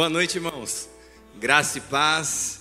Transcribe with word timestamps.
Boa 0.00 0.08
noite, 0.08 0.36
irmãos. 0.36 0.88
Graça 1.38 1.76
e 1.76 1.80
paz. 1.82 2.60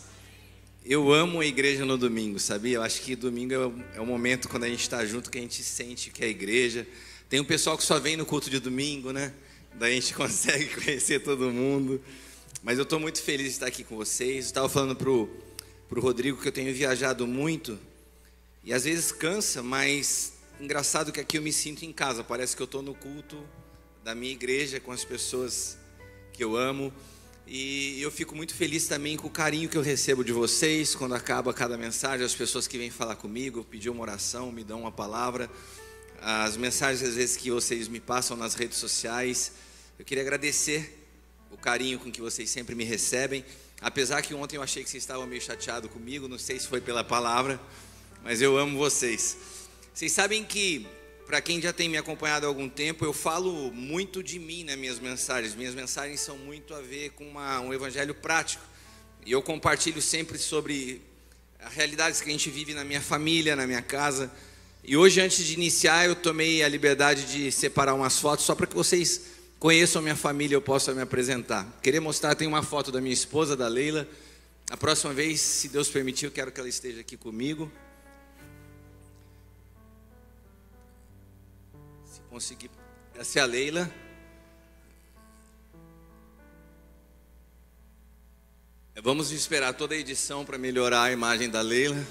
Eu 0.84 1.10
amo 1.14 1.40
a 1.40 1.46
igreja 1.46 1.86
no 1.86 1.98
domingo, 1.98 2.38
sabia? 2.38 2.76
Eu 2.76 2.82
acho 2.82 3.00
que 3.00 3.16
domingo 3.16 3.54
é 3.54 3.58
o, 3.58 3.84
é 3.96 4.02
o 4.02 4.05
momento 4.05 4.50
quando 4.50 4.66
a 4.66 4.68
gente 4.68 4.82
está 4.82 5.05
junto 5.05 5.32
que 5.32 5.38
a 5.38 5.41
gente 5.41 5.64
sente 5.64 6.10
que 6.10 6.22
é 6.22 6.28
a 6.28 6.30
igreja. 6.30 6.86
Tem 7.30 7.40
um 7.40 7.46
pessoal 7.46 7.78
que 7.78 7.86
só 7.86 7.98
vem 7.98 8.18
no 8.18 8.26
culto 8.26 8.50
de 8.50 8.60
domingo, 8.60 9.14
né? 9.14 9.34
Daí 9.73 9.94
a 9.94 9.96
gente 9.96 10.14
consegue 10.16 10.66
conhecer 10.84 11.22
todo 11.22 11.50
mundo. 11.50 12.02
Mas 12.62 12.78
eu 12.78 12.84
estou 12.84 13.00
muito 13.00 13.22
feliz 13.22 13.46
de 13.46 13.54
estar 13.54 13.68
aqui 13.68 13.86
com 13.86 13.96
vocês. 13.96 14.48
Estava 14.48 14.68
falando 14.68 14.98
pro 14.98 15.30
pro 15.88 16.02
Rodrigo 16.02 16.41
que 16.41 16.48
eu 16.49 16.52
tenho 16.52 16.76
viajado 16.76 17.26
muito 17.26 17.80
e 18.66 18.74
às 18.74 18.84
vezes 18.84 19.13
cansa, 19.13 19.63
mas 19.63 20.34
engraçado 20.60 21.10
que 21.10 21.21
aqui 21.21 21.38
eu 21.38 21.41
me 21.41 21.54
sinto 21.54 21.85
em 21.85 21.94
casa. 21.94 22.21
Parece 22.21 22.54
que 22.54 22.62
eu 22.62 22.66
estou 22.66 22.82
no 22.82 22.94
culto 22.94 23.41
da 24.04 24.13
minha 24.13 24.34
igreja 24.34 24.77
com 24.82 24.91
as 24.91 25.05
pessoas 25.05 25.77
que 26.34 26.44
eu 26.44 26.58
amo. 26.58 26.94
E 27.52 27.99
eu 27.99 28.12
fico 28.12 28.35
muito 28.35 28.53
feliz 28.53 28.88
também 28.88 29.17
com 29.17 29.26
o 29.26 29.31
carinho 29.31 29.67
que 29.67 29.76
eu 29.76 29.81
recebo 29.81 30.23
de 30.23 30.31
vocês 30.31 30.94
quando 30.94 31.16
acaba 31.16 31.52
cada 31.52 31.76
mensagem, 31.80 32.23
as 32.23 32.35
pessoas 32.35 32.67
que 32.67 32.77
vêm 32.77 32.91
falar 32.91 33.16
comigo, 33.16 33.63
pedir 33.63 33.90
uma 33.90 34.03
oração, 34.03 34.52
me 34.52 34.63
dão 34.63 34.81
uma 34.81 34.91
palavra, 34.91 35.49
as 36.21 36.55
mensagens 36.55 37.02
às 37.02 37.16
vezes 37.16 37.35
que 37.35 37.49
vocês 37.49 37.88
me 37.88 37.99
passam 37.99 38.38
nas 38.38 38.54
redes 38.54 38.77
sociais. 38.77 39.54
Eu 39.98 40.05
queria 40.05 40.21
agradecer 40.21 41.04
o 41.49 41.57
carinho 41.57 41.98
com 41.98 42.12
que 42.12 42.21
vocês 42.21 42.48
sempre 42.52 42.76
me 42.76 42.84
recebem. 42.84 43.43
Apesar 43.81 44.21
que 44.21 44.35
ontem 44.35 44.57
eu 44.57 44.62
achei 44.62 44.84
que 44.84 44.90
vocês 44.91 45.02
estavam 45.02 45.26
meio 45.26 45.41
chateados 45.41 45.90
comigo, 45.90 46.27
não 46.27 46.37
sei 46.37 46.59
se 46.59 46.68
foi 46.68 46.81
pela 46.81 47.04
palavra, 47.04 47.59
mas 48.24 48.43
eu 48.43 48.59
amo 48.59 48.77
vocês. 48.77 49.35
Vocês 49.91 50.12
sabem 50.12 50.46
que 50.46 50.85
para 51.30 51.41
quem 51.41 51.62
já 51.62 51.72
tem 51.72 51.88
me 51.88 51.96
acompanhado 51.96 52.48
há 52.48 52.49
algum 52.49 52.68
tempo, 52.68 53.05
eu 53.05 53.13
falo 53.13 53.72
muito 53.72 54.24
de 54.24 54.40
mim 54.40 54.63
nas 54.63 54.76
minhas 54.76 54.99
mensagens. 54.99 55.54
Minhas 55.54 55.76
mensagens 55.76 56.21
são 56.21 56.36
muito 56.40 56.74
a 56.74 56.82
ver 56.82 57.12
com 57.12 57.24
uma, 57.24 57.60
um 57.60 57.71
evangelho 57.71 58.16
prático. 58.16 58.63
E 59.24 59.32
eu 59.32 59.40
compartilho 59.40 60.02
sempre 60.02 60.40
sobre 60.40 61.04
as 61.60 61.71
realidades 61.71 62.20
que 62.20 62.30
a 62.30 62.32
gente 62.32 62.49
vive 62.49 62.74
na 62.74 62.84
minha 62.84 62.99
família, 62.99 63.55
na 63.55 63.68
minha 63.68 63.84
casa. 63.84 64.31
E 64.84 64.97
hoje, 64.97 65.22
antes 65.22 65.46
de 65.46 65.53
iniciar, 65.53 66.08
eu 66.08 66.16
tomei 66.16 66.63
a 66.63 66.68
liberdade 66.68 67.31
de 67.31 67.52
separar 67.52 67.94
umas 67.94 68.18
fotos 68.18 68.44
só 68.44 68.56
para 68.56 68.66
que 68.66 68.74
vocês 68.74 69.22
conheçam 69.59 70.00
a 70.00 70.02
minha 70.02 70.16
família 70.16 70.56
e 70.56 70.58
eu 70.58 70.62
possa 70.64 70.96
me 70.96 71.02
apresentar. 71.03 71.78
Queria 71.84 72.02
mostrar, 72.02 72.34
tem 72.34 72.47
uma 72.47 72.64
foto 72.64 72.91
da 72.91 73.00
minha 73.00 73.14
esposa, 73.14 73.56
da 73.56 73.68
Leila. 73.68 74.08
A 74.72 74.78
próxima 74.78 75.14
vez, 75.14 75.40
se 75.40 75.69
Deus 75.69 75.90
permitir, 75.90 76.25
eu 76.25 76.31
quero 76.31 76.52
que 76.52 76.59
ela 76.59 76.68
esteja 76.68 77.02
aqui 77.02 77.16
comigo. 77.16 77.72
Conseguir. 82.30 82.69
Essa 83.16 83.40
é 83.40 83.41
a 83.41 83.46
Leila. 83.46 83.91
Vamos 89.02 89.31
esperar 89.31 89.74
toda 89.74 89.96
a 89.96 89.97
edição 89.97 90.46
para 90.46 90.58
melhorar 90.58 91.03
a 91.03 91.12
imagem 91.12 91.50
da 91.50 91.62
Leila. 91.62 92.06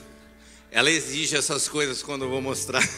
Ela 0.70 0.91
exige 0.91 1.36
essas 1.36 1.69
coisas 1.69 2.02
quando 2.02 2.25
eu 2.25 2.30
vou 2.30 2.41
mostrar. 2.41 2.83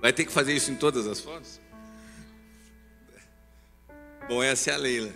Vai 0.00 0.12
ter 0.12 0.24
que 0.24 0.32
fazer 0.32 0.54
isso 0.54 0.70
em 0.70 0.76
todas 0.76 1.06
as 1.06 1.20
fotos? 1.20 1.60
Bom, 4.28 4.42
essa 4.42 4.70
é 4.70 4.74
a 4.74 4.78
Leila. 4.78 5.12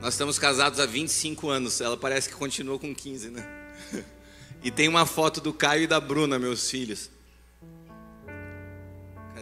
Nós 0.00 0.14
estamos 0.14 0.38
casados 0.38 0.78
há 0.78 0.86
25 0.86 1.48
anos. 1.48 1.80
Ela 1.80 1.96
parece 1.96 2.28
que 2.28 2.34
continua 2.34 2.78
com 2.78 2.94
15, 2.94 3.30
né? 3.30 3.46
E 4.62 4.70
tem 4.70 4.88
uma 4.88 5.04
foto 5.06 5.40
do 5.40 5.52
Caio 5.52 5.82
e 5.84 5.86
da 5.86 6.00
Bruna, 6.00 6.38
meus 6.40 6.68
filhos. 6.68 7.10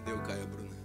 Cadê 0.04 0.12
o 0.12 0.22
Caio, 0.22 0.47
Bruna? 0.47 0.76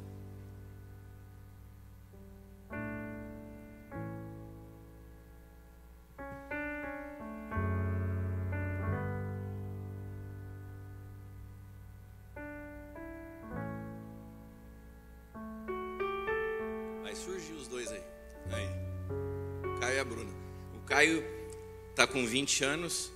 Vai 17.04 17.14
surgir 17.14 17.52
os 17.52 17.68
dois 17.68 17.92
aí. 17.92 18.02
Aí. 18.52 18.70
Caio 19.82 19.96
e 19.96 20.00
a 20.00 20.06
Bruna. 20.06 20.32
O 20.78 20.86
Caio 20.86 21.22
tá 21.94 22.08
com 22.08 22.26
20 22.26 22.64
anos, 22.64 23.12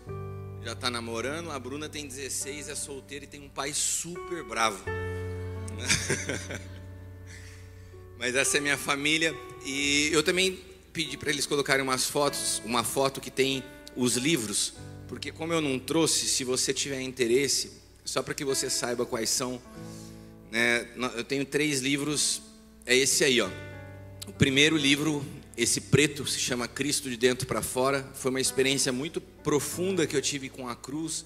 já 0.61 0.75
tá 0.75 0.89
namorando, 0.89 1.49
a 1.49 1.57
Bruna 1.57 1.87
tem 1.87 2.05
16, 2.05 2.67
é 2.67 2.75
solteira 2.75 3.23
e 3.23 3.27
tem 3.29 3.41
um 3.41 3.49
pai 3.49 3.73
super 3.73 4.43
bravo. 4.43 4.83
Mas 8.17 8.35
essa 8.35 8.57
é 8.57 8.61
minha 8.61 8.77
família 8.77 9.35
e 9.65 10.09
eu 10.11 10.23
também 10.23 10.59
pedi 10.91 11.17
para 11.17 11.29
eles 11.29 11.45
colocarem 11.45 11.83
umas 11.83 12.05
fotos, 12.05 12.61
uma 12.63 12.83
foto 12.83 13.19
que 13.19 13.31
tem 13.31 13.63
os 13.95 14.15
livros, 14.15 14.73
porque 15.07 15.31
como 15.31 15.53
eu 15.53 15.61
não 15.61 15.77
trouxe, 15.77 16.27
se 16.27 16.43
você 16.43 16.73
tiver 16.73 17.01
interesse, 17.01 17.71
só 18.05 18.21
para 18.21 18.33
que 18.33 18.45
você 18.45 18.69
saiba 18.69 19.05
quais 19.05 19.29
são, 19.29 19.61
né, 20.51 20.87
eu 21.15 21.23
tenho 21.23 21.45
três 21.45 21.81
livros, 21.81 22.41
é 22.85 22.95
esse 22.95 23.23
aí, 23.23 23.41
ó. 23.41 23.49
O 24.27 24.33
primeiro 24.33 24.77
livro, 24.77 25.25
esse 25.57 25.81
preto, 25.81 26.25
se 26.25 26.39
chama 26.39 26.67
Cristo 26.67 27.09
de 27.09 27.17
dentro 27.17 27.45
para 27.45 27.61
fora. 27.61 28.07
Foi 28.13 28.29
uma 28.29 28.39
experiência 28.39 28.91
muito 28.91 29.19
profunda 29.19 30.07
que 30.07 30.15
eu 30.15 30.21
tive 30.21 30.49
com 30.49 30.67
a 30.67 30.75
cruz 30.75 31.25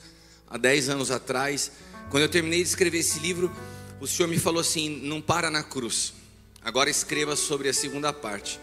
há 0.50 0.58
10 0.58 0.90
anos 0.90 1.12
atrás. 1.12 1.72
Quando 2.10 2.24
eu 2.24 2.30
terminei 2.30 2.62
de 2.62 2.70
escrever 2.70 3.00
esse 3.00 3.20
livro, 3.20 3.52
o 4.00 4.08
Senhor 4.08 4.28
me 4.28 4.38
falou 4.38 4.62
assim: 4.62 4.90
não 5.04 5.22
para 5.22 5.50
na 5.50 5.64
cruz, 5.64 6.14
agora 6.62 6.90
escreva 6.90 7.36
sobre 7.36 7.70
a 7.70 7.74
segunda 7.74 8.14
parte. 8.14 8.60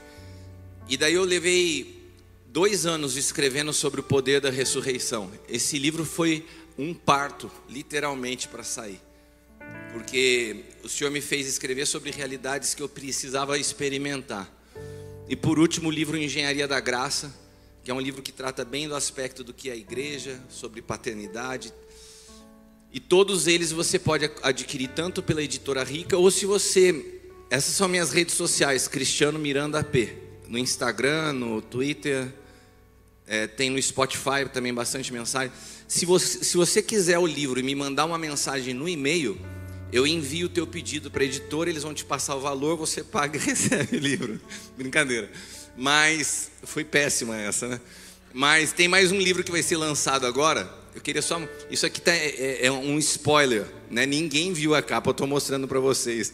E 0.89 0.97
daí 0.97 1.15
eu 1.15 1.25
levei 1.25 2.03
dois 2.47 2.87
anos 2.87 3.17
escrevendo 3.17 3.73
sobre 3.73 4.01
o 4.01 4.05
poder 4.05 4.41
da 4.41 4.51
ressurreição. 4.51 5.31
Esse 5.49 5.79
livro 5.79 6.05
foi 6.05 6.47
um 6.79 6.93
parto, 6.93 7.51
literalmente, 7.69 8.49
para 8.49 8.63
sair, 8.63 9.01
porque 9.93 10.65
o 10.83 10.89
Senhor 10.89 11.11
me 11.11 11.21
fez 11.21 11.47
escrever 11.47 11.87
sobre 11.87 12.11
realidades 12.11 12.75
que 12.75 12.83
eu 12.83 12.89
precisava 12.89 13.59
experimentar. 13.59 14.53
E 15.29 15.35
por 15.35 15.59
último, 15.59 15.89
o 15.89 15.93
livro 15.93 16.17
Engenharia 16.17 16.69
da 16.69 16.79
Graça, 16.79 17.35
que 17.83 17.91
é 17.91 17.95
um 17.95 18.01
livro 18.01 18.23
que 18.23 18.33
trata 18.33 18.65
bem 18.65 18.87
do 18.87 18.95
aspecto 18.95 19.43
do 19.43 19.55
que 19.55 19.71
é 19.71 19.73
a 19.73 19.77
igreja, 19.77 20.41
sobre 20.49 20.83
paternidade, 20.83 21.73
e 22.95 23.01
todos 23.01 23.49
eles 23.49 23.73
você 23.73 23.99
pode 23.99 24.31
adquirir 24.41 24.87
tanto 24.87 25.21
pela 25.21 25.43
editora 25.43 25.83
Rica 25.83 26.17
ou 26.17 26.31
se 26.31 26.47
você. 26.47 27.21
Essas 27.51 27.75
são 27.75 27.89
minhas 27.89 28.13
redes 28.13 28.37
sociais, 28.37 28.87
Cristiano 28.87 29.37
Miranda 29.37 29.81
AP. 29.81 29.97
No 30.47 30.57
Instagram, 30.57 31.33
no 31.33 31.61
Twitter, 31.61 32.33
é, 33.27 33.49
tem 33.49 33.69
no 33.69 33.83
Spotify 33.83 34.49
também 34.53 34.73
bastante 34.73 35.13
mensagem. 35.13 35.53
Se 35.89 36.07
você, 36.07 36.45
se 36.45 36.57
você 36.57 36.81
quiser 36.81 37.19
o 37.19 37.27
livro 37.27 37.59
e 37.59 37.65
me 37.65 37.75
mandar 37.75 38.05
uma 38.05 38.17
mensagem 38.17 38.73
no 38.73 38.89
e-mail, 38.89 39.37
eu 39.93 40.07
envio 40.07 40.47
o 40.47 40.49
teu 40.49 40.65
pedido 40.65 41.11
para 41.11 41.25
a 41.25 41.27
editora, 41.27 41.69
eles 41.69 41.83
vão 41.83 41.93
te 41.93 42.05
passar 42.05 42.37
o 42.37 42.41
valor, 42.41 42.77
você 42.77 43.03
paga 43.05 43.37
e 43.37 43.41
recebe 43.41 43.97
o 43.97 44.01
livro. 44.01 44.41
Brincadeira. 44.79 45.29
Mas 45.77 46.49
foi 46.63 46.85
péssima 46.85 47.37
essa, 47.37 47.67
né? 47.67 47.81
Mas 48.33 48.73
tem 48.73 48.87
mais 48.87 49.11
um 49.11 49.19
livro 49.19 49.43
que 49.43 49.51
vai 49.51 49.65
ser 49.65 49.77
lançado 49.77 50.27
agora, 50.27 50.73
eu 50.95 51.01
queria 51.01 51.23
só. 51.23 51.41
Isso 51.71 51.85
aqui 51.85 52.01
tá, 52.01 52.13
é, 52.13 52.29
é, 52.29 52.67
é, 52.67 52.73
um 52.73 52.99
spoiler, 52.99 53.67
né? 53.91 54.07
Ninguém 54.07 54.53
viu 54.53 54.75
a 54.75 54.83
capa, 54.83 55.11
eu 55.11 55.13
estou 55.13 55.27
mostrando 55.27 55.67
para 55.67 55.81
vocês. 55.81 56.33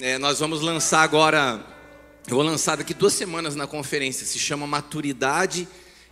É, 0.00 0.18
nós 0.18 0.38
vamos 0.38 0.60
lançar 0.60 1.02
agora. 1.02 1.64
Eu 2.28 2.36
vou 2.36 2.44
lançar 2.44 2.76
daqui 2.76 2.94
duas 2.94 3.12
semanas 3.12 3.54
na 3.54 3.66
conferência. 3.66 4.26
Se 4.26 4.38
chama 4.38 4.66
Maturidade 4.66 5.66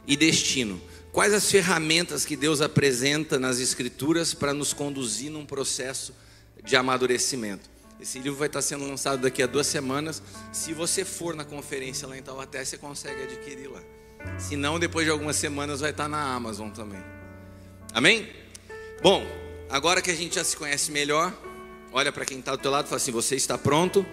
e 0.06 0.16
Destino. 0.16 0.80
Quais 1.12 1.32
as 1.32 1.48
ferramentas 1.48 2.24
que 2.24 2.36
Deus 2.36 2.60
apresenta 2.60 3.38
nas 3.38 3.60
Escrituras 3.60 4.34
para 4.34 4.52
nos 4.52 4.72
conduzir 4.72 5.30
num 5.30 5.46
processo 5.46 6.12
de 6.62 6.74
amadurecimento? 6.74 7.70
Esse 8.00 8.18
livro 8.18 8.36
vai 8.36 8.48
estar 8.48 8.60
sendo 8.60 8.86
lançado 8.86 9.20
daqui 9.22 9.42
a 9.42 9.46
duas 9.46 9.66
semanas. 9.66 10.20
Se 10.52 10.72
você 10.72 11.04
for 11.04 11.34
na 11.34 11.44
conferência 11.44 12.08
lá 12.08 12.18
em 12.18 12.22
Taubaté, 12.22 12.64
você 12.64 12.76
consegue 12.76 13.22
adquirir 13.22 13.68
lá. 13.70 13.80
Se 14.38 14.56
não, 14.56 14.78
depois 14.78 15.06
de 15.06 15.12
algumas 15.12 15.36
semanas 15.36 15.80
vai 15.80 15.90
estar 15.90 16.08
na 16.08 16.34
Amazon 16.34 16.70
também. 16.70 17.00
Amém? 17.94 18.28
Bom, 19.00 19.24
agora 19.70 20.02
que 20.02 20.10
a 20.10 20.14
gente 20.16 20.34
já 20.34 20.42
se 20.42 20.56
conhece 20.56 20.90
melhor, 20.90 21.32
olha 21.92 22.10
para 22.10 22.24
quem 22.24 22.40
está 22.40 22.50
do 22.50 22.58
teu 22.58 22.68
lado 22.68 22.86
e 22.86 22.88
fala 22.88 22.96
assim: 22.96 23.12
Você 23.12 23.36
está 23.36 23.56
pronto? 23.56 24.04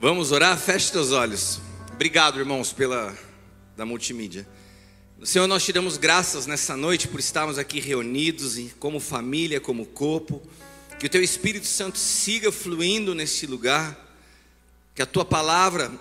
Vamos 0.00 0.32
orar? 0.32 0.56
Feche 0.58 0.90
teus 0.90 1.12
olhos. 1.12 1.60
Obrigado, 1.92 2.38
irmãos, 2.38 2.72
pela 2.72 3.14
da 3.76 3.84
multimídia. 3.84 4.48
Senhor, 5.22 5.46
nós 5.46 5.62
te 5.62 5.70
damos 5.70 5.98
graças 5.98 6.46
nessa 6.46 6.78
noite 6.78 7.06
por 7.06 7.20
estarmos 7.20 7.58
aqui 7.58 7.78
reunidos 7.78 8.58
como 8.78 8.98
família, 8.98 9.60
como 9.60 9.84
corpo. 9.84 10.40
Que 10.98 11.04
o 11.04 11.10
teu 11.10 11.22
Espírito 11.22 11.66
Santo 11.66 11.98
siga 11.98 12.50
fluindo 12.50 13.14
neste 13.14 13.46
lugar. 13.46 14.16
Que 14.94 15.02
a 15.02 15.06
tua 15.06 15.26
palavra 15.26 15.92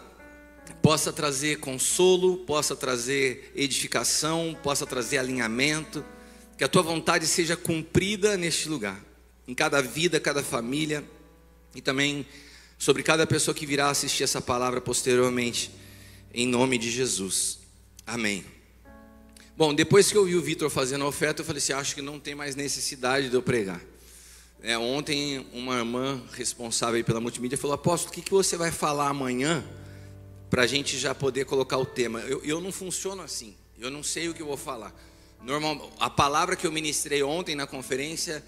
possa 0.81 1.11
trazer 1.11 1.59
consolo, 1.59 2.37
possa 2.37 2.75
trazer 2.75 3.51
edificação, 3.55 4.57
possa 4.61 4.85
trazer 4.85 5.17
alinhamento, 5.17 6.03
que 6.57 6.63
a 6.63 6.67
tua 6.67 6.81
vontade 6.81 7.25
seja 7.27 7.57
cumprida 7.57 8.37
neste 8.37 8.69
lugar, 8.69 9.03
em 9.47 9.53
cada 9.53 9.81
vida, 9.81 10.19
cada 10.19 10.43
família, 10.43 11.03
e 11.73 11.81
também 11.81 12.25
sobre 12.77 13.03
cada 13.03 13.25
pessoa 13.25 13.53
que 13.55 13.65
virá 13.65 13.89
assistir 13.89 14.23
essa 14.23 14.41
palavra 14.41 14.81
posteriormente, 14.81 15.71
em 16.33 16.47
nome 16.47 16.77
de 16.77 16.89
Jesus. 16.89 17.59
Amém. 18.05 18.45
Bom, 19.57 19.73
depois 19.73 20.11
que 20.11 20.17
eu 20.17 20.25
vi 20.25 20.35
o 20.35 20.41
Vitor 20.41 20.69
fazendo 20.69 21.03
a 21.03 21.07
oferta, 21.07 21.41
eu 21.41 21.45
falei 21.45 21.59
assim: 21.59 21.73
acho 21.73 21.93
que 21.93 22.01
não 22.01 22.19
tem 22.19 22.33
mais 22.33 22.55
necessidade 22.55 23.29
de 23.29 23.35
eu 23.35 23.41
pregar. 23.41 23.81
É, 24.63 24.77
ontem, 24.77 25.45
uma 25.53 25.79
irmã 25.79 26.21
responsável 26.33 27.03
pela 27.03 27.19
multimídia 27.19 27.57
falou: 27.57 27.75
Apóstolo, 27.75 28.11
o 28.11 28.15
que, 28.15 28.21
que 28.21 28.31
você 28.31 28.55
vai 28.55 28.71
falar 28.71 29.09
amanhã 29.09 29.63
para 30.51 30.63
a 30.63 30.67
gente 30.67 30.99
já 30.99 31.15
poder 31.15 31.45
colocar 31.45 31.77
o 31.77 31.85
tema? 31.85 32.19
Eu, 32.19 32.43
eu 32.43 32.59
não 32.59 32.73
funciono 32.73 33.23
assim, 33.23 33.55
eu 33.79 33.89
não 33.89 34.03
sei 34.03 34.27
o 34.27 34.33
que 34.33 34.41
eu 34.41 34.45
vou 34.45 34.57
falar. 34.57 34.93
Normal, 35.41 35.91
a 35.97 36.09
palavra 36.09 36.55
que 36.55 36.67
eu 36.67 36.71
ministrei 36.71 37.23
ontem 37.23 37.55
na 37.55 37.65
conferência, 37.65 38.43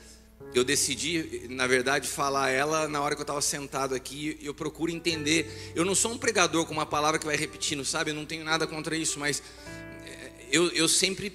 eu 0.53 0.63
decidi, 0.63 1.47
na 1.49 1.65
verdade, 1.65 2.07
falar 2.07 2.51
ela 2.51 2.87
na 2.87 3.01
hora 3.01 3.15
que 3.15 3.21
eu 3.21 3.23
estava 3.23 3.41
sentado 3.41 3.95
aqui. 3.95 4.37
Eu 4.43 4.53
procuro 4.53 4.91
entender. 4.91 5.71
Eu 5.73 5.83
não 5.83 5.95
sou 5.95 6.11
um 6.11 6.17
pregador 6.17 6.65
com 6.65 6.73
uma 6.73 6.85
palavra 6.85 7.17
que 7.17 7.25
vai 7.25 7.37
repetindo, 7.37 7.83
sabe? 7.83 8.11
Eu 8.11 8.15
não 8.15 8.25
tenho 8.25 8.43
nada 8.43 8.67
contra 8.67 8.95
isso, 8.95 9.17
mas 9.17 9.41
eu, 10.51 10.67
eu 10.73 10.87
sempre 10.87 11.33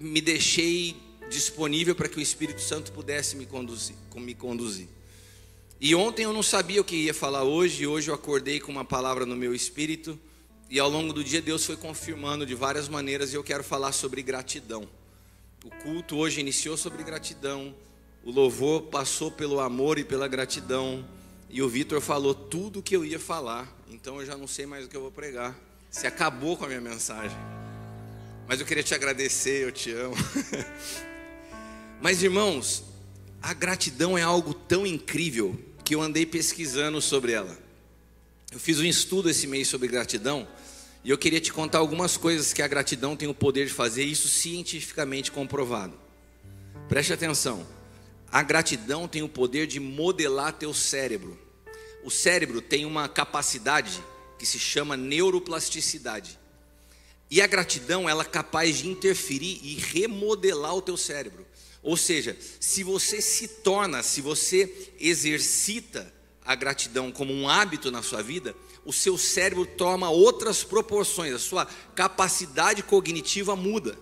me 0.00 0.20
deixei 0.20 0.96
disponível 1.28 1.94
para 1.94 2.08
que 2.08 2.18
o 2.18 2.20
Espírito 2.20 2.60
Santo 2.60 2.90
pudesse 2.90 3.36
me 3.36 3.46
conduzir, 3.46 3.94
me 4.16 4.34
conduzir. 4.34 4.88
E 5.80 5.94
ontem 5.94 6.24
eu 6.24 6.32
não 6.32 6.42
sabia 6.42 6.80
o 6.80 6.84
que 6.84 6.96
ia 6.96 7.14
falar 7.14 7.44
hoje, 7.44 7.84
e 7.84 7.86
hoje 7.86 8.10
eu 8.10 8.14
acordei 8.14 8.58
com 8.58 8.72
uma 8.72 8.84
palavra 8.84 9.24
no 9.24 9.36
meu 9.36 9.54
espírito, 9.54 10.18
e 10.68 10.80
ao 10.80 10.88
longo 10.88 11.12
do 11.12 11.22
dia 11.22 11.40
Deus 11.40 11.64
foi 11.64 11.76
confirmando 11.76 12.44
de 12.44 12.52
várias 12.52 12.88
maneiras, 12.88 13.32
e 13.32 13.36
eu 13.36 13.44
quero 13.44 13.62
falar 13.62 13.92
sobre 13.92 14.20
gratidão. 14.20 14.88
O 15.64 15.70
culto 15.70 16.16
hoje 16.16 16.40
iniciou 16.40 16.76
sobre 16.76 17.04
gratidão, 17.04 17.72
o 18.24 18.32
louvor 18.32 18.82
passou 18.82 19.30
pelo 19.30 19.60
amor 19.60 20.00
e 20.00 20.04
pela 20.04 20.26
gratidão, 20.26 21.06
e 21.48 21.62
o 21.62 21.68
Vitor 21.68 22.00
falou 22.00 22.34
tudo 22.34 22.80
o 22.80 22.82
que 22.82 22.96
eu 22.96 23.04
ia 23.04 23.20
falar, 23.20 23.72
então 23.88 24.18
eu 24.18 24.26
já 24.26 24.36
não 24.36 24.48
sei 24.48 24.66
mais 24.66 24.84
o 24.84 24.88
que 24.88 24.96
eu 24.96 25.00
vou 25.00 25.12
pregar. 25.12 25.56
Se 25.88 26.08
acabou 26.08 26.56
com 26.56 26.64
a 26.64 26.68
minha 26.68 26.80
mensagem. 26.80 27.38
Mas 28.48 28.58
eu 28.58 28.66
queria 28.66 28.82
te 28.82 28.94
agradecer, 28.94 29.62
eu 29.62 29.70
te 29.70 29.92
amo. 29.92 30.16
Mas 32.02 32.20
irmãos, 32.20 32.82
a 33.40 33.54
gratidão 33.54 34.18
é 34.18 34.22
algo 34.22 34.52
tão 34.52 34.84
incrível 34.84 35.67
que 35.88 35.94
eu 35.94 36.02
andei 36.02 36.26
pesquisando 36.26 37.00
sobre 37.00 37.32
ela. 37.32 37.58
Eu 38.52 38.58
fiz 38.58 38.78
um 38.78 38.84
estudo 38.84 39.30
esse 39.30 39.46
mês 39.46 39.68
sobre 39.68 39.88
gratidão 39.88 40.46
e 41.02 41.08
eu 41.08 41.16
queria 41.16 41.40
te 41.40 41.50
contar 41.50 41.78
algumas 41.78 42.14
coisas 42.14 42.52
que 42.52 42.60
a 42.60 42.68
gratidão 42.68 43.16
tem 43.16 43.26
o 43.26 43.32
poder 43.32 43.64
de 43.64 43.72
fazer, 43.72 44.04
isso 44.04 44.28
cientificamente 44.28 45.32
comprovado. 45.32 45.98
Preste 46.90 47.14
atenção. 47.14 47.66
A 48.30 48.42
gratidão 48.42 49.08
tem 49.08 49.22
o 49.22 49.30
poder 49.30 49.66
de 49.66 49.80
modelar 49.80 50.52
teu 50.52 50.74
cérebro. 50.74 51.38
O 52.04 52.10
cérebro 52.10 52.60
tem 52.60 52.84
uma 52.84 53.08
capacidade 53.08 54.04
que 54.38 54.44
se 54.44 54.58
chama 54.58 54.94
neuroplasticidade. 54.94 56.38
E 57.30 57.40
a 57.40 57.46
gratidão, 57.46 58.06
ela 58.06 58.24
é 58.24 58.26
capaz 58.26 58.76
de 58.76 58.88
interferir 58.88 59.58
e 59.62 59.76
remodelar 59.76 60.74
o 60.74 60.82
teu 60.82 60.98
cérebro. 60.98 61.46
Ou 61.82 61.96
seja, 61.96 62.36
se 62.60 62.82
você 62.82 63.20
se 63.20 63.48
torna, 63.48 64.02
se 64.02 64.20
você 64.20 64.90
exercita 64.98 66.12
a 66.44 66.54
gratidão 66.54 67.12
como 67.12 67.32
um 67.32 67.48
hábito 67.48 67.90
na 67.90 68.02
sua 68.02 68.22
vida, 68.22 68.54
o 68.84 68.92
seu 68.92 69.18
cérebro 69.18 69.66
toma 69.66 70.10
outras 70.10 70.64
proporções, 70.64 71.34
a 71.34 71.38
sua 71.38 71.66
capacidade 71.94 72.82
cognitiva 72.82 73.54
muda. 73.54 73.98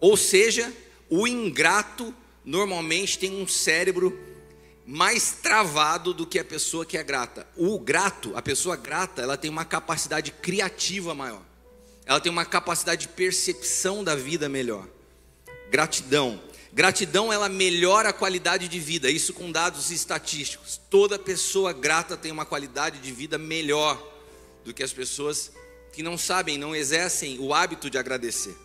Ou 0.00 0.16
seja, 0.16 0.72
o 1.10 1.26
ingrato 1.26 2.14
normalmente 2.44 3.18
tem 3.18 3.40
um 3.40 3.46
cérebro 3.46 4.18
mais 4.86 5.32
travado 5.32 6.14
do 6.14 6.26
que 6.26 6.38
a 6.38 6.44
pessoa 6.44 6.86
que 6.86 6.96
é 6.96 7.02
grata. 7.02 7.46
O 7.56 7.78
grato, 7.78 8.32
a 8.34 8.40
pessoa 8.40 8.74
grata, 8.74 9.20
ela 9.20 9.36
tem 9.36 9.50
uma 9.50 9.64
capacidade 9.64 10.30
criativa 10.32 11.14
maior 11.14 11.48
ela 12.08 12.18
tem 12.18 12.32
uma 12.32 12.46
capacidade 12.46 13.02
de 13.02 13.08
percepção 13.08 14.02
da 14.02 14.16
vida 14.16 14.48
melhor. 14.48 14.88
Gratidão. 15.70 16.40
Gratidão 16.72 17.32
ela 17.32 17.48
melhora 17.48 18.10
a 18.10 18.12
qualidade 18.12 18.68
de 18.68 18.78
vida, 18.78 19.10
isso 19.10 19.32
com 19.32 19.50
dados 19.50 19.90
estatísticos. 19.90 20.80
Toda 20.90 21.18
pessoa 21.18 21.72
grata 21.72 22.16
tem 22.16 22.30
uma 22.30 22.44
qualidade 22.44 22.98
de 22.98 23.10
vida 23.10 23.38
melhor 23.38 24.00
do 24.64 24.72
que 24.72 24.82
as 24.82 24.92
pessoas 24.92 25.50
que 25.92 26.02
não 26.02 26.18
sabem, 26.18 26.58
não 26.58 26.76
exercem 26.76 27.38
o 27.38 27.52
hábito 27.52 27.90
de 27.90 27.98
agradecer. 27.98 28.56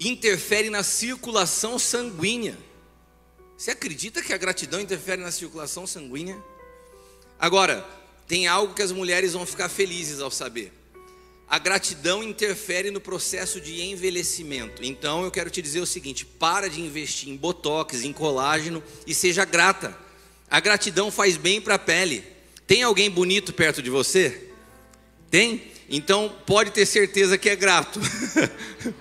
Interfere 0.00 0.70
na 0.70 0.82
circulação 0.82 1.78
sanguínea. 1.78 2.58
Você 3.56 3.72
acredita 3.72 4.22
que 4.22 4.32
a 4.32 4.38
gratidão 4.38 4.80
interfere 4.80 5.22
na 5.22 5.30
circulação 5.30 5.86
sanguínea? 5.86 6.42
Agora, 7.38 7.86
tem 8.26 8.46
algo 8.46 8.74
que 8.74 8.82
as 8.82 8.92
mulheres 8.92 9.32
vão 9.32 9.44
ficar 9.44 9.68
felizes 9.68 10.20
ao 10.20 10.30
saber 10.30 10.77
a 11.50 11.58
gratidão 11.58 12.22
interfere 12.22 12.90
no 12.90 13.00
processo 13.00 13.60
de 13.60 13.80
envelhecimento. 13.80 14.84
Então 14.84 15.24
eu 15.24 15.30
quero 15.30 15.48
te 15.48 15.62
dizer 15.62 15.80
o 15.80 15.86
seguinte: 15.86 16.26
para 16.26 16.68
de 16.68 16.80
investir 16.80 17.30
em 17.30 17.36
botox, 17.36 18.04
em 18.04 18.12
colágeno 18.12 18.82
e 19.06 19.14
seja 19.14 19.44
grata. 19.44 19.96
A 20.50 20.60
gratidão 20.60 21.10
faz 21.10 21.36
bem 21.36 21.60
para 21.60 21.76
a 21.76 21.78
pele. 21.78 22.24
Tem 22.66 22.82
alguém 22.82 23.10
bonito 23.10 23.52
perto 23.52 23.82
de 23.82 23.88
você? 23.88 24.50
Tem? 25.30 25.72
Então 25.88 26.34
pode 26.46 26.70
ter 26.70 26.84
certeza 26.84 27.38
que 27.38 27.48
é 27.48 27.56
grato. 27.56 27.98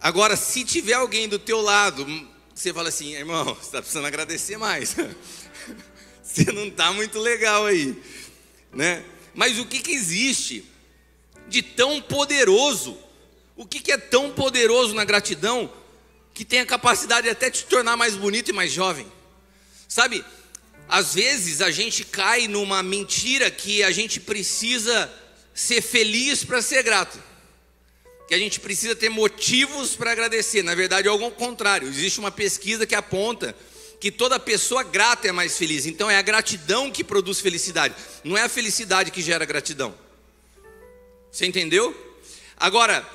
Agora, 0.00 0.36
se 0.36 0.64
tiver 0.64 0.94
alguém 0.94 1.28
do 1.28 1.38
teu 1.38 1.60
lado, 1.60 2.06
você 2.54 2.72
fala 2.72 2.88
assim, 2.88 3.14
irmão, 3.14 3.44
você 3.44 3.66
está 3.66 3.78
precisando 3.78 4.06
agradecer 4.06 4.56
mais. 4.56 4.96
você 6.22 6.50
não 6.52 6.66
está 6.66 6.92
muito 6.92 7.18
legal 7.18 7.66
aí, 7.66 7.96
né? 8.72 9.04
Mas 9.34 9.58
o 9.58 9.66
que, 9.66 9.80
que 9.80 9.92
existe 9.92 10.64
de 11.48 11.62
tão 11.62 12.00
poderoso. 12.00 12.96
O 13.56 13.64
que, 13.66 13.80
que 13.80 13.92
é 13.92 13.98
tão 13.98 14.32
poderoso 14.32 14.94
na 14.94 15.04
gratidão 15.04 15.72
que 16.34 16.44
tem 16.44 16.60
a 16.60 16.66
capacidade 16.66 17.24
de 17.24 17.30
até 17.30 17.50
te 17.50 17.64
tornar 17.64 17.96
mais 17.96 18.14
bonito 18.14 18.50
e 18.50 18.52
mais 18.52 18.72
jovem? 18.72 19.06
Sabe, 19.88 20.24
às 20.88 21.14
vezes 21.14 21.60
a 21.60 21.70
gente 21.70 22.04
cai 22.04 22.46
numa 22.46 22.82
mentira 22.82 23.50
que 23.50 23.82
a 23.82 23.90
gente 23.90 24.20
precisa 24.20 25.10
ser 25.54 25.80
feliz 25.80 26.44
para 26.44 26.60
ser 26.60 26.82
grato. 26.82 27.18
Que 28.28 28.34
a 28.34 28.38
gente 28.38 28.60
precisa 28.60 28.94
ter 28.94 29.08
motivos 29.08 29.94
para 29.94 30.12
agradecer. 30.12 30.62
Na 30.62 30.74
verdade, 30.74 31.08
é 31.08 31.10
algo 31.10 31.30
contrário. 31.30 31.88
Existe 31.88 32.18
uma 32.18 32.30
pesquisa 32.30 32.84
que 32.84 32.94
aponta 32.94 33.54
que 34.00 34.10
toda 34.10 34.38
pessoa 34.38 34.82
grata 34.82 35.28
é 35.28 35.32
mais 35.32 35.56
feliz. 35.56 35.86
Então 35.86 36.10
é 36.10 36.16
a 36.18 36.22
gratidão 36.22 36.90
que 36.90 37.02
produz 37.02 37.40
felicidade, 37.40 37.94
não 38.22 38.36
é 38.36 38.42
a 38.42 38.48
felicidade 38.48 39.10
que 39.10 39.22
gera 39.22 39.44
gratidão. 39.44 39.94
Você 41.36 41.44
entendeu? 41.44 41.94
Agora, 42.56 43.06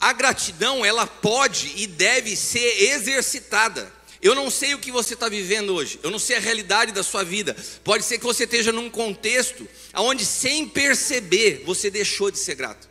a 0.00 0.10
gratidão, 0.14 0.82
ela 0.82 1.06
pode 1.06 1.74
e 1.76 1.86
deve 1.86 2.34
ser 2.34 2.90
exercitada. 2.94 3.92
Eu 4.22 4.34
não 4.34 4.50
sei 4.50 4.74
o 4.74 4.78
que 4.78 4.90
você 4.90 5.12
está 5.12 5.28
vivendo 5.28 5.74
hoje, 5.74 6.00
eu 6.02 6.10
não 6.10 6.18
sei 6.18 6.36
a 6.36 6.40
realidade 6.40 6.90
da 6.90 7.02
sua 7.02 7.22
vida. 7.22 7.54
Pode 7.84 8.02
ser 8.02 8.16
que 8.16 8.24
você 8.24 8.44
esteja 8.44 8.72
num 8.72 8.88
contexto 8.88 9.68
onde, 9.94 10.24
sem 10.24 10.66
perceber, 10.66 11.64
você 11.66 11.90
deixou 11.90 12.30
de 12.30 12.38
ser 12.38 12.54
grato. 12.54 12.88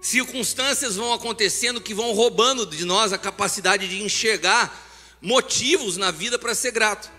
Circunstâncias 0.00 0.96
vão 0.96 1.12
acontecendo 1.12 1.78
que 1.78 1.92
vão 1.92 2.14
roubando 2.14 2.64
de 2.64 2.86
nós 2.86 3.12
a 3.12 3.18
capacidade 3.18 3.86
de 3.86 4.02
enxergar 4.02 4.90
motivos 5.20 5.98
na 5.98 6.10
vida 6.10 6.38
para 6.38 6.54
ser 6.54 6.70
grato. 6.70 7.12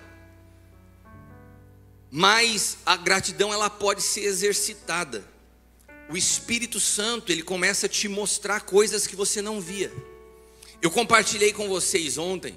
Mas 2.10 2.80
a 2.84 2.98
gratidão 2.98 3.54
ela 3.54 3.70
pode 3.70 4.02
ser 4.02 4.22
exercitada 4.22 5.32
o 6.14 6.18
Espírito 6.18 6.80
Santo, 6.80 7.32
ele 7.32 7.42
começa 7.42 7.88
a 7.88 7.90
te 7.90 8.08
mostrar 8.08 8.62
coisas 8.62 9.08
que 9.08 9.16
você 9.16 9.42
não 9.42 9.60
via. 9.60 9.92
Eu 10.80 10.92
compartilhei 10.92 11.52
com 11.52 11.68
vocês 11.68 12.20
ontem. 12.20 12.56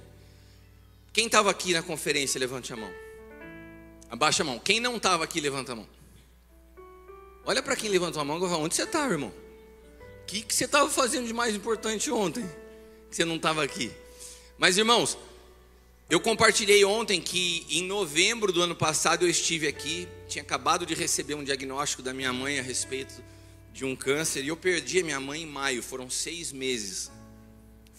Quem 1.11 1.25
estava 1.25 1.51
aqui 1.51 1.73
na 1.73 1.83
conferência, 1.83 2.39
levante 2.39 2.71
a 2.75 2.77
mão. 2.77 2.93
Abaixa 4.11 4.43
a 4.43 4.47
mão. 4.47 4.59
Quem 4.59 4.79
não 4.79 4.99
estava 4.99 5.25
aqui, 5.25 5.41
levanta 5.41 5.73
a 5.73 5.75
mão. 5.75 5.89
Olha 7.47 7.63
para 7.63 7.75
quem 7.75 7.89
levantou 7.89 8.21
a 8.21 8.27
mão 8.27 8.37
e 8.37 8.41
fala: 8.41 8.59
Onde 8.59 8.75
você 8.75 8.83
estava, 8.83 9.11
irmão? 9.11 9.33
O 10.23 10.27
que, 10.27 10.43
que 10.43 10.55
você 10.55 10.67
estava 10.67 10.91
fazendo 10.91 11.27
de 11.27 11.33
mais 11.33 11.55
importante 11.55 12.11
ontem? 12.11 12.47
Que 13.09 13.17
você 13.17 13.25
não 13.25 13.37
estava 13.37 13.65
aqui. 13.65 13.91
Mas, 14.59 14.77
irmãos, 14.77 15.17
eu 16.11 16.21
compartilhei 16.21 16.85
ontem 16.85 17.23
que 17.23 17.67
em 17.71 17.85
novembro 17.85 18.53
do 18.53 18.61
ano 18.61 18.77
passado 18.77 19.25
eu 19.25 19.31
estive 19.31 19.67
aqui, 19.67 20.07
tinha 20.29 20.43
acabado 20.43 20.85
de 20.85 20.93
receber 20.93 21.35
um 21.35 21.43
diagnóstico 21.43 22.03
da 22.03 22.13
minha 22.13 22.35
mãe 22.35 22.59
a 22.59 22.63
respeito 22.63 23.25
de 23.77 23.85
um 23.85 23.95
câncer 23.95 24.43
e 24.43 24.49
eu 24.49 24.57
perdi 24.57 25.01
a 25.01 25.05
minha 25.05 25.21
mãe 25.21 25.43
em 25.43 25.47
maio, 25.47 25.83
foram 25.83 26.09
seis 26.09 26.51
meses. 26.51 27.11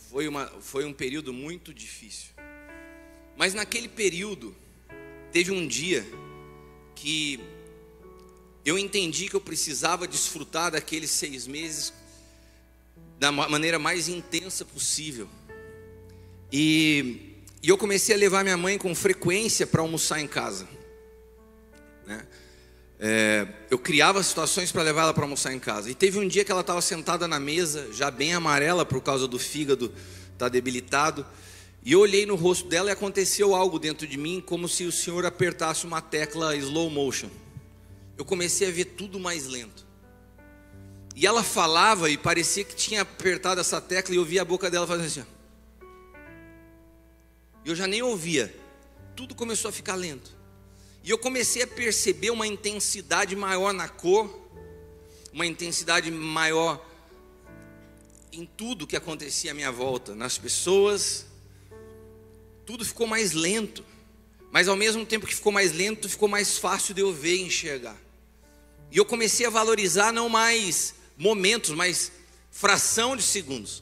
Foi, 0.10 0.28
uma, 0.28 0.48
foi 0.60 0.84
um 0.86 0.92
período 0.92 1.32
muito 1.32 1.72
difícil. 1.72 2.32
Mas 3.36 3.54
naquele 3.54 3.88
período, 3.88 4.56
teve 5.32 5.52
um 5.52 5.68
dia 5.68 6.04
que 6.96 7.40
eu 8.66 8.76
entendi 8.80 9.30
que 9.30 9.36
eu 9.36 9.42
precisava 9.42 10.08
desfrutar 10.08 10.72
daqueles 10.72 11.12
seis 11.12 11.46
meses 11.46 11.94
da 13.20 13.32
maneira 13.32 13.78
mais 13.78 14.10
intensa 14.10 14.66
possível. 14.66 15.30
E, 16.52 17.36
e 17.62 17.70
eu 17.70 17.78
comecei 17.78 18.16
a 18.16 18.18
levar 18.18 18.44
minha 18.44 18.58
mãe 18.58 18.80
com 18.80 18.96
frequência 18.96 19.68
para 19.68 19.82
almoçar 19.82 20.20
em 20.20 20.28
casa. 20.28 20.68
Né? 22.04 22.26
É, 23.00 23.48
eu 23.70 23.78
criava 23.78 24.24
situações 24.24 24.72
para 24.72 24.82
levar 24.82 25.04
ela 25.04 25.14
para 25.14 25.24
almoçar 25.24 25.54
em 25.54 25.60
casa. 25.60 25.90
E 25.90 25.96
teve 25.96 26.18
um 26.18 26.28
dia 26.28 26.44
que 26.44 26.52
ela 26.52 26.62
estava 26.62 26.82
sentada 26.82 27.28
na 27.28 27.40
mesa, 27.40 27.90
já 27.94 28.10
bem 28.10 28.34
amarela 28.34 28.86
por 28.86 29.02
causa 29.02 29.28
do 29.28 29.38
fígado, 29.38 29.94
tá 30.38 30.50
debilitado. 30.50 31.26
E 31.84 31.94
eu 31.94 32.00
olhei 32.00 32.26
no 32.26 32.36
rosto 32.36 32.68
dela 32.68 32.90
e 32.90 32.94
aconteceu 32.94 33.56
algo 33.56 33.80
dentro 33.80 34.08
de 34.08 34.18
mim, 34.18 34.44
como 34.46 34.68
se 34.68 34.84
o 34.84 34.92
Senhor 34.92 35.26
apertasse 35.26 35.86
uma 35.86 36.02
tecla 36.02 36.56
slow 36.56 36.90
motion. 36.90 37.30
Eu 38.18 38.26
comecei 38.26 38.68
a 38.68 38.72
ver 38.72 38.86
tudo 38.86 39.20
mais 39.20 39.46
lento. 39.46 39.86
E 41.16 41.26
ela 41.26 41.44
falava 41.44 42.10
e 42.10 42.18
parecia 42.18 42.64
que 42.64 42.76
tinha 42.76 43.02
apertado 43.02 43.62
essa 43.62 43.80
tecla 43.82 44.14
e 44.14 44.18
eu 44.18 44.26
via 44.26 44.42
a 44.42 44.46
boca 44.46 44.70
dela 44.70 44.86
fazendo 44.86 45.06
assim. 45.08 45.26
Eu 47.66 47.76
já 47.76 47.88
nem 47.88 48.02
ouvia. 48.02 48.54
Tudo 49.16 49.34
começou 49.34 49.70
a 49.70 49.72
ficar 49.72 49.96
lento. 49.96 50.37
E 51.08 51.10
eu 51.10 51.18
comecei 51.18 51.62
a 51.62 51.68
perceber 51.68 52.32
uma 52.32 52.46
intensidade 52.46 53.34
maior 53.34 53.72
na 53.72 53.88
cor, 53.88 54.30
uma 55.32 55.46
intensidade 55.46 56.12
maior 56.12 56.86
em 58.30 58.46
tudo 58.46 58.86
que 58.86 58.94
acontecia 58.98 59.52
à 59.52 59.54
minha 59.54 59.72
volta, 59.72 60.14
nas 60.14 60.38
pessoas. 60.38 61.26
Tudo 62.66 62.84
ficou 62.84 63.08
mais 63.08 63.32
lento. 63.32 63.86
Mas 64.52 64.68
ao 64.68 64.76
mesmo 64.76 65.06
tempo 65.06 65.26
que 65.26 65.34
ficou 65.34 65.50
mais 65.50 65.72
lento, 65.72 66.10
ficou 66.10 66.28
mais 66.28 66.58
fácil 66.58 66.94
de 66.94 67.00
eu 67.00 67.14
ver 67.14 67.38
e 67.38 67.44
enxergar. 67.44 67.96
E 68.92 68.98
eu 68.98 69.06
comecei 69.06 69.46
a 69.46 69.50
valorizar 69.50 70.12
não 70.12 70.28
mais 70.28 70.94
momentos, 71.18 71.70
mas 71.70 72.12
fração 72.52 73.16
de 73.16 73.24
segundos. 73.24 73.82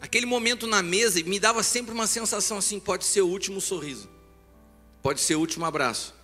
Aquele 0.00 0.24
momento 0.24 0.66
na 0.66 0.82
mesa 0.82 1.22
me 1.22 1.38
dava 1.38 1.62
sempre 1.62 1.92
uma 1.92 2.06
sensação 2.06 2.56
assim: 2.56 2.80
pode 2.80 3.04
ser 3.04 3.20
o 3.20 3.28
último 3.28 3.60
sorriso, 3.60 4.08
pode 5.02 5.20
ser 5.20 5.34
o 5.34 5.40
último 5.40 5.66
abraço. 5.66 6.18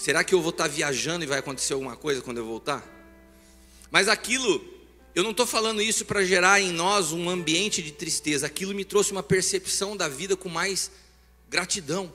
Será 0.00 0.24
que 0.24 0.34
eu 0.34 0.40
vou 0.40 0.48
estar 0.48 0.66
viajando 0.66 1.24
e 1.24 1.26
vai 1.26 1.40
acontecer 1.40 1.74
alguma 1.74 1.94
coisa 1.94 2.22
quando 2.22 2.38
eu 2.38 2.46
voltar? 2.46 2.82
Mas 3.90 4.08
aquilo, 4.08 4.64
eu 5.14 5.22
não 5.22 5.32
estou 5.32 5.46
falando 5.46 5.82
isso 5.82 6.06
para 6.06 6.24
gerar 6.24 6.58
em 6.58 6.72
nós 6.72 7.12
um 7.12 7.28
ambiente 7.28 7.82
de 7.82 7.92
tristeza, 7.92 8.46
aquilo 8.46 8.74
me 8.74 8.82
trouxe 8.82 9.12
uma 9.12 9.22
percepção 9.22 9.94
da 9.94 10.08
vida 10.08 10.34
com 10.38 10.48
mais 10.48 10.90
gratidão, 11.50 12.10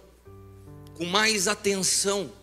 com 0.96 1.06
mais 1.06 1.48
atenção. 1.48 2.34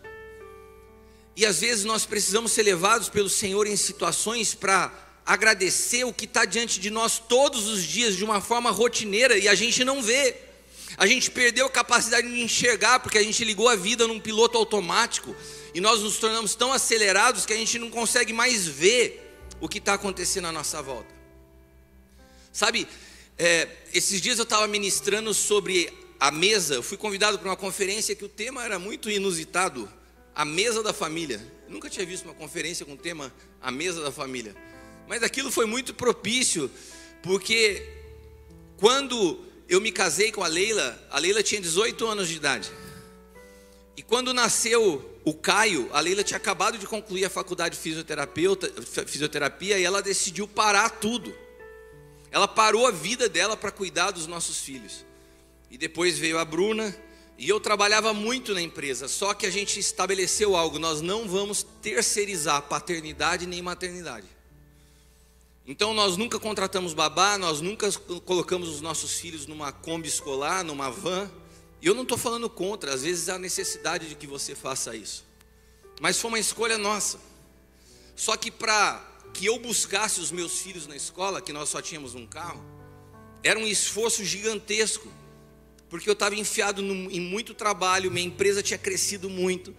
E 1.35 1.45
às 1.45 1.59
vezes 1.59 1.85
nós 1.85 2.07
precisamos 2.07 2.53
ser 2.53 2.63
levados 2.63 3.09
pelo 3.09 3.29
Senhor 3.29 3.67
em 3.67 3.75
situações 3.75 4.55
para 4.55 4.93
agradecer 5.27 6.05
o 6.05 6.13
que 6.13 6.25
está 6.25 6.45
diante 6.45 6.79
de 6.79 6.89
nós 6.89 7.19
todos 7.19 7.67
os 7.67 7.83
dias 7.83 8.15
de 8.15 8.23
uma 8.23 8.41
forma 8.41 8.71
rotineira 8.71 9.37
e 9.37 9.49
a 9.49 9.57
gente 9.57 9.83
não 9.83 10.01
vê. 10.05 10.52
A 10.97 11.07
gente 11.07 11.31
perdeu 11.31 11.67
a 11.67 11.71
capacidade 11.71 12.29
de 12.29 12.43
enxergar 12.43 13.01
porque 13.01 13.19
a 13.19 13.23
gente 13.23 13.45
ligou 13.45 13.69
a 13.69 13.77
vida 13.77 14.07
num 14.07 14.21
piloto 14.21 14.59
automático 14.59 15.35
e 15.75 15.81
nós 15.81 16.01
nos 16.01 16.19
tornamos 16.19 16.55
tão 16.55 16.73
acelerados 16.73 17.47
que 17.47 17.53
a 17.53 17.57
gente 17.57 17.79
não 17.79 17.91
consegue 17.91 18.33
mais 18.33 18.67
ver 18.67 19.37
o 19.61 19.69
que 19.69 19.79
está 19.79 19.95
acontecendo 19.95 20.47
à 20.47 20.53
nossa 20.53 20.83
volta. 20.83 21.13
Sabe, 22.53 22.87
é, 23.39 23.69
esses 23.95 24.21
dias 24.21 24.39
eu 24.39 24.45
estava 24.45 24.67
ministrando 24.67 25.33
sobre 25.33 25.93
a 26.21 26.31
mesa, 26.31 26.75
eu 26.75 26.83
fui 26.83 26.97
convidado 26.97 27.39
para 27.39 27.49
uma 27.49 27.57
conferência 27.57 28.15
que 28.15 28.25
o 28.25 28.29
tema 28.29 28.65
era 28.65 28.79
muito 28.79 29.11
inusitado 29.11 29.91
a 30.35 30.45
mesa 30.45 30.83
da 30.83 30.93
família. 30.93 31.41
Nunca 31.69 31.89
tinha 31.89 32.05
visto 32.05 32.25
uma 32.25 32.35
conferência 32.35 32.85
com 32.85 32.93
o 32.93 32.97
tema 32.97 33.33
a 33.61 33.71
mesa 33.71 34.03
da 34.03 34.13
família. 34.13 34.55
Mas 35.09 35.23
aquilo 35.23 35.51
foi 35.51 35.67
muito 35.67 35.95
propício, 35.95 36.71
porque 37.23 37.87
quando 38.77 39.52
eu 39.73 39.81
me 39.81 39.91
casei 39.91 40.31
com 40.31 40.45
a 40.45 40.47
Leila, 40.47 41.03
a 41.11 41.19
Leila 41.19 41.43
tinha 41.43 41.59
18 41.59 42.07
anos 42.07 42.29
de 42.29 42.37
idade. 42.37 42.71
E 43.97 44.03
quando 44.03 44.35
nasceu 44.35 45.19
o 45.25 45.33
Caio, 45.33 45.89
a 45.95 46.01
Leila 46.01 46.23
tinha 46.23 46.37
acabado 46.37 46.77
de 46.77 46.87
concluir 46.87 47.25
a 47.25 47.31
faculdade 47.31 47.75
de 47.77 47.81
fisioterapeuta, 47.81 48.71
fisioterapia 49.07 49.79
e 49.79 49.85
ela 49.85 50.03
decidiu 50.03 50.47
parar 50.47 50.91
tudo. 50.91 51.35
Ela 52.31 52.47
parou 52.47 52.87
a 52.87 52.91
vida 52.91 53.31
dela 53.31 53.57
para 53.57 53.71
cuidar 53.71 54.11
dos 54.11 54.27
nossos 54.27 54.59
filhos. 54.59 55.07
E 55.71 55.79
depois 55.79 56.19
veio 56.19 56.39
a 56.39 56.45
Bruna, 56.45 56.95
e 57.39 57.49
eu 57.49 57.59
trabalhava 57.59 58.13
muito 58.13 58.53
na 58.53 58.61
empresa, 58.61 59.09
só 59.09 59.33
que 59.33 59.47
a 59.47 59.51
gente 59.51 59.81
estabeleceu 59.81 60.55
algo: 60.55 60.79
nós 60.79 61.01
não 61.01 61.27
vamos 61.27 61.67
terceirizar 61.81 62.61
paternidade 62.63 63.47
nem 63.47 63.63
maternidade. 63.63 64.27
Então 65.67 65.95
nós 65.95 66.17
nunca 66.17 66.39
contratamos 66.39 66.93
babá, 66.93 67.39
nós 67.39 67.61
nunca 67.61 67.91
colocamos 68.25 68.69
os 68.69 68.81
nossos 68.81 69.13
filhos 69.13 69.47
numa 69.47 69.73
Kombi 69.73 70.09
escolar, 70.09 70.65
numa 70.65 70.91
van. 70.91 71.31
E 71.81 71.87
eu 71.87 71.95
não 71.95 72.03
estou 72.03 72.19
falando 72.19 72.49
contra, 72.51 72.93
às 72.93 73.03
vezes 73.03 73.29
há 73.29 73.39
necessidade 73.39 74.09
de 74.09 74.15
que 74.15 74.27
você 74.27 74.55
faça 74.55 74.95
isso. 74.95 75.25
Mas 76.01 76.19
foi 76.19 76.31
uma 76.31 76.39
escolha 76.39 76.79
nossa. 76.79 77.19
Só 78.17 78.37
que 78.37 78.51
para 78.51 79.09
que 79.33 79.47
eu 79.47 79.59
buscasse 79.59 80.21
os 80.21 80.31
meus 80.31 80.61
filhos 80.61 80.87
na 80.87 80.97
escola, 80.97 81.41
que 81.41 81.53
nós 81.53 81.69
só 81.69 81.81
tínhamos 81.81 82.15
um 82.15 82.27
carro, 82.27 82.63
era 83.43 83.59
um 83.59 83.67
esforço 83.67 84.25
gigantesco 84.25 85.09
porque 85.93 86.09
eu 86.09 86.15
estava 86.15 86.35
enfiado 86.35 86.81
no, 86.81 87.11
em 87.11 87.21
muito 87.21 87.53
trabalho, 87.53 88.11
minha 88.11 88.25
empresa 88.27 88.63
tinha 88.63 88.79
crescido 88.79 89.29
muito. 89.29 89.77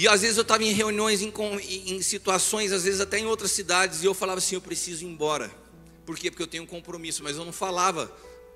E 0.00 0.08
às 0.08 0.22
vezes 0.22 0.38
eu 0.38 0.42
estava 0.42 0.64
em 0.64 0.72
reuniões, 0.72 1.20
em, 1.20 1.30
em, 1.68 2.00
situações, 2.00 2.72
às 2.72 2.84
vezes 2.84 3.02
até 3.02 3.18
em 3.18 3.26
outras 3.26 3.50
cidades, 3.50 4.02
e 4.02 4.06
eu 4.06 4.14
falava 4.14 4.38
assim: 4.38 4.54
eu 4.54 4.60
preciso 4.62 5.04
ir 5.04 5.08
embora. 5.08 5.50
Por 6.06 6.16
quê? 6.16 6.30
Porque 6.30 6.42
eu 6.42 6.46
tenho 6.46 6.62
um 6.62 6.66
compromisso, 6.66 7.22
mas 7.22 7.36
eu 7.36 7.44
não 7.44 7.52
falava 7.52 8.10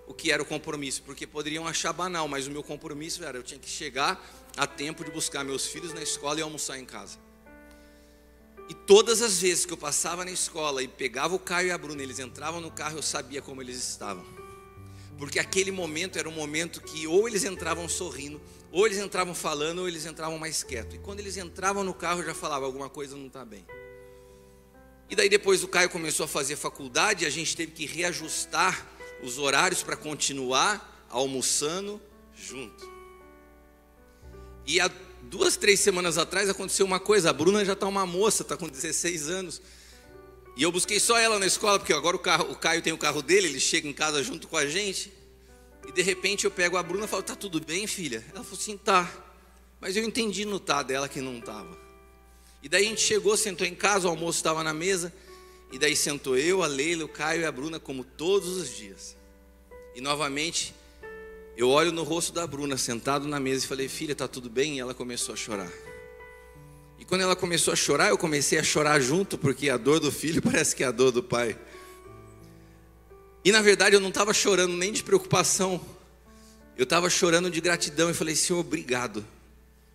o 0.07 0.15
que 0.15 0.33
era 0.33 0.43
o 0.43 0.47
compromisso, 0.47 1.03
porque 1.03 1.27
poderiam 1.27 1.67
achar 1.67 1.93
banal, 1.93 2.27
mas 2.27 2.47
o 2.47 2.51
meu 2.51 2.63
compromisso 2.63 3.23
era: 3.23 3.37
eu 3.37 3.43
tinha 3.43 3.61
que 3.61 3.69
chegar 3.69 4.27
a 4.57 4.67
tempo 4.67 5.05
de 5.05 5.11
buscar 5.11 5.45
meus 5.45 5.67
filhos 5.67 5.93
na 5.93 6.03
escola 6.03 6.39
e 6.39 6.43
almoçar 6.43 6.79
em 6.79 6.87
casa. 6.87 7.19
E 8.71 8.73
todas 8.73 9.21
as 9.21 9.39
vezes 9.39 9.67
que 9.67 9.73
eu 9.75 9.77
passava 9.77 10.25
na 10.25 10.31
escola 10.31 10.83
e 10.83 10.89
pegava 10.89 11.35
o 11.35 11.39
Caio 11.39 11.69
e 11.69 11.71
a 11.71 11.77
Bruna, 11.77 12.03
eles 12.03 12.21
entravam 12.21 12.59
no 12.59 12.71
carro, 12.71 12.97
eu 12.97 13.03
sabia 13.03 13.43
como 13.43 13.61
eles 13.61 13.77
estavam 13.77 14.25
porque 15.19 15.39
aquele 15.39 15.71
momento 15.71 16.19
era 16.19 16.29
um 16.29 16.33
momento 16.33 16.81
que 16.81 17.07
ou 17.07 17.29
eles 17.29 17.45
entravam 17.45 17.89
sorrindo, 17.89 18.41
ou 18.75 18.85
eles 18.87 18.99
entravam 18.99 19.33
falando, 19.37 19.79
ou 19.79 19.89
eles 19.89 20.05
entravam 20.05 20.37
mais 20.37 20.65
quietos. 20.65 20.97
E 20.97 20.99
quando 20.99 21.21
eles 21.21 21.37
entravam 21.37 21.85
no 21.85 21.95
carro, 21.95 22.23
eu 22.23 22.27
já 22.27 22.35
falava: 22.35 22.67
alguma 22.67 22.91
coisa 22.91 23.17
não 23.17 23.29
está 23.29 23.45
bem. 23.45 23.65
E 25.09 25.15
daí 25.15 25.29
depois 25.29 25.63
o 25.63 25.69
Caio 25.69 25.89
começou 25.89 26.25
a 26.25 26.29
fazer 26.29 26.57
faculdade, 26.57 27.25
a 27.25 27.31
gente 27.31 27.57
teve 27.57 27.71
que 27.71 27.87
reajustar 27.87 28.85
os 29.23 29.39
horários 29.39 29.85
para 29.85 29.97
continuar 29.97 31.07
almoçando 31.09 32.03
junto. 32.35 32.93
E 34.67 34.81
há 34.81 34.91
duas, 35.23 35.57
três 35.57 35.79
semanas 35.79 36.19
atrás 36.19 36.51
aconteceu 36.51 36.85
uma 36.85 36.99
coisa: 36.99 37.31
a 37.31 37.33
Bruna 37.33 37.65
já 37.65 37.75
está 37.75 37.87
uma 37.87 38.05
moça, 38.05 38.43
está 38.43 38.57
com 38.57 38.69
16 38.69 39.29
anos. 39.31 39.63
E 40.57 40.65
eu 40.65 40.73
busquei 40.73 40.99
só 40.99 41.17
ela 41.17 41.39
na 41.39 41.47
escola, 41.47 41.79
porque 41.79 41.93
agora 41.93 42.17
o, 42.17 42.19
carro, 42.19 42.51
o 42.51 42.57
Caio 42.57 42.83
tem 42.83 42.93
o 42.93 42.99
carro 42.99 43.23
dele, 43.23 43.47
ele 43.47 43.61
chega 43.61 43.87
em 43.87 43.93
casa 43.93 44.21
junto 44.21 44.49
com 44.49 44.57
a 44.57 44.67
gente. 44.67 45.13
E 45.87 45.93
de 45.93 46.03
repente 46.03 46.45
eu 46.45 46.51
pego 46.51 46.77
a 46.77 46.83
Bruna 46.83 47.05
e 47.05 47.09
falo: 47.09 47.23
Tá 47.23 47.35
tudo 47.35 47.61
bem, 47.61 47.87
filha? 47.87 48.25
Ela 48.35 48.45
falou 48.45 48.59
assim: 48.59 48.77
Tá. 48.77 49.11
Mas 49.81 49.97
eu 49.97 50.05
entendi 50.05 50.45
no 50.45 50.59
tá 50.59 50.83
dela 50.83 51.09
que 51.09 51.21
não 51.21 51.39
estava. 51.39 51.79
E 52.63 52.69
daí 52.69 52.87
a 52.87 52.89
gente 52.89 53.03
chegou, 53.03 53.37
sentou 53.37 53.67
em 53.67 53.75
casa, 53.75 54.07
o 54.07 54.11
almoço 54.11 54.39
estava 54.39 54.65
na 54.65 54.73
mesa. 54.73 55.13
E 55.71 55.79
daí 55.79 55.95
sentou 55.95 56.39
eu, 56.39 56.63
a 56.63 56.67
Leila, 56.67 57.05
o 57.05 57.09
Caio 57.09 57.43
e 57.43 57.45
a 57.45 57.53
Bruna, 57.53 57.79
como 57.79 58.05
todos 58.05 58.57
os 58.57 58.75
dias. 58.75 59.17
E 59.95 60.01
novamente 60.01 60.75
eu 61.57 61.69
olho 61.69 61.93
no 61.93 62.03
rosto 62.03 62.33
da 62.33 62.47
Bruna, 62.47 62.77
sentado 62.77 63.29
na 63.29 63.39
mesa, 63.39 63.65
e 63.65 63.69
falei: 63.69 63.89
Filha, 63.89 64.15
tá 64.15 64.27
tudo 64.27 64.49
bem? 64.49 64.77
E 64.77 64.81
ela 64.81 64.95
começou 64.95 65.35
a 65.35 65.37
chorar. 65.37 65.71
E 66.99 67.05
quando 67.05 67.21
ela 67.21 67.37
começou 67.37 67.73
a 67.73 67.77
chorar, 67.77 68.09
eu 68.09 68.17
comecei 68.17 68.59
a 68.59 68.63
chorar 68.63 68.99
junto, 69.01 69.37
porque 69.37 69.69
a 69.69 69.77
dor 69.77 70.01
do 70.01 70.11
filho 70.11 70.41
parece 70.43 70.75
que 70.75 70.83
é 70.83 70.87
a 70.87 70.91
dor 70.91 71.13
do 71.13 71.23
pai. 71.23 71.59
E 73.45 73.53
na 73.53 73.61
verdade 73.61 73.95
eu 73.95 74.01
não 74.01 74.09
estava 74.09 74.33
chorando 74.33 74.75
nem 74.75 74.93
de 74.93 75.03
preocupação, 75.03 75.81
eu 76.77 76.85
estava 76.85 77.09
chorando 77.09 77.51
de 77.51 77.61
gratidão 77.61 78.11
e 78.11 78.15
falei: 78.15 78.35
Senhor, 78.35 78.61
obrigado. 78.61 79.25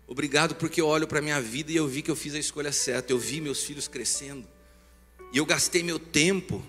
Obrigado 0.06 0.54
porque 0.54 0.80
eu 0.80 0.86
olho 0.86 1.06
para 1.06 1.18
a 1.18 1.22
minha 1.22 1.40
vida 1.40 1.70
e 1.70 1.76
eu 1.76 1.86
vi 1.86 2.02
que 2.02 2.10
eu 2.10 2.16
fiz 2.16 2.34
a 2.34 2.38
escolha 2.38 2.72
certa. 2.72 3.12
Eu 3.12 3.18
vi 3.18 3.40
meus 3.40 3.62
filhos 3.62 3.86
crescendo. 3.86 4.46
E 5.32 5.38
eu 5.38 5.46
gastei 5.46 5.82
meu 5.82 5.98
tempo 5.98 6.64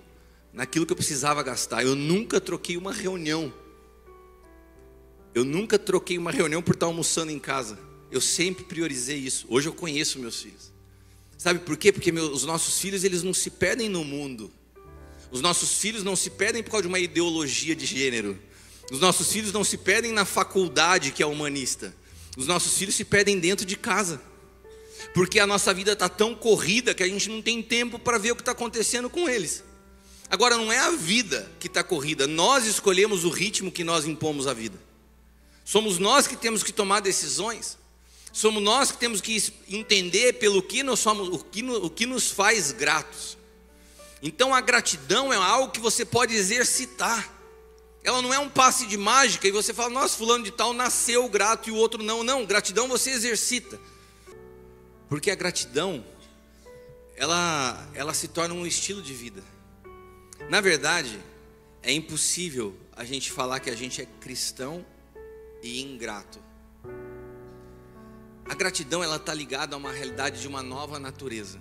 naquilo 0.53 0.85
que 0.85 0.91
eu 0.91 0.97
precisava 0.97 1.41
gastar. 1.41 1.83
Eu 1.83 1.95
nunca 1.95 2.39
troquei 2.39 2.77
uma 2.77 2.93
reunião. 2.93 3.51
Eu 5.33 5.43
nunca 5.43 5.79
troquei 5.79 6.17
uma 6.17 6.29
reunião 6.29 6.61
por 6.61 6.75
estar 6.75 6.85
almoçando 6.85 7.31
em 7.31 7.39
casa. 7.39 7.79
Eu 8.11 8.21
sempre 8.21 8.63
priorizei 8.63 9.17
isso. 9.17 9.47
Hoje 9.49 9.69
eu 9.69 9.73
conheço 9.73 10.19
meus 10.19 10.41
filhos. 10.41 10.71
Sabe 11.37 11.59
por 11.59 11.77
quê? 11.77 11.91
Porque 11.91 12.11
meus, 12.11 12.29
os 12.29 12.43
nossos 12.43 12.79
filhos 12.79 13.03
eles 13.03 13.23
não 13.23 13.33
se 13.33 13.49
perdem 13.49 13.89
no 13.89 14.03
mundo. 14.03 14.51
Os 15.31 15.41
nossos 15.41 15.77
filhos 15.77 16.03
não 16.03 16.15
se 16.15 16.29
perdem 16.29 16.61
por 16.61 16.71
causa 16.71 16.83
de 16.83 16.87
uma 16.87 16.99
ideologia 16.99 17.75
de 17.75 17.85
gênero. 17.85 18.37
Os 18.91 18.99
nossos 18.99 19.31
filhos 19.31 19.53
não 19.53 19.63
se 19.63 19.77
perdem 19.77 20.11
na 20.11 20.25
faculdade 20.25 21.11
que 21.11 21.23
é 21.23 21.25
humanista. 21.25 21.95
Os 22.37 22.45
nossos 22.47 22.77
filhos 22.77 22.95
se 22.95 23.05
perdem 23.05 23.39
dentro 23.39 23.65
de 23.65 23.77
casa. 23.77 24.21
Porque 25.13 25.39
a 25.39 25.47
nossa 25.47 25.73
vida 25.73 25.93
está 25.93 26.09
tão 26.09 26.35
corrida 26.35 26.93
que 26.93 27.01
a 27.01 27.07
gente 27.07 27.29
não 27.29 27.41
tem 27.41 27.61
tempo 27.61 27.97
para 27.97 28.17
ver 28.17 28.31
o 28.31 28.35
que 28.35 28.41
está 28.41 28.51
acontecendo 28.51 29.09
com 29.09 29.29
eles. 29.29 29.63
Agora, 30.29 30.57
não 30.57 30.71
é 30.71 30.77
a 30.77 30.91
vida 30.91 31.51
que 31.59 31.67
está 31.67 31.83
corrida, 31.83 32.25
nós 32.25 32.65
escolhemos 32.65 33.25
o 33.25 33.29
ritmo 33.29 33.71
que 33.71 33.83
nós 33.83 34.05
impomos 34.05 34.47
à 34.47 34.53
vida. 34.53 34.79
Somos 35.65 35.97
nós 35.99 36.27
que 36.27 36.35
temos 36.35 36.63
que 36.63 36.71
tomar 36.71 37.01
decisões. 37.01 37.77
Somos 38.31 38.63
nós 38.63 38.91
que 38.91 38.97
temos 38.97 39.19
que 39.19 39.43
entender 39.69 40.33
pelo 40.33 40.61
que 40.61 40.83
nós 40.83 40.99
somos, 40.99 41.27
o 41.27 41.39
que, 41.39 41.63
o 41.63 41.89
que 41.89 42.05
nos 42.05 42.31
faz 42.31 42.71
gratos. 42.71 43.37
Então 44.21 44.53
a 44.53 44.61
gratidão 44.61 45.33
é 45.33 45.35
algo 45.35 45.71
que 45.71 45.79
você 45.79 46.05
pode 46.05 46.35
exercitar. 46.35 47.29
Ela 48.03 48.21
não 48.21 48.33
é 48.33 48.39
um 48.39 48.49
passe 48.49 48.85
de 48.85 48.97
mágica 48.97 49.47
e 49.47 49.51
você 49.51 49.73
fala, 49.73 49.89
nossa, 49.89 50.17
fulano 50.17 50.43
de 50.43 50.51
tal 50.51 50.73
nasceu 50.73 51.27
grato 51.29 51.69
e 51.69 51.71
o 51.71 51.75
outro 51.75 52.03
não. 52.03 52.23
Não, 52.23 52.45
gratidão 52.45 52.87
você 52.87 53.11
exercita. 53.11 53.79
Porque 55.09 55.29
a 55.29 55.35
gratidão, 55.35 56.05
ela, 57.15 57.89
ela 57.93 58.13
se 58.13 58.27
torna 58.27 58.53
um 58.53 58.65
estilo 58.65 59.01
de 59.01 59.13
vida. 59.13 59.43
Na 60.49 60.61
verdade, 60.61 61.19
é 61.83 61.91
impossível 61.91 62.75
a 62.95 63.03
gente 63.03 63.31
falar 63.31 63.59
que 63.59 63.69
a 63.69 63.75
gente 63.75 64.01
é 64.01 64.07
cristão 64.19 64.85
e 65.61 65.81
ingrato. 65.81 66.39
A 68.45 68.53
gratidão 68.53 69.03
ela 69.03 69.15
está 69.15 69.33
ligada 69.33 69.75
a 69.75 69.77
uma 69.77 69.91
realidade 69.91 70.41
de 70.41 70.47
uma 70.47 70.61
nova 70.61 70.99
natureza. 70.99 71.59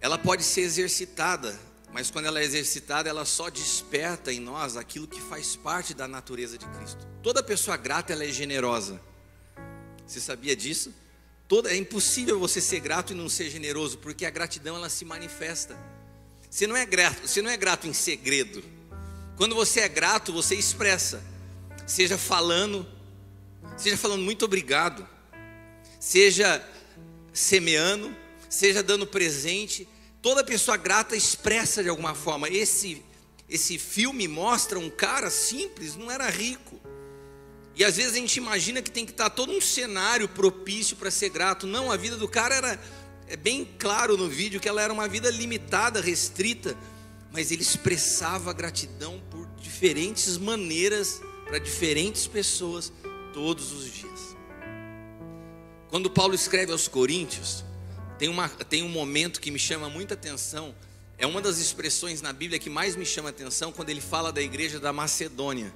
Ela 0.00 0.16
pode 0.16 0.42
ser 0.42 0.62
exercitada, 0.62 1.58
mas 1.92 2.10
quando 2.10 2.26
ela 2.26 2.40
é 2.40 2.44
exercitada, 2.44 3.08
ela 3.08 3.24
só 3.24 3.50
desperta 3.50 4.32
em 4.32 4.40
nós 4.40 4.76
aquilo 4.76 5.06
que 5.06 5.20
faz 5.20 5.56
parte 5.56 5.92
da 5.92 6.08
natureza 6.08 6.56
de 6.56 6.66
Cristo. 6.66 7.06
Toda 7.22 7.42
pessoa 7.42 7.76
grata 7.76 8.12
ela 8.12 8.24
é 8.24 8.32
generosa. 8.32 9.00
Você 10.06 10.20
sabia 10.20 10.56
disso? 10.56 10.94
Toda, 11.46 11.70
é 11.70 11.76
impossível 11.76 12.38
você 12.38 12.60
ser 12.60 12.80
grato 12.80 13.12
e 13.12 13.16
não 13.16 13.28
ser 13.28 13.50
generoso, 13.50 13.98
porque 13.98 14.24
a 14.24 14.30
gratidão 14.30 14.76
ela 14.76 14.88
se 14.88 15.04
manifesta. 15.04 15.76
Você 16.48 16.66
não 16.66 16.76
é 16.76 16.86
grato, 16.86 17.26
você 17.26 17.42
não 17.42 17.50
é 17.50 17.56
grato 17.56 17.86
em 17.86 17.92
segredo. 17.92 18.62
Quando 19.36 19.54
você 19.54 19.80
é 19.80 19.88
grato, 19.88 20.32
você 20.32 20.54
expressa, 20.54 21.22
seja 21.86 22.16
falando, 22.16 22.86
seja 23.76 23.96
falando 23.96 24.22
muito 24.22 24.44
obrigado, 24.44 25.06
seja 25.98 26.64
semeando, 27.32 28.14
seja 28.50 28.82
dando 28.82 29.06
presente. 29.06 29.88
Toda 30.20 30.44
pessoa 30.44 30.76
grata 30.76 31.16
expressa 31.16 31.82
de 31.82 31.88
alguma 31.88 32.14
forma. 32.14 32.48
Esse 32.48 33.02
esse 33.50 33.78
filme 33.78 34.28
mostra 34.28 34.78
um 34.78 34.88
cara 34.88 35.28
simples, 35.28 35.96
não 35.96 36.08
era 36.08 36.30
rico. 36.30 36.80
E 37.74 37.82
às 37.82 37.96
vezes 37.96 38.12
a 38.12 38.16
gente 38.16 38.36
imagina 38.36 38.80
que 38.80 38.90
tem 38.90 39.04
que 39.04 39.10
estar 39.10 39.28
todo 39.28 39.52
um 39.52 39.60
cenário 39.60 40.28
propício 40.28 40.96
para 40.96 41.10
ser 41.10 41.30
grato. 41.30 41.66
Não, 41.66 41.90
a 41.90 41.96
vida 41.96 42.16
do 42.16 42.28
cara 42.28 42.54
era 42.54 42.80
é 43.26 43.36
bem 43.36 43.68
claro 43.78 44.16
no 44.16 44.28
vídeo 44.28 44.60
que 44.60 44.68
ela 44.68 44.82
era 44.82 44.92
uma 44.92 45.08
vida 45.08 45.30
limitada, 45.30 46.00
restrita, 46.00 46.76
mas 47.32 47.50
ele 47.50 47.62
expressava 47.62 48.52
gratidão 48.52 49.20
por 49.30 49.46
diferentes 49.60 50.36
maneiras 50.36 51.20
para 51.44 51.58
diferentes 51.58 52.26
pessoas 52.26 52.92
todos 53.32 53.72
os 53.72 53.84
dias. 53.92 54.36
Quando 55.88 56.10
Paulo 56.10 56.34
escreve 56.34 56.70
aos 56.70 56.86
Coríntios, 56.86 57.64
tem, 58.20 58.28
uma, 58.28 58.50
tem 58.50 58.82
um 58.82 58.88
momento 58.90 59.40
que 59.40 59.50
me 59.50 59.58
chama 59.58 59.88
muita 59.88 60.12
atenção. 60.12 60.74
É 61.16 61.26
uma 61.26 61.40
das 61.40 61.56
expressões 61.56 62.20
na 62.20 62.34
Bíblia 62.34 62.58
que 62.58 62.68
mais 62.68 62.94
me 62.94 63.06
chama 63.06 63.30
atenção 63.30 63.72
quando 63.72 63.88
ele 63.88 64.02
fala 64.02 64.30
da 64.30 64.42
igreja 64.42 64.78
da 64.78 64.92
Macedônia. 64.92 65.72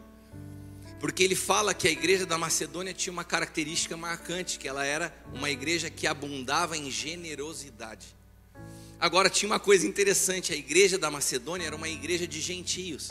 Porque 1.00 1.22
ele 1.22 1.34
fala 1.34 1.72
que 1.72 1.88
a 1.88 1.90
igreja 1.90 2.26
da 2.26 2.36
Macedônia 2.36 2.92
tinha 2.92 3.14
uma 3.14 3.24
característica 3.24 3.96
marcante, 3.96 4.58
que 4.58 4.68
ela 4.68 4.84
era 4.84 5.10
uma 5.32 5.50
igreja 5.50 5.88
que 5.88 6.06
abundava 6.06 6.76
em 6.76 6.90
generosidade. 6.90 8.08
Agora 9.00 9.30
tinha 9.30 9.50
uma 9.50 9.58
coisa 9.58 9.86
interessante, 9.86 10.52
a 10.52 10.56
igreja 10.56 10.98
da 10.98 11.10
Macedônia 11.10 11.66
era 11.66 11.76
uma 11.76 11.88
igreja 11.88 12.26
de 12.26 12.42
gentios. 12.42 13.08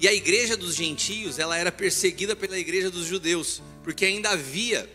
E 0.00 0.08
a 0.08 0.12
igreja 0.12 0.56
dos 0.56 0.74
gentios, 0.74 1.38
ela 1.38 1.56
era 1.56 1.70
perseguida 1.70 2.34
pela 2.34 2.58
igreja 2.58 2.90
dos 2.90 3.06
judeus, 3.06 3.62
porque 3.84 4.04
ainda 4.04 4.30
havia 4.30 4.90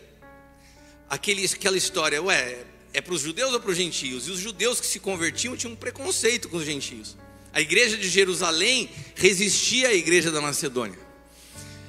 aquele, 1.08 1.46
aquela 1.46 1.78
história, 1.78 2.22
ué, 2.22 2.66
é 2.92 3.00
para 3.00 3.14
os 3.14 3.20
judeus 3.20 3.52
ou 3.52 3.60
para 3.60 3.70
os 3.70 3.76
gentios? 3.76 4.26
E 4.26 4.30
os 4.30 4.38
judeus 4.38 4.80
que 4.80 4.86
se 4.86 4.98
convertiam 4.98 5.56
tinham 5.56 5.72
um 5.72 5.76
preconceito 5.76 6.48
com 6.48 6.56
os 6.56 6.64
gentios. 6.64 7.16
A 7.52 7.60
igreja 7.60 7.96
de 7.96 8.08
Jerusalém 8.08 8.90
resistia 9.14 9.88
à 9.88 9.94
igreja 9.94 10.30
da 10.30 10.40
Macedônia. 10.40 10.98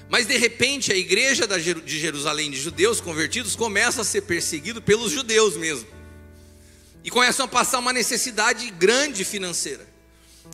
Mas 0.10 0.28
de 0.28 0.38
repente 0.38 0.92
a 0.92 0.96
igreja 0.96 1.48
de 1.48 2.00
Jerusalém 2.00 2.52
de 2.52 2.60
judeus 2.60 3.00
convertidos 3.00 3.56
começa 3.56 4.02
a 4.02 4.04
ser 4.04 4.24
perseguido 4.24 4.82
pelos 4.82 5.12
judeus 5.12 5.56
mesmo. 5.56 5.88
E 7.04 7.10
começam 7.10 7.46
a 7.46 7.48
passar 7.48 7.80
uma 7.80 7.94
necessidade 7.94 8.70
grande 8.72 9.24
financeira. 9.24 9.90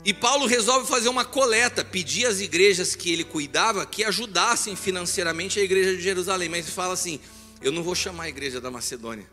E 0.06 0.14
Paulo 0.14 0.46
resolve 0.46 0.88
fazer 0.88 1.10
uma 1.10 1.26
coleta, 1.26 1.84
pedir 1.84 2.26
às 2.26 2.40
igrejas 2.40 2.96
que 2.96 3.12
ele 3.12 3.24
cuidava 3.24 3.86
que 3.86 4.04
ajudassem 4.04 4.76
financeiramente 4.76 5.60
a 5.60 5.64
igreja 5.64 5.96
de 5.96 6.04
Jerusalém. 6.04 6.50
Mas 6.50 6.66
ele 6.66 6.76
fala 6.76 6.94
assim: 6.94 7.20
eu 7.62 7.72
não 7.72 7.82
vou 7.82 7.96
chamar 7.96 8.24
a 8.24 8.30
igreja 8.30 8.62
da 8.62 8.70
Macedônia, 8.70 9.28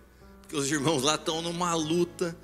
porque 0.54 0.56
os 0.56 0.70
irmãos 0.70 1.02
lá 1.02 1.16
estão 1.16 1.42
numa 1.42 1.74
luta, 1.74 2.36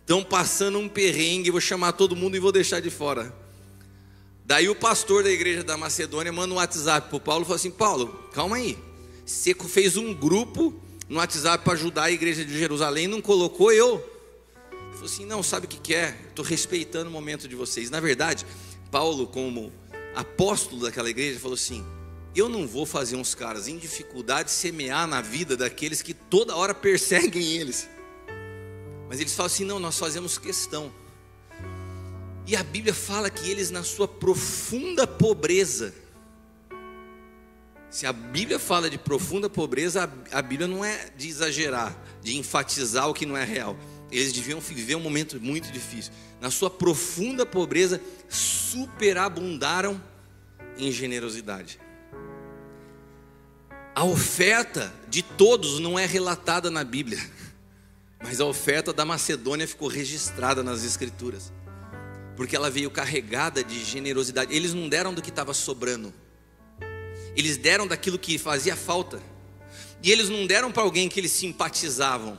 estão 0.00 0.22
passando 0.22 0.78
um 0.78 0.88
perrengue, 0.88 1.50
vou 1.50 1.60
chamar 1.60 1.92
todo 1.92 2.14
mundo 2.14 2.36
e 2.36 2.38
vou 2.40 2.52
deixar 2.52 2.78
de 2.78 2.90
fora. 2.90 3.34
Daí 4.44 4.68
o 4.68 4.76
pastor 4.76 5.24
da 5.24 5.30
igreja 5.30 5.64
da 5.64 5.76
Macedônia 5.76 6.32
manda 6.32 6.54
um 6.54 6.58
WhatsApp 6.58 7.08
para 7.08 7.16
o 7.16 7.20
Paulo 7.20 7.42
e 7.42 7.44
fala 7.44 7.56
assim: 7.56 7.72
Paulo, 7.72 8.28
calma 8.32 8.56
aí, 8.56 8.78
você 9.24 9.52
fez 9.52 9.96
um 9.96 10.14
grupo 10.14 10.80
no 11.08 11.16
WhatsApp 11.16 11.64
para 11.64 11.72
ajudar 11.72 12.04
a 12.04 12.10
igreja 12.12 12.44
de 12.44 12.56
Jerusalém, 12.56 13.08
não 13.08 13.20
colocou 13.20 13.72
eu? 13.72 13.98
falou 14.92 15.06
assim: 15.06 15.26
não, 15.26 15.42
sabe 15.42 15.66
o 15.66 15.68
que, 15.68 15.78
que 15.78 15.94
é? 15.94 16.16
Estou 16.28 16.44
respeitando 16.44 17.10
o 17.10 17.12
momento 17.12 17.48
de 17.48 17.56
vocês. 17.56 17.90
Na 17.90 17.98
verdade, 17.98 18.46
Paulo, 18.92 19.26
como 19.26 19.72
apóstolo 20.14 20.82
daquela 20.82 21.10
igreja, 21.10 21.40
falou 21.40 21.56
assim: 21.56 21.84
eu 22.36 22.48
não 22.48 22.66
vou 22.66 22.84
fazer 22.84 23.16
uns 23.16 23.34
caras 23.34 23.68
em 23.68 23.78
dificuldade 23.78 24.50
semear 24.50 25.06
na 25.06 25.20
vida 25.20 25.56
daqueles 25.56 26.02
que 26.02 26.12
toda 26.12 26.54
hora 26.54 26.74
perseguem 26.76 27.52
eles. 27.52 27.88
Mas 29.08 29.20
eles 29.20 29.34
falam 29.34 29.46
assim: 29.46 29.64
não, 29.64 29.78
nós 29.78 29.98
fazemos 29.98 30.38
questão. 30.38 30.92
E 32.46 32.54
a 32.54 32.62
Bíblia 32.62 32.94
fala 32.94 33.28
que 33.28 33.50
eles, 33.50 33.70
na 33.70 33.82
sua 33.82 34.06
profunda 34.06 35.06
pobreza, 35.06 35.92
se 37.90 38.06
a 38.06 38.12
Bíblia 38.12 38.58
fala 38.58 38.90
de 38.90 38.98
profunda 38.98 39.48
pobreza, 39.48 40.12
a 40.30 40.42
Bíblia 40.42 40.68
não 40.68 40.84
é 40.84 41.10
de 41.16 41.28
exagerar, 41.28 41.96
de 42.22 42.36
enfatizar 42.36 43.08
o 43.08 43.14
que 43.14 43.26
não 43.26 43.36
é 43.36 43.44
real. 43.44 43.76
Eles 44.12 44.32
deviam 44.32 44.60
viver 44.60 44.94
um 44.94 45.00
momento 45.00 45.40
muito 45.40 45.72
difícil. 45.72 46.12
Na 46.40 46.50
sua 46.50 46.70
profunda 46.70 47.44
pobreza, 47.44 48.00
superabundaram 48.28 50.00
em 50.78 50.92
generosidade. 50.92 51.80
A 53.96 54.04
oferta 54.04 54.92
de 55.08 55.22
todos 55.22 55.80
não 55.80 55.98
é 55.98 56.04
relatada 56.04 56.70
na 56.70 56.84
Bíblia, 56.84 57.18
mas 58.22 58.42
a 58.42 58.44
oferta 58.44 58.92
da 58.92 59.06
Macedônia 59.06 59.66
ficou 59.66 59.88
registrada 59.88 60.62
nas 60.62 60.84
Escrituras, 60.84 61.50
porque 62.36 62.54
ela 62.54 62.68
veio 62.68 62.90
carregada 62.90 63.64
de 63.64 63.82
generosidade. 63.82 64.54
Eles 64.54 64.74
não 64.74 64.86
deram 64.86 65.14
do 65.14 65.22
que 65.22 65.30
estava 65.30 65.54
sobrando, 65.54 66.12
eles 67.34 67.56
deram 67.56 67.86
daquilo 67.86 68.18
que 68.18 68.36
fazia 68.36 68.76
falta, 68.76 69.18
e 70.02 70.12
eles 70.12 70.28
não 70.28 70.46
deram 70.46 70.70
para 70.70 70.82
alguém 70.82 71.08
que 71.08 71.18
eles 71.18 71.32
simpatizavam, 71.32 72.38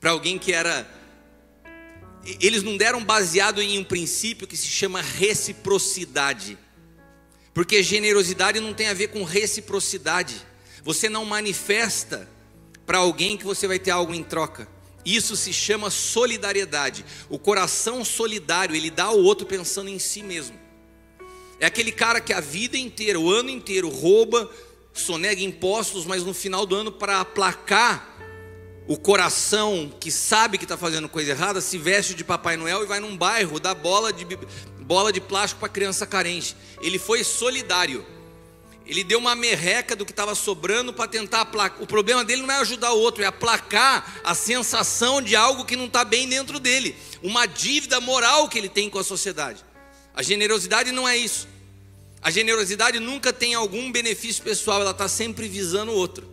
para 0.00 0.12
alguém 0.12 0.38
que 0.38 0.54
era. 0.54 0.90
Eles 2.40 2.62
não 2.62 2.78
deram 2.78 3.04
baseado 3.04 3.60
em 3.60 3.78
um 3.78 3.84
princípio 3.84 4.46
que 4.46 4.56
se 4.56 4.68
chama 4.68 5.02
reciprocidade. 5.02 6.56
Porque 7.52 7.82
generosidade 7.82 8.58
não 8.58 8.72
tem 8.72 8.88
a 8.88 8.94
ver 8.94 9.08
com 9.08 9.22
reciprocidade. 9.22 10.47
Você 10.88 11.10
não 11.10 11.26
manifesta 11.26 12.26
para 12.86 12.96
alguém 12.96 13.36
que 13.36 13.44
você 13.44 13.66
vai 13.68 13.78
ter 13.78 13.90
algo 13.90 14.14
em 14.14 14.22
troca. 14.22 14.66
Isso 15.04 15.36
se 15.36 15.52
chama 15.52 15.90
solidariedade. 15.90 17.04
O 17.28 17.38
coração 17.38 18.02
solidário, 18.02 18.74
ele 18.74 18.90
dá 18.90 19.04
ao 19.04 19.18
outro 19.18 19.46
pensando 19.46 19.90
em 19.90 19.98
si 19.98 20.22
mesmo. 20.22 20.58
É 21.60 21.66
aquele 21.66 21.92
cara 21.92 22.22
que 22.22 22.32
a 22.32 22.40
vida 22.40 22.78
inteira, 22.78 23.20
o 23.20 23.30
ano 23.30 23.50
inteiro, 23.50 23.90
rouba, 23.90 24.50
sonega 24.94 25.42
impostos, 25.42 26.06
mas 26.06 26.24
no 26.24 26.32
final 26.32 26.64
do 26.64 26.74
ano, 26.74 26.90
para 26.90 27.20
aplacar 27.20 28.16
o 28.86 28.96
coração 28.96 29.92
que 30.00 30.10
sabe 30.10 30.56
que 30.56 30.64
está 30.64 30.78
fazendo 30.78 31.06
coisa 31.06 31.32
errada 31.32 31.60
se 31.60 31.76
veste 31.76 32.14
de 32.14 32.24
Papai 32.24 32.56
Noel 32.56 32.84
e 32.84 32.86
vai 32.86 32.98
num 32.98 33.14
bairro 33.14 33.60
dar 33.60 33.74
bola 33.74 34.10
de, 34.10 34.24
bola 34.80 35.12
de 35.12 35.20
plástico 35.20 35.60
para 35.60 35.68
criança 35.68 36.06
carente. 36.06 36.56
Ele 36.80 36.98
foi 36.98 37.22
solidário. 37.24 38.06
Ele 38.88 39.04
deu 39.04 39.18
uma 39.18 39.36
merreca 39.36 39.94
do 39.94 40.06
que 40.06 40.12
estava 40.12 40.34
sobrando 40.34 40.94
para 40.94 41.06
tentar 41.06 41.42
aplacar. 41.42 41.82
O 41.82 41.86
problema 41.86 42.24
dele 42.24 42.40
não 42.40 42.50
é 42.50 42.58
ajudar 42.60 42.90
o 42.92 42.98
outro, 42.98 43.22
é 43.22 43.26
aplacar 43.26 44.18
a 44.24 44.34
sensação 44.34 45.20
de 45.20 45.36
algo 45.36 45.66
que 45.66 45.76
não 45.76 45.84
está 45.84 46.06
bem 46.06 46.26
dentro 46.26 46.58
dele. 46.58 46.96
Uma 47.22 47.44
dívida 47.44 48.00
moral 48.00 48.48
que 48.48 48.56
ele 48.56 48.68
tem 48.68 48.88
com 48.88 48.98
a 48.98 49.04
sociedade. 49.04 49.62
A 50.14 50.22
generosidade 50.22 50.90
não 50.90 51.06
é 51.06 51.18
isso. 51.18 51.46
A 52.22 52.30
generosidade 52.30 52.98
nunca 52.98 53.30
tem 53.30 53.54
algum 53.54 53.92
benefício 53.92 54.42
pessoal, 54.42 54.80
ela 54.80 54.92
está 54.92 55.06
sempre 55.06 55.46
visando 55.48 55.92
o 55.92 55.94
outro. 55.94 56.26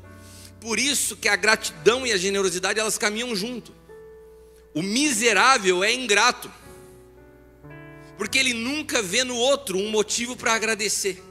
Por 0.61 0.79
isso 0.79 1.17
que 1.17 1.27
a 1.27 1.35
gratidão 1.35 2.07
e 2.07 2.13
a 2.13 2.17
generosidade 2.17 2.79
elas 2.79 2.97
caminham 2.97 3.35
junto. 3.35 3.73
O 4.73 4.81
miserável 4.81 5.83
é 5.83 5.93
ingrato. 5.93 6.49
Porque 8.17 8.37
ele 8.39 8.53
nunca 8.53 9.01
vê 9.01 9.25
no 9.25 9.35
outro 9.35 9.77
um 9.77 9.89
motivo 9.89 10.37
para 10.37 10.53
agradecer. 10.53 11.21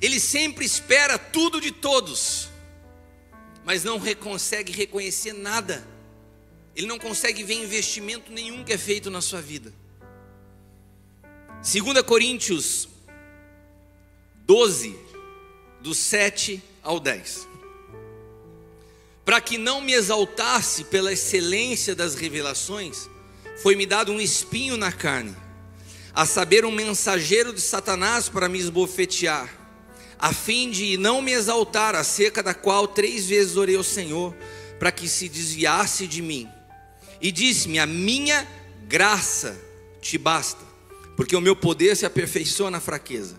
Ele 0.00 0.20
sempre 0.20 0.64
espera 0.64 1.18
tudo 1.18 1.60
de 1.60 1.70
todos. 1.72 2.48
mas 3.64 3.84
não 3.84 4.00
consegue 4.14 4.72
reconhecer 4.72 5.34
nada. 5.34 5.86
Ele 6.74 6.86
não 6.86 6.98
consegue 6.98 7.42
ver 7.42 7.54
investimento 7.54 8.32
nenhum 8.32 8.64
que 8.64 8.72
é 8.72 8.78
feito 8.78 9.10
na 9.10 9.20
sua 9.20 9.42
vida. 9.42 9.74
2 11.62 12.00
Coríntios 12.02 12.88
12, 14.46 14.98
do 15.82 15.94
7 15.94 16.62
ao 16.82 16.98
10. 16.98 17.46
Para 19.22 19.42
que 19.42 19.58
não 19.58 19.82
me 19.82 19.92
exaltasse 19.92 20.84
pela 20.84 21.12
excelência 21.12 21.94
das 21.94 22.14
revelações, 22.14 23.10
foi-me 23.62 23.84
dado 23.84 24.10
um 24.10 24.20
espinho 24.20 24.78
na 24.78 24.90
carne, 24.90 25.36
a 26.14 26.24
saber, 26.24 26.64
um 26.64 26.70
mensageiro 26.70 27.52
de 27.52 27.60
Satanás 27.60 28.30
para 28.30 28.48
me 28.48 28.58
esbofetear, 28.58 29.57
a 30.18 30.32
fim 30.32 30.70
de 30.70 30.96
não 30.96 31.22
me 31.22 31.32
exaltar, 31.32 31.94
acerca 31.94 32.42
da 32.42 32.52
qual 32.52 32.88
três 32.88 33.26
vezes 33.26 33.56
orei 33.56 33.76
ao 33.76 33.84
Senhor, 33.84 34.34
para 34.78 34.90
que 34.90 35.08
se 35.08 35.28
desviasse 35.28 36.06
de 36.06 36.20
mim. 36.20 36.48
E 37.20 37.30
disse-me: 37.30 37.78
A 37.78 37.86
minha 37.86 38.46
graça 38.88 39.56
te 40.00 40.18
basta, 40.18 40.64
porque 41.16 41.36
o 41.36 41.40
meu 41.40 41.54
poder 41.54 41.96
se 41.96 42.04
aperfeiçoa 42.04 42.70
na 42.70 42.80
fraqueza. 42.80 43.36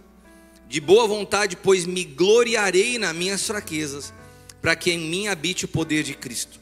De 0.67 0.79
boa 0.79 1.07
vontade, 1.07 1.57
pois 1.57 1.85
me 1.85 2.03
gloriarei 2.03 2.97
nas 2.97 3.15
minhas 3.15 3.45
fraquezas, 3.45 4.13
para 4.61 4.75
que 4.75 4.91
em 4.91 4.99
mim 4.99 5.27
habite 5.27 5.65
o 5.65 5.67
poder 5.67 6.03
de 6.03 6.13
Cristo. 6.13 6.59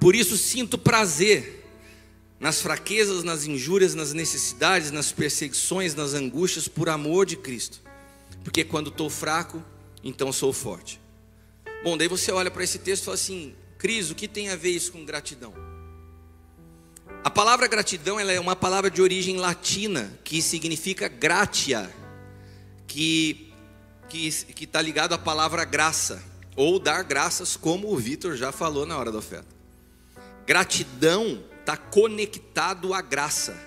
Por 0.00 0.14
isso 0.14 0.36
sinto 0.36 0.78
prazer 0.78 1.64
nas 2.38 2.60
fraquezas, 2.60 3.24
nas 3.24 3.46
injúrias, 3.46 3.94
nas 3.94 4.12
necessidades, 4.12 4.90
nas 4.90 5.10
perseguições, 5.10 5.94
nas 5.94 6.14
angústias, 6.14 6.68
por 6.68 6.88
amor 6.88 7.26
de 7.26 7.36
Cristo. 7.36 7.80
Porque 8.42 8.64
quando 8.64 8.88
estou 8.88 9.08
fraco, 9.08 9.62
então 10.02 10.32
sou 10.32 10.52
forte. 10.52 11.00
Bom, 11.82 11.96
daí 11.96 12.08
você 12.08 12.32
olha 12.32 12.50
para 12.50 12.64
esse 12.64 12.78
texto 12.78 13.02
e 13.02 13.04
fala 13.04 13.14
assim: 13.14 13.54
Cris, 13.78 14.10
o 14.10 14.14
que 14.14 14.26
tem 14.26 14.48
a 14.48 14.56
ver 14.56 14.70
isso 14.70 14.92
com 14.92 15.04
gratidão? 15.04 15.54
A 17.22 17.30
palavra 17.30 17.66
gratidão 17.66 18.18
ela 18.18 18.32
é 18.32 18.40
uma 18.40 18.56
palavra 18.56 18.90
de 18.90 19.00
origem 19.00 19.36
latina 19.36 20.18
que 20.24 20.42
significa 20.42 21.08
gratia, 21.08 21.90
que 22.86 23.52
que 24.08 24.28
está 24.64 24.80
ligado 24.80 25.12
à 25.12 25.18
palavra 25.18 25.64
graça 25.64 26.22
ou 26.56 26.78
dar 26.78 27.02
graças, 27.02 27.56
como 27.56 27.92
o 27.92 27.96
Vitor 27.96 28.36
já 28.36 28.52
falou 28.52 28.86
na 28.86 28.96
hora 28.96 29.10
da 29.10 29.18
oferta. 29.18 29.48
Gratidão 30.46 31.42
está 31.60 31.76
conectado 31.76 32.94
à 32.94 33.00
graça. 33.00 33.58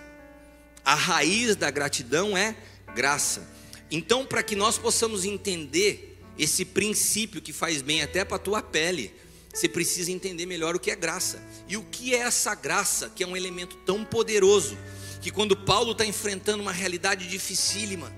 A 0.86 0.96
raiz 0.96 1.56
da 1.56 1.70
gratidão 1.70 2.38
é 2.38 2.56
graça. 2.96 3.48
Então, 3.90 4.26
para 4.26 4.44
que 4.44 4.56
nós 4.56 4.78
possamos 4.78 5.24
entender 5.26 6.20
esse 6.38 6.66
princípio 6.66 7.42
que 7.42 7.54
faz 7.54 7.82
bem 7.82 8.02
até 8.02 8.24
para 8.24 8.36
a 8.36 8.40
tua 8.40 8.62
pele, 8.62 9.14
você 9.54 9.68
precisa 9.68 10.12
entender 10.12 10.46
melhor 10.46 10.76
o 10.76 10.80
que 10.80 10.92
é 10.92 10.96
graça. 10.96 11.42
E 11.68 11.78
o 11.78 11.84
que 11.84 12.14
é 12.14 12.20
essa 12.20 12.54
graça, 12.54 13.10
que 13.10 13.24
é 13.24 13.28
um 13.28 13.36
elemento 13.36 13.76
tão 13.78 14.06
poderoso, 14.06 14.78
que 15.22 15.32
quando 15.32 15.56
Paulo 15.56 15.94
está 15.94 16.06
enfrentando 16.06 16.62
uma 16.62 16.72
realidade 16.72 17.28
dificílima, 17.28 18.14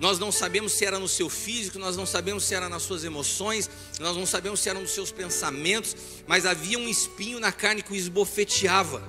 nós 0.00 0.18
não 0.18 0.30
sabemos 0.30 0.72
se 0.72 0.84
era 0.84 0.98
no 0.98 1.08
seu 1.08 1.28
físico, 1.28 1.78
nós 1.78 1.96
não 1.96 2.06
sabemos 2.06 2.44
se 2.44 2.54
era 2.54 2.68
nas 2.68 2.82
suas 2.82 3.04
emoções, 3.04 3.68
nós 3.98 4.16
não 4.16 4.26
sabemos 4.26 4.60
se 4.60 4.68
era 4.68 4.78
nos 4.78 4.90
seus 4.90 5.10
pensamentos, 5.10 5.96
mas 6.26 6.46
havia 6.46 6.78
um 6.78 6.88
espinho 6.88 7.40
na 7.40 7.50
carne 7.50 7.82
que 7.82 7.92
o 7.92 7.96
esbofeteava, 7.96 9.02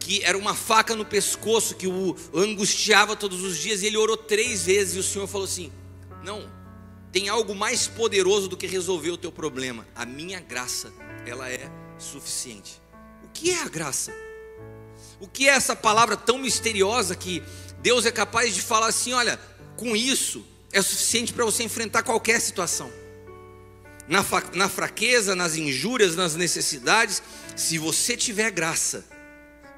que 0.00 0.24
era 0.24 0.36
uma 0.36 0.54
faca 0.54 0.96
no 0.96 1.04
pescoço 1.04 1.76
que 1.76 1.86
o 1.86 2.16
angustiava 2.34 3.14
todos 3.14 3.42
os 3.42 3.58
dias, 3.58 3.82
e 3.82 3.86
ele 3.86 3.98
orou 3.98 4.16
três 4.16 4.64
vezes, 4.64 4.96
e 4.96 4.98
o 4.98 5.02
Senhor 5.02 5.28
falou 5.28 5.44
assim: 5.44 5.70
Não, 6.24 6.50
tem 7.12 7.28
algo 7.28 7.54
mais 7.54 7.86
poderoso 7.86 8.48
do 8.48 8.56
que 8.56 8.66
resolver 8.66 9.10
o 9.10 9.16
teu 9.16 9.30
problema, 9.30 9.86
a 9.94 10.04
minha 10.06 10.40
graça, 10.40 10.92
ela 11.26 11.48
é 11.48 11.70
suficiente. 11.98 12.80
O 13.22 13.28
que 13.28 13.50
é 13.50 13.62
a 13.62 13.68
graça? 13.68 14.12
O 15.20 15.28
que 15.28 15.48
é 15.48 15.52
essa 15.52 15.76
palavra 15.76 16.16
tão 16.16 16.38
misteriosa 16.38 17.14
que 17.14 17.42
Deus 17.82 18.06
é 18.06 18.10
capaz 18.10 18.54
de 18.54 18.62
falar 18.62 18.86
assim: 18.86 19.12
olha, 19.12 19.38
com 19.76 19.94
isso 19.94 20.44
é 20.72 20.80
suficiente 20.80 21.32
para 21.32 21.44
você 21.44 21.62
enfrentar 21.62 22.02
qualquer 22.02 22.40
situação. 22.40 22.90
Na, 24.08 24.24
na 24.54 24.68
fraqueza, 24.68 25.36
nas 25.36 25.54
injúrias, 25.54 26.16
nas 26.16 26.34
necessidades, 26.34 27.22
se 27.54 27.78
você 27.78 28.16
tiver 28.16 28.50
graça, 28.50 29.04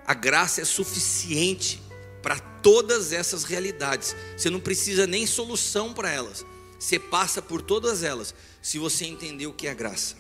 a 0.06 0.14
graça 0.14 0.60
é 0.60 0.64
suficiente 0.64 1.80
para 2.22 2.38
todas 2.38 3.12
essas 3.12 3.44
realidades. 3.44 4.14
Você 4.36 4.50
não 4.50 4.60
precisa 4.60 5.06
nem 5.06 5.26
solução 5.26 5.92
para 5.92 6.10
elas. 6.10 6.44
Você 6.78 6.98
passa 6.98 7.40
por 7.40 7.62
todas 7.62 8.02
elas, 8.02 8.34
se 8.60 8.78
você 8.78 9.06
entender 9.06 9.46
o 9.46 9.52
que 9.52 9.68
é 9.68 9.74
graça. 9.74 10.16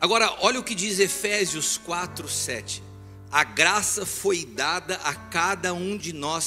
Agora, 0.00 0.34
olha 0.40 0.58
o 0.58 0.64
que 0.64 0.74
diz 0.74 0.98
Efésios 0.98 1.78
4, 1.78 2.28
7 2.28 2.90
a 3.30 3.44
graça 3.44 4.04
foi 4.04 4.44
dada 4.44 4.96
a 4.96 5.14
cada 5.14 5.72
um 5.72 5.96
de 5.96 6.12
nós 6.12 6.44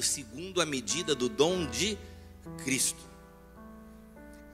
segundo 0.00 0.60
a 0.60 0.66
medida 0.66 1.12
do 1.12 1.28
dom 1.28 1.66
de 1.66 1.98
Cristo. 2.62 3.00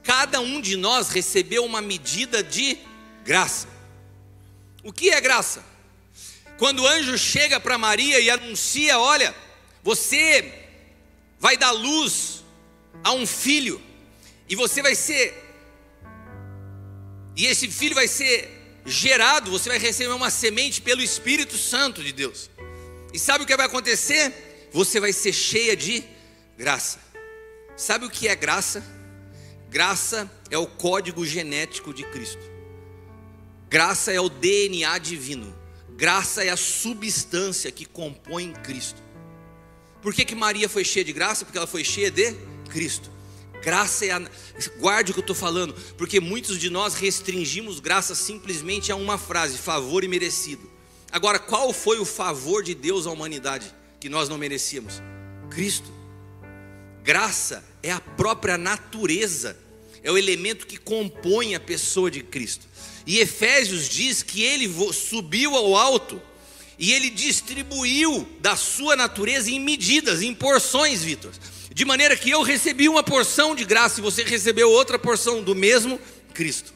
Cada 0.01 0.39
um 0.39 0.59
de 0.59 0.75
nós 0.75 1.09
recebeu 1.09 1.63
uma 1.63 1.79
medida 1.79 2.41
de 2.41 2.79
graça. 3.23 3.67
O 4.83 4.91
que 4.91 5.11
é 5.11 5.21
graça? 5.21 5.63
Quando 6.57 6.81
o 6.81 6.87
anjo 6.87 7.17
chega 7.17 7.59
para 7.59 7.77
Maria 7.77 8.19
e 8.19 8.29
anuncia: 8.29 8.97
Olha, 8.99 9.35
você 9.83 10.53
vai 11.39 11.55
dar 11.55 11.71
luz 11.71 12.43
a 13.03 13.13
um 13.13 13.25
filho, 13.25 13.81
e 14.49 14.55
você 14.55 14.81
vai 14.81 14.95
ser, 14.95 15.33
e 17.35 17.45
esse 17.45 17.67
filho 17.69 17.93
vai 17.93 18.07
ser 18.07 18.49
gerado, 18.85 19.51
você 19.51 19.69
vai 19.69 19.77
receber 19.77 20.13
uma 20.13 20.29
semente 20.29 20.81
pelo 20.81 21.01
Espírito 21.01 21.57
Santo 21.57 22.03
de 22.03 22.11
Deus. 22.11 22.49
E 23.13 23.19
sabe 23.19 23.43
o 23.43 23.47
que 23.47 23.55
vai 23.55 23.65
acontecer? 23.65 24.69
Você 24.71 24.99
vai 24.99 25.13
ser 25.13 25.33
cheia 25.33 25.75
de 25.75 26.03
graça. 26.57 26.99
Sabe 27.75 28.05
o 28.05 28.09
que 28.09 28.27
é 28.27 28.35
graça? 28.35 28.83
Graça 29.69 30.29
é 30.49 30.57
o 30.57 30.65
código 30.65 31.25
genético 31.25 31.93
de 31.93 32.03
Cristo. 32.05 32.41
Graça 33.69 34.11
é 34.11 34.19
o 34.19 34.29
DNA 34.29 34.97
divino. 34.97 35.66
Graça 35.97 36.43
é 36.43 36.49
a 36.49 36.55
substância 36.55 37.71
que 37.71 37.83
compõe 37.83 38.53
Cristo. 38.53 39.01
Por 39.99 40.13
que, 40.13 40.23
que 40.23 40.35
Maria 40.35 40.69
foi 40.69 40.85
cheia 40.85 41.03
de 41.03 41.11
graça? 41.11 41.43
Porque 41.43 41.57
ela 41.57 41.65
foi 41.65 41.83
cheia 41.83 42.11
de 42.11 42.33
Cristo. 42.69 43.09
Graça 43.63 44.05
é 44.05 44.11
a... 44.11 44.21
Guarde 44.77 45.09
o 45.09 45.13
que 45.15 45.19
eu 45.19 45.21
estou 45.21 45.35
falando, 45.35 45.73
porque 45.97 46.19
muitos 46.19 46.59
de 46.59 46.69
nós 46.69 46.93
restringimos 46.93 47.79
graça 47.79 48.13
simplesmente 48.13 48.91
a 48.91 48.95
uma 48.95 49.17
frase: 49.17 49.57
favor 49.57 50.03
e 50.03 50.07
merecido. 50.07 50.69
Agora, 51.11 51.39
qual 51.39 51.73
foi 51.73 51.97
o 51.97 52.05
favor 52.05 52.61
de 52.61 52.75
Deus 52.75 53.07
à 53.07 53.11
humanidade 53.11 53.73
que 53.99 54.07
nós 54.07 54.29
não 54.29 54.37
merecíamos? 54.37 55.01
Cristo. 55.49 55.91
Graça 57.03 57.63
é 57.81 57.91
a 57.91 57.99
própria 57.99 58.55
natureza, 58.55 59.57
é 60.03 60.11
o 60.11 60.17
elemento 60.17 60.67
que 60.67 60.77
compõe 60.77 61.55
a 61.55 61.59
pessoa 61.59 62.11
de 62.11 62.21
Cristo. 62.21 62.67
E 63.07 63.19
Efésios 63.19 63.87
diz 63.87 64.21
que 64.21 64.43
ele 64.43 64.69
subiu 64.91 65.55
ao 65.55 65.77
alto 65.77 66.21
e 66.77 66.91
ele 66.91 67.09
distribuiu 67.09 68.27
da 68.41 68.57
sua 68.57 68.97
natureza 68.97 69.49
em 69.49 69.61
medidas, 69.61 70.21
em 70.21 70.33
porções, 70.35 71.03
Vitor. 71.03 71.31
De 71.73 71.85
maneira 71.85 72.17
que 72.17 72.29
eu 72.29 72.41
recebi 72.41 72.89
uma 72.89 73.01
porção 73.01 73.55
de 73.55 73.63
graça 73.63 73.99
e 73.99 74.03
você 74.03 74.23
recebeu 74.23 74.69
outra 74.69 74.99
porção 74.99 75.41
do 75.41 75.55
mesmo 75.55 75.97
Cristo. 76.33 76.73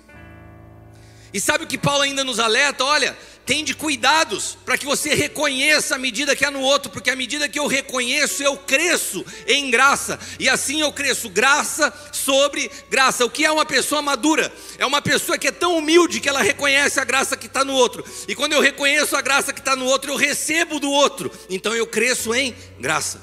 E 1.33 1.39
sabe 1.39 1.63
o 1.63 1.67
que 1.67 1.77
Paulo 1.77 2.03
ainda 2.03 2.23
nos 2.23 2.39
alerta? 2.39 2.83
Olha, 2.83 3.17
tende 3.45 3.73
cuidados 3.73 4.57
para 4.65 4.77
que 4.77 4.85
você 4.85 5.13
reconheça 5.13 5.95
a 5.95 5.97
medida 5.97 6.35
que 6.35 6.45
há 6.45 6.51
no 6.51 6.61
outro, 6.61 6.91
porque 6.91 7.09
à 7.09 7.15
medida 7.15 7.49
que 7.49 7.59
eu 7.59 7.67
reconheço, 7.67 8.43
eu 8.43 8.57
cresço 8.57 9.25
em 9.47 9.71
graça, 9.71 10.19
e 10.39 10.47
assim 10.47 10.81
eu 10.81 10.91
cresço 10.91 11.29
graça 11.29 11.93
sobre 12.11 12.69
graça. 12.89 13.25
O 13.25 13.29
que 13.29 13.45
é 13.45 13.51
uma 13.51 13.65
pessoa 13.65 14.01
madura? 14.01 14.53
É 14.77 14.85
uma 14.85 15.01
pessoa 15.01 15.37
que 15.37 15.47
é 15.47 15.51
tão 15.51 15.77
humilde 15.77 16.19
que 16.19 16.29
ela 16.29 16.41
reconhece 16.41 16.99
a 16.99 17.03
graça 17.03 17.35
que 17.35 17.47
está 17.47 17.65
no 17.65 17.73
outro, 17.73 18.05
e 18.27 18.35
quando 18.35 18.53
eu 18.53 18.61
reconheço 18.61 19.15
a 19.15 19.21
graça 19.21 19.51
que 19.51 19.59
está 19.59 19.75
no 19.75 19.85
outro, 19.85 20.11
eu 20.11 20.15
recebo 20.15 20.79
do 20.79 20.91
outro, 20.91 21.31
então 21.49 21.73
eu 21.73 21.87
cresço 21.87 22.33
em 22.33 22.55
graça. 22.79 23.21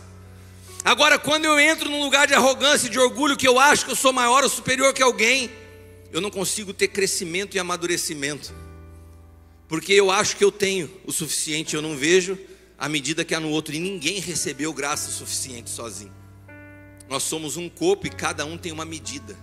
Agora, 0.84 1.18
quando 1.18 1.44
eu 1.44 1.58
entro 1.58 1.90
num 1.90 2.02
lugar 2.02 2.26
de 2.26 2.34
arrogância 2.34 2.86
e 2.86 2.90
de 2.90 2.98
orgulho, 2.98 3.36
que 3.36 3.46
eu 3.46 3.58
acho 3.58 3.84
que 3.84 3.92
eu 3.92 3.96
sou 3.96 4.12
maior 4.12 4.42
ou 4.42 4.48
superior 4.48 4.92
que 4.94 5.02
alguém, 5.02 5.50
eu 6.12 6.20
não 6.20 6.30
consigo 6.30 6.72
ter 6.72 6.88
crescimento 6.88 7.56
e 7.56 7.60
amadurecimento, 7.60 8.54
porque 9.68 9.92
eu 9.92 10.10
acho 10.10 10.36
que 10.36 10.44
eu 10.44 10.50
tenho 10.50 10.90
o 11.04 11.12
suficiente, 11.12 11.74
eu 11.74 11.82
não 11.82 11.96
vejo 11.96 12.38
a 12.78 12.88
medida 12.88 13.24
que 13.24 13.34
há 13.34 13.40
no 13.40 13.50
outro, 13.50 13.74
e 13.74 13.80
ninguém 13.80 14.20
recebeu 14.20 14.72
graça 14.72 15.10
suficiente 15.10 15.68
sozinho. 15.68 16.12
Nós 17.08 17.22
somos 17.22 17.56
um 17.56 17.68
corpo 17.68 18.06
e 18.06 18.10
cada 18.10 18.44
um 18.44 18.56
tem 18.56 18.70
uma 18.70 18.84
medida. 18.84 19.36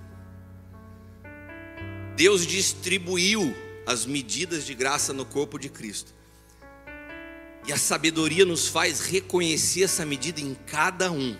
Deus 2.15 2.45
distribuiu 2.47 3.53
as 3.85 4.05
medidas 4.05 4.65
de 4.65 4.73
graça 4.73 5.11
no 5.13 5.25
corpo 5.25 5.59
de 5.59 5.69
Cristo. 5.69 6.13
E 7.67 7.73
a 7.73 7.77
sabedoria 7.77 8.45
nos 8.45 8.67
faz 8.67 9.01
reconhecer 9.01 9.83
essa 9.83 10.05
medida 10.05 10.39
em 10.39 10.55
cada 10.67 11.11
um. 11.11 11.35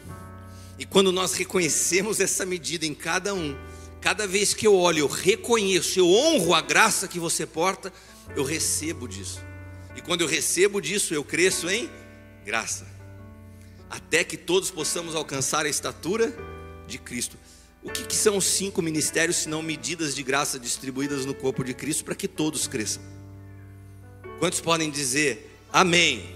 E 0.78 0.86
quando 0.86 1.12
nós 1.12 1.34
reconhecemos 1.34 2.20
essa 2.20 2.46
medida 2.46 2.86
em 2.86 2.94
cada 2.94 3.34
um, 3.34 3.56
cada 4.06 4.28
vez 4.28 4.54
que 4.54 4.68
eu 4.68 4.76
olho, 4.76 5.00
eu 5.00 5.08
reconheço, 5.08 5.98
eu 5.98 6.08
honro 6.08 6.54
a 6.54 6.62
graça 6.62 7.08
que 7.08 7.20
você 7.20 7.44
porta, 7.44 7.92
eu 8.36 8.44
recebo 8.44 9.08
disso. 9.08 9.42
E 9.96 10.02
quando 10.02 10.22
eu 10.22 10.28
recebo 10.28 10.80
disso, 10.80 11.16
eu 11.16 11.24
cresço 11.24 11.68
em 11.68 11.90
graça. 12.46 12.86
Até 13.90 14.24
que 14.24 14.38
todos 14.38 14.70
possamos 14.70 15.16
alcançar 15.16 15.66
a 15.66 15.70
estatura 15.70 16.38
de 16.86 17.00
Cristo. 17.00 17.36
O 17.82 17.90
que, 17.90 18.06
que 18.06 18.16
são 18.16 18.38
os 18.38 18.46
cinco 18.46 18.80
ministérios, 18.80 19.38
se 19.38 19.50
não 19.50 19.64
medidas 19.64 20.14
de 20.14 20.22
graça 20.22 20.60
distribuídas 20.60 21.26
no 21.26 21.34
corpo 21.34 21.64
de 21.64 21.74
Cristo 21.74 22.06
para 22.06 22.14
que 22.14 22.28
todos 22.28 22.68
cresçam? 22.68 23.02
Quantos 24.38 24.62
podem 24.62 24.92
dizer 24.92 25.52
amém? 25.74 26.30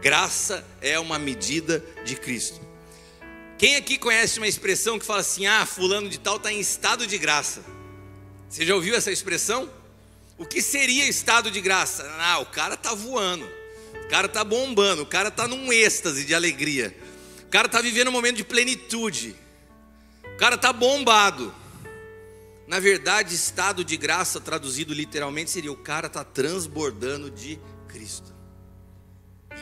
Graça 0.00 0.66
é 0.80 0.98
uma 0.98 1.18
medida 1.18 1.84
de 2.06 2.16
Cristo. 2.16 2.58
Quem 3.58 3.76
aqui 3.76 3.96
conhece 3.96 4.38
uma 4.38 4.46
expressão 4.46 4.98
que 4.98 5.06
fala 5.06 5.20
assim: 5.20 5.46
ah, 5.46 5.64
fulano 5.64 6.08
de 6.08 6.18
tal 6.18 6.36
está 6.36 6.52
em 6.52 6.60
estado 6.60 7.06
de 7.06 7.16
graça? 7.16 7.64
Você 8.48 8.64
já 8.66 8.74
ouviu 8.74 8.94
essa 8.94 9.10
expressão? 9.10 9.70
O 10.38 10.44
que 10.44 10.60
seria 10.60 11.08
estado 11.08 11.50
de 11.50 11.60
graça? 11.60 12.04
Ah, 12.18 12.38
o 12.38 12.46
cara 12.46 12.74
está 12.74 12.94
voando, 12.94 13.48
o 14.04 14.08
cara 14.08 14.26
está 14.26 14.44
bombando, 14.44 15.02
o 15.02 15.06
cara 15.06 15.28
está 15.28 15.48
num 15.48 15.72
êxtase 15.72 16.24
de 16.24 16.34
alegria, 16.34 16.94
o 17.44 17.46
cara 17.46 17.66
está 17.66 17.80
vivendo 17.80 18.08
um 18.08 18.12
momento 18.12 18.36
de 18.36 18.44
plenitude, 18.44 19.34
o 20.22 20.36
cara 20.36 20.56
está 20.56 20.72
bombado. 20.72 21.54
Na 22.66 22.80
verdade, 22.80 23.34
estado 23.34 23.84
de 23.84 23.96
graça, 23.96 24.40
traduzido 24.40 24.92
literalmente, 24.92 25.50
seria 25.50 25.70
o 25.72 25.76
cara 25.76 26.08
está 26.08 26.24
transbordando 26.24 27.30
de 27.30 27.58
Cristo. 27.88 28.34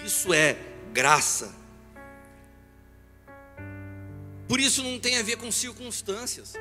Isso 0.04 0.32
é 0.32 0.56
graça. 0.92 1.63
Por 4.48 4.60
isso 4.60 4.82
não 4.82 4.98
tem 4.98 5.18
a 5.18 5.22
ver 5.22 5.36
com 5.36 5.50
circunstâncias, 5.50 6.54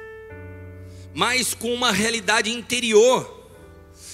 mas 1.13 1.53
com 1.53 1.73
uma 1.73 1.91
realidade 1.91 2.49
interior. 2.49 3.49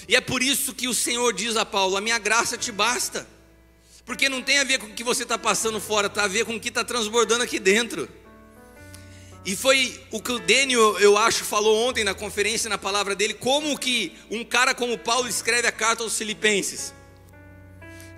E 0.08 0.16
é 0.16 0.20
por 0.20 0.42
isso 0.42 0.74
que 0.74 0.88
o 0.88 0.94
Senhor 0.94 1.32
diz 1.32 1.56
a 1.56 1.64
Paulo: 1.64 1.96
A 1.96 2.00
minha 2.00 2.18
graça 2.18 2.56
te 2.58 2.72
basta. 2.72 3.26
Porque 4.04 4.28
não 4.28 4.42
tem 4.42 4.58
a 4.58 4.64
ver 4.64 4.78
com 4.78 4.86
o 4.86 4.92
que 4.92 5.04
você 5.04 5.22
está 5.22 5.38
passando 5.38 5.80
fora, 5.80 6.08
está 6.08 6.24
a 6.24 6.28
ver 6.28 6.44
com 6.44 6.56
o 6.56 6.60
que 6.60 6.68
está 6.68 6.82
transbordando 6.82 7.44
aqui 7.44 7.60
dentro. 7.60 8.08
E 9.44 9.56
foi 9.56 10.04
o 10.10 10.20
que 10.20 10.32
o 10.32 10.38
Daniel, 10.38 10.98
eu 10.98 11.16
acho, 11.16 11.44
falou 11.44 11.88
ontem 11.88 12.04
na 12.04 12.12
conferência, 12.12 12.68
na 12.68 12.76
palavra 12.76 13.14
dele, 13.14 13.34
como 13.34 13.78
que 13.78 14.12
um 14.30 14.44
cara 14.44 14.74
como 14.74 14.98
Paulo 14.98 15.28
escreve 15.28 15.68
a 15.68 15.72
carta 15.72 16.02
aos 16.02 16.16
filipenses. 16.16 16.92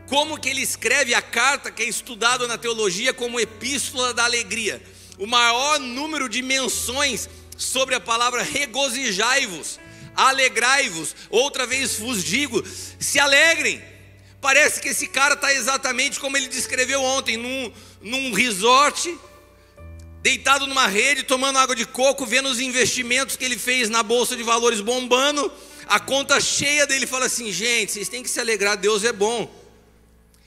Como 0.07 0.38
que 0.38 0.49
ele 0.49 0.62
escreve 0.62 1.15
a 1.15 1.23
carta 1.23 1.71
que 1.71 1.83
é 1.83 1.87
estudada 1.87 2.49
na 2.49 2.59
teologia 2.59 3.12
como 3.12 3.38
epístola 3.38 4.12
da 4.12 4.25
alegria. 4.25 4.83
O 5.18 5.27
maior 5.27 5.79
número 5.79 6.29
de 6.29 6.42
menções 6.42 7.29
sobre 7.57 7.94
a 7.94 8.01
palavra 8.01 8.42
regozijai-vos, 8.42 9.79
alegrai-vos, 10.14 11.14
outra 11.31 11.66
vez 11.66 11.96
vos 11.96 12.25
digo, 12.25 12.62
se 12.98 13.18
alegrem. 13.18 13.83
Parece 14.40 14.81
que 14.81 14.88
esse 14.88 15.07
cara 15.07 15.35
está 15.35 15.53
exatamente 15.53 16.18
como 16.18 16.37
ele 16.37 16.48
descreveu 16.48 17.01
ontem, 17.01 17.37
num, 17.37 17.72
num 18.01 18.33
resort, 18.33 19.16
deitado 20.20 20.66
numa 20.66 20.88
rede, 20.88 21.22
tomando 21.22 21.59
água 21.59 21.77
de 21.77 21.87
coco, 21.87 22.27
vendo 22.27 22.48
os 22.48 22.61
investimentos 22.61 23.37
que 23.37 23.44
ele 23.44 23.59
fez 23.59 23.88
na 23.88 24.03
bolsa 24.03 24.35
de 24.35 24.42
valores 24.42 24.81
bombando, 24.81 25.53
a 25.87 26.01
conta 26.01 26.40
cheia 26.40 26.87
dele 26.87 27.07
fala 27.07 27.27
assim: 27.27 27.53
gente, 27.53 27.92
vocês 27.92 28.09
têm 28.09 28.22
que 28.22 28.31
se 28.31 28.40
alegrar, 28.40 28.77
Deus 28.77 29.05
é 29.05 29.12
bom. 29.12 29.53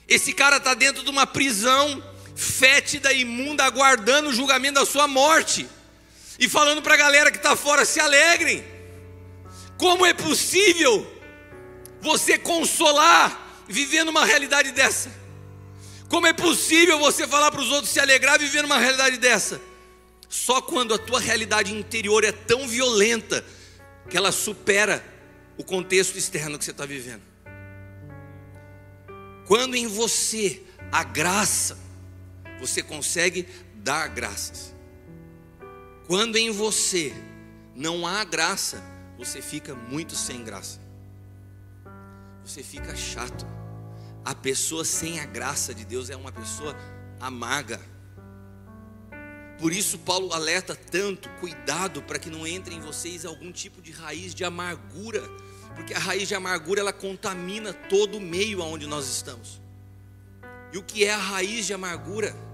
Esse 0.08 0.32
cara 0.32 0.58
está 0.58 0.74
dentro 0.74 1.02
de 1.02 1.10
uma 1.10 1.26
prisão 1.26 2.02
fétida, 2.36 3.12
imunda, 3.12 3.64
aguardando 3.64 4.28
o 4.28 4.32
julgamento 4.32 4.78
da 4.78 4.86
sua 4.86 5.08
morte, 5.08 5.66
e 6.38 6.48
falando 6.48 6.82
para 6.82 6.94
a 6.94 6.98
galera 6.98 7.30
que 7.30 7.38
está 7.38 7.56
fora: 7.56 7.84
se 7.84 7.98
alegrem. 7.98 8.62
Como 9.78 10.06
é 10.06 10.14
possível 10.14 11.06
você 12.00 12.38
consolar 12.38 13.64
vivendo 13.68 14.08
uma 14.08 14.24
realidade 14.24 14.70
dessa? 14.72 15.10
Como 16.08 16.26
é 16.26 16.32
possível 16.32 16.98
você 16.98 17.26
falar 17.26 17.50
para 17.50 17.60
os 17.60 17.70
outros 17.70 17.92
se 17.92 17.98
alegrar 17.98 18.38
vivendo 18.38 18.66
uma 18.66 18.78
realidade 18.78 19.18
dessa? 19.18 19.60
Só 20.28 20.60
quando 20.60 20.94
a 20.94 20.98
tua 20.98 21.20
realidade 21.20 21.74
interior 21.74 22.24
é 22.24 22.32
tão 22.32 22.66
violenta 22.68 23.44
que 24.08 24.16
ela 24.16 24.32
supera 24.32 25.04
o 25.58 25.64
contexto 25.64 26.16
externo 26.16 26.58
que 26.58 26.64
você 26.64 26.70
está 26.70 26.86
vivendo. 26.86 27.22
Quando 29.46 29.76
em 29.76 29.86
você 29.86 30.62
a 30.92 31.02
graça, 31.02 31.78
você 32.58 32.82
consegue 32.82 33.46
dar 33.76 34.08
graças. 34.08 34.74
Quando 36.06 36.36
em 36.36 36.50
você 36.50 37.12
não 37.74 38.06
há 38.06 38.24
graça, 38.24 38.82
você 39.18 39.42
fica 39.42 39.74
muito 39.74 40.14
sem 40.14 40.44
graça. 40.44 40.80
Você 42.44 42.62
fica 42.62 42.94
chato. 42.94 43.46
A 44.24 44.34
pessoa 44.34 44.84
sem 44.84 45.20
a 45.20 45.26
graça 45.26 45.74
de 45.74 45.84
Deus 45.84 46.10
é 46.10 46.16
uma 46.16 46.32
pessoa 46.32 46.76
amarga. 47.20 47.80
Por 49.58 49.72
isso, 49.72 49.98
Paulo 49.98 50.32
alerta 50.32 50.76
tanto: 50.76 51.28
cuidado 51.40 52.02
para 52.02 52.18
que 52.18 52.30
não 52.30 52.46
entre 52.46 52.74
em 52.74 52.80
vocês 52.80 53.24
algum 53.24 53.50
tipo 53.50 53.80
de 53.82 53.90
raiz 53.90 54.34
de 54.34 54.44
amargura, 54.44 55.22
porque 55.74 55.94
a 55.94 55.98
raiz 55.98 56.28
de 56.28 56.34
amargura 56.34 56.80
ela 56.80 56.92
contamina 56.92 57.72
todo 57.72 58.18
o 58.18 58.20
meio 58.20 58.62
aonde 58.62 58.86
nós 58.86 59.08
estamos. 59.08 59.60
E 60.72 60.78
o 60.78 60.82
que 60.82 61.04
é 61.04 61.12
a 61.12 61.18
raiz 61.18 61.66
de 61.66 61.74
amargura? 61.74 62.45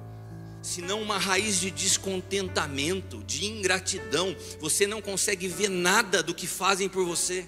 Senão 0.62 1.02
uma 1.02 1.18
raiz 1.18 1.60
de 1.60 1.70
descontentamento, 1.70 3.22
de 3.24 3.46
ingratidão. 3.46 4.36
Você 4.60 4.86
não 4.86 5.02
consegue 5.02 5.48
ver 5.48 5.68
nada 5.68 6.22
do 6.22 6.32
que 6.32 6.46
fazem 6.46 6.88
por 6.88 7.04
você. 7.04 7.44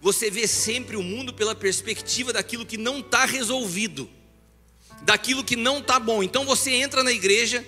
Você 0.00 0.30
vê 0.30 0.46
sempre 0.46 0.96
o 0.96 1.02
mundo 1.02 1.32
pela 1.32 1.54
perspectiva 1.54 2.32
daquilo 2.32 2.66
que 2.66 2.76
não 2.76 2.98
está 2.98 3.24
resolvido, 3.24 4.08
daquilo 5.02 5.44
que 5.44 5.56
não 5.56 5.78
está 5.78 5.98
bom. 5.98 6.22
Então 6.22 6.44
você 6.44 6.72
entra 6.72 7.02
na 7.02 7.12
igreja, 7.12 7.64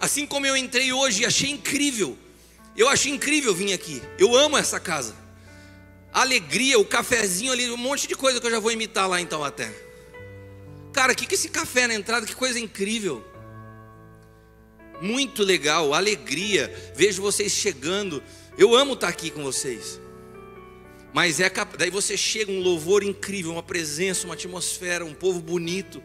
assim 0.00 0.26
como 0.26 0.46
eu 0.46 0.56
entrei 0.56 0.92
hoje 0.92 1.22
e 1.22 1.26
achei 1.26 1.50
incrível. 1.50 2.18
Eu 2.76 2.88
achei 2.88 3.12
incrível 3.12 3.54
vir 3.54 3.72
aqui. 3.72 4.02
Eu 4.18 4.34
amo 4.34 4.56
essa 4.56 4.80
casa. 4.80 5.14
A 6.12 6.20
alegria, 6.20 6.78
o 6.78 6.84
cafezinho 6.84 7.52
ali, 7.52 7.70
um 7.70 7.76
monte 7.76 8.06
de 8.06 8.14
coisa 8.14 8.40
que 8.40 8.46
eu 8.46 8.50
já 8.50 8.58
vou 8.58 8.72
imitar 8.72 9.08
lá 9.08 9.20
então 9.20 9.44
até. 9.44 9.72
Cara, 10.92 11.12
o 11.12 11.16
que, 11.16 11.26
que 11.26 11.34
esse 11.34 11.48
café 11.48 11.86
na 11.86 11.94
entrada? 11.94 12.26
Que 12.26 12.34
coisa 12.34 12.58
incrível. 12.58 13.24
Muito 15.00 15.42
legal, 15.42 15.92
alegria. 15.92 16.72
Vejo 16.94 17.22
vocês 17.22 17.52
chegando. 17.52 18.22
Eu 18.56 18.74
amo 18.74 18.94
estar 18.94 19.08
aqui 19.08 19.30
com 19.30 19.42
vocês. 19.42 20.00
Mas 21.12 21.38
é 21.38 21.50
daí 21.78 21.90
você 21.90 22.16
chega 22.16 22.50
um 22.50 22.60
louvor 22.60 23.04
incrível, 23.04 23.52
uma 23.52 23.62
presença, 23.62 24.26
uma 24.26 24.34
atmosfera, 24.34 25.04
um 25.04 25.14
povo 25.14 25.40
bonito. 25.40 26.02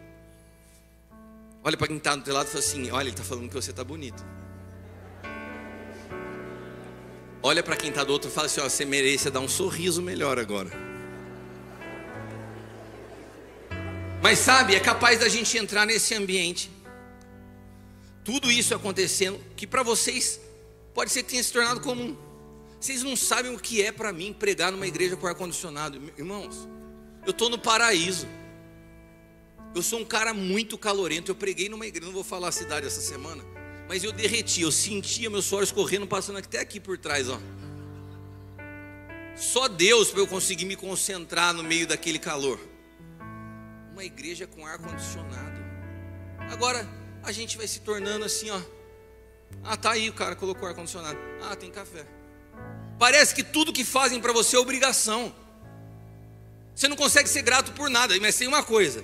Olha 1.64 1.76
para 1.76 1.88
quem 1.88 1.98
está 1.98 2.16
do 2.16 2.24
teu 2.24 2.34
lado 2.34 2.48
e 2.48 2.50
fala 2.52 2.64
assim: 2.64 2.92
Olha, 2.92 3.04
ele 3.04 3.10
está 3.12 3.24
falando 3.24 3.48
que 3.48 3.56
você 3.56 3.72
está 3.72 3.84
bonito. 3.84 4.24
Olha 7.42 7.64
para 7.64 7.76
quem 7.76 7.90
está 7.90 8.04
do 8.04 8.14
outro 8.14 8.30
e 8.30 8.34
fala 8.34 8.48
assim: 8.48 8.62
ó, 8.62 8.70
Você 8.70 8.86
merece 8.86 9.30
dar 9.30 9.40
um 9.40 9.48
sorriso 9.48 10.02
melhor 10.02 10.38
agora. 10.38 10.70
Mas 14.22 14.40
sabe, 14.40 14.76
é 14.76 14.80
capaz 14.80 15.20
da 15.20 15.30
gente 15.30 15.58
entrar 15.58 15.86
nesse 15.86 16.14
ambiente, 16.14 16.70
tudo 18.24 18.52
isso 18.52 18.76
acontecendo, 18.76 19.40
que 19.56 19.66
para 19.66 19.84
vocês 19.84 20.40
pode 20.94 21.12
ser 21.12 21.24
que 21.24 21.30
tenha 21.30 21.44
se 21.44 21.52
tornado 21.52 21.80
comum. 21.80 22.16
Vocês 22.80 23.04
não 23.04 23.16
sabem 23.16 23.54
o 23.54 23.60
que 23.60 23.82
é 23.82 23.92
para 23.92 24.14
mim 24.14 24.32
pregar 24.32 24.72
numa 24.72 24.88
igreja 24.88 25.18
com 25.18 25.28
ar-condicionado. 25.28 26.02
Irmãos, 26.18 26.68
eu 27.26 27.32
estou 27.32 27.50
no 27.50 27.60
paraíso. 27.60 28.28
Eu 29.76 29.84
sou 29.84 30.00
um 30.00 30.06
cara 30.06 30.34
muito 30.34 30.78
calorento. 30.78 31.30
Eu 31.30 31.36
preguei 31.36 31.70
numa 31.70 31.86
igreja, 31.86 32.06
não 32.06 32.14
vou 32.14 32.24
falar 32.24 32.48
a 32.48 32.52
cidade 32.52 32.88
essa 32.88 33.02
semana, 33.02 33.44
mas 33.88 34.04
eu 34.04 34.12
derreti, 34.12 34.62
eu 34.62 34.72
sentia 34.72 35.30
meus 35.30 35.46
suores 35.46 35.72
correndo, 35.72 36.08
passando 36.08 36.38
até 36.38 36.60
aqui 36.60 36.80
por 36.80 36.98
trás, 36.98 37.30
ó. 37.30 37.40
Só 39.36 39.68
Deus 39.68 40.10
para 40.10 40.20
eu 40.20 40.28
conseguir 40.28 40.66
me 40.66 40.76
concentrar 40.76 41.54
no 41.54 41.64
meio 41.64 41.88
daquele 41.88 42.20
calor. 42.20 42.60
Uma 43.92 44.04
igreja 44.04 44.48
com 44.48 44.66
ar 44.66 44.78
condicionado. 44.78 45.60
Agora 46.52 46.99
a 47.24 47.32
gente 47.32 47.58
vai 47.58 47.68
se 47.68 47.82
tornando 47.82 48.26
assim, 48.26 48.50
ó. 48.50 48.62
Ah, 49.64 49.76
tá 49.76 49.92
aí 49.92 50.10
o 50.10 50.14
cara 50.14 50.36
colocou 50.36 50.68
ar 50.68 50.74
condicionado. 50.74 51.18
Ah, 51.42 51.56
tem 51.56 51.72
café. 51.72 52.06
Parece 52.98 53.34
que 53.34 53.44
tudo 53.44 53.74
que 53.74 53.84
fazem 53.84 54.20
para 54.20 54.34
você 54.34 54.56
é 54.56 54.60
obrigação. 54.60 55.34
Você 56.76 56.88
não 56.88 56.96
consegue 56.96 57.28
ser 57.28 57.42
grato 57.42 57.72
por 57.74 57.90
nada, 57.90 58.18
mas 58.20 58.38
tem 58.38 58.48
uma 58.48 58.64
coisa: 58.64 59.04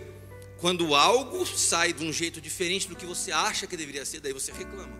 quando 0.59 0.95
algo 0.95 1.45
sai 1.45 1.93
de 1.93 2.03
um 2.03 2.11
jeito 2.11 2.39
diferente 2.39 2.87
do 2.87 2.95
que 2.95 3.05
você 3.05 3.31
acha 3.31 3.67
que 3.67 3.75
deveria 3.75 4.05
ser, 4.05 4.19
daí 4.19 4.33
você 4.33 4.51
reclama. 4.51 4.93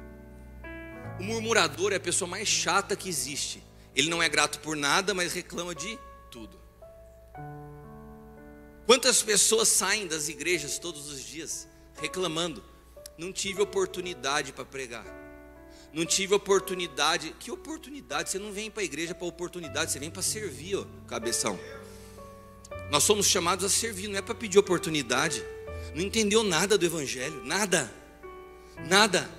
O 1.20 1.24
murmurador 1.24 1.94
é 1.94 1.96
a 1.96 2.00
pessoa 2.00 2.30
mais 2.30 2.48
chata 2.48 2.96
que 2.96 3.08
existe. 3.08 3.64
Ele 3.96 4.10
não 4.10 4.22
é 4.22 4.28
grato 4.28 4.60
por 4.60 4.76
nada, 4.76 5.14
mas 5.14 5.32
reclama 5.32 5.74
de 5.74 5.98
tudo. 6.30 6.60
Quantas 8.86 9.24
pessoas 9.24 9.70
saem 9.70 10.06
das 10.06 10.28
igrejas 10.28 10.78
todos 10.78 11.10
os 11.10 11.24
dias 11.24 11.68
reclamando? 12.00 12.64
Não 13.18 13.32
tive 13.32 13.62
oportunidade 13.62 14.52
para 14.52 14.66
pregar 14.66 15.26
não 15.96 16.06
tive 16.06 16.34
oportunidade. 16.36 17.34
Que 17.40 17.50
oportunidade? 17.50 18.30
Você 18.30 18.38
não 18.38 18.52
vem 18.52 18.70
para 18.70 18.82
a 18.82 18.86
igreja 18.86 19.16
para 19.16 19.26
oportunidade, 19.26 19.94
você 19.94 19.98
vem 19.98 20.12
para 20.12 20.22
servir, 20.22 20.76
ó, 20.76 20.86
cabeção. 21.08 21.58
Nós 22.92 23.04
somos 23.04 23.28
chamados 23.28 23.64
a 23.64 23.70
servir, 23.70 24.10
não 24.10 24.18
é 24.18 24.22
para 24.22 24.36
pedir 24.36 24.60
oportunidade. 24.60 25.42
Não 25.96 26.04
entendeu 26.04 26.44
nada 26.44 26.78
do 26.78 26.86
evangelho, 26.86 27.42
nada. 27.46 27.90
Nada. 28.90 29.30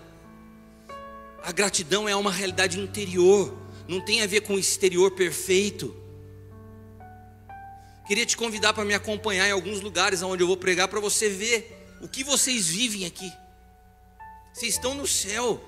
A 1.42 1.52
gratidão 1.52 2.08
é 2.08 2.16
uma 2.16 2.32
realidade 2.32 2.80
interior, 2.80 3.54
não 3.86 4.00
tem 4.00 4.22
a 4.22 4.26
ver 4.26 4.40
com 4.40 4.54
o 4.54 4.58
exterior 4.58 5.10
perfeito. 5.10 5.94
Queria 8.08 8.24
te 8.24 8.36
convidar 8.36 8.72
para 8.72 8.84
me 8.84 8.94
acompanhar 8.94 9.46
em 9.46 9.52
alguns 9.52 9.82
lugares 9.82 10.22
onde 10.22 10.42
eu 10.42 10.46
vou 10.46 10.56
pregar 10.56 10.88
para 10.88 11.00
você 11.00 11.28
ver 11.28 11.86
o 12.00 12.08
que 12.08 12.24
vocês 12.24 12.66
vivem 12.66 13.04
aqui. 13.04 13.30
Vocês 14.56 14.72
estão 14.72 14.94
no 14.94 15.06
céu. 15.06 15.62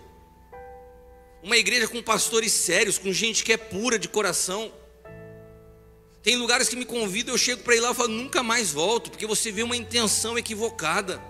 Uma 1.42 1.58
igreja 1.58 1.86
com 1.86 2.02
pastores 2.02 2.52
sérios, 2.52 2.96
com 2.96 3.12
gente 3.12 3.44
que 3.44 3.52
é 3.52 3.56
pura 3.58 3.98
de 3.98 4.08
coração. 4.08 4.72
Tem 6.22 6.36
lugares 6.36 6.70
que 6.70 6.76
me 6.76 6.86
convidam, 6.86 7.34
eu 7.34 7.38
chego 7.38 7.62
para 7.62 7.76
ir 7.76 7.80
lá 7.80 7.90
e 7.90 7.94
falo, 7.94 8.08
nunca 8.08 8.42
mais 8.42 8.72
volto, 8.72 9.10
porque 9.10 9.26
você 9.26 9.52
vê 9.52 9.62
uma 9.62 9.76
intenção 9.76 10.38
equivocada. 10.38 11.22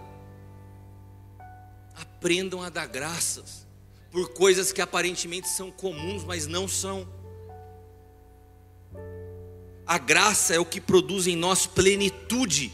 Aprendam 1.97 2.63
a 2.63 2.69
dar 2.69 2.87
graças 2.87 3.67
por 4.13 4.33
coisas 4.35 4.71
que 4.71 4.81
aparentemente 4.81 5.49
são 5.49 5.69
comuns, 5.69 6.23
mas 6.23 6.47
não 6.47 6.69
são. 6.69 7.13
A 9.85 9.99
graça 9.99 10.55
é 10.55 10.61
o 10.61 10.65
que 10.65 10.81
produz 10.81 11.27
em 11.27 11.35
nós 11.35 11.67
plenitude 11.67 12.73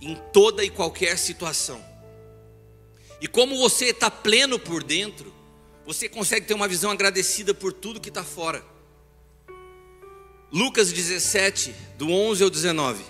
em 0.00 0.16
toda 0.32 0.64
e 0.64 0.70
qualquer 0.70 1.16
situação. 1.16 1.87
E 3.20 3.26
como 3.26 3.58
você 3.58 3.86
está 3.86 4.10
pleno 4.10 4.58
por 4.58 4.82
dentro, 4.82 5.32
você 5.84 6.08
consegue 6.08 6.46
ter 6.46 6.54
uma 6.54 6.68
visão 6.68 6.90
agradecida 6.90 7.52
por 7.52 7.72
tudo 7.72 8.00
que 8.00 8.10
está 8.10 8.22
fora. 8.22 8.64
Lucas 10.52 10.92
17, 10.92 11.74
do 11.96 12.10
11 12.10 12.44
ao 12.44 12.50
19. 12.50 13.04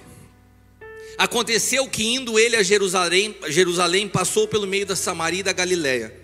Aconteceu 1.18 1.88
que 1.88 2.04
indo 2.04 2.38
ele 2.38 2.56
a 2.56 2.62
Jerusalém, 2.62 3.36
Jerusalém 3.48 4.08
passou 4.08 4.46
pelo 4.46 4.66
meio 4.66 4.86
da 4.86 4.94
Samaria 4.94 5.40
e 5.40 5.42
da 5.42 5.52
Galiléia. 5.52 6.14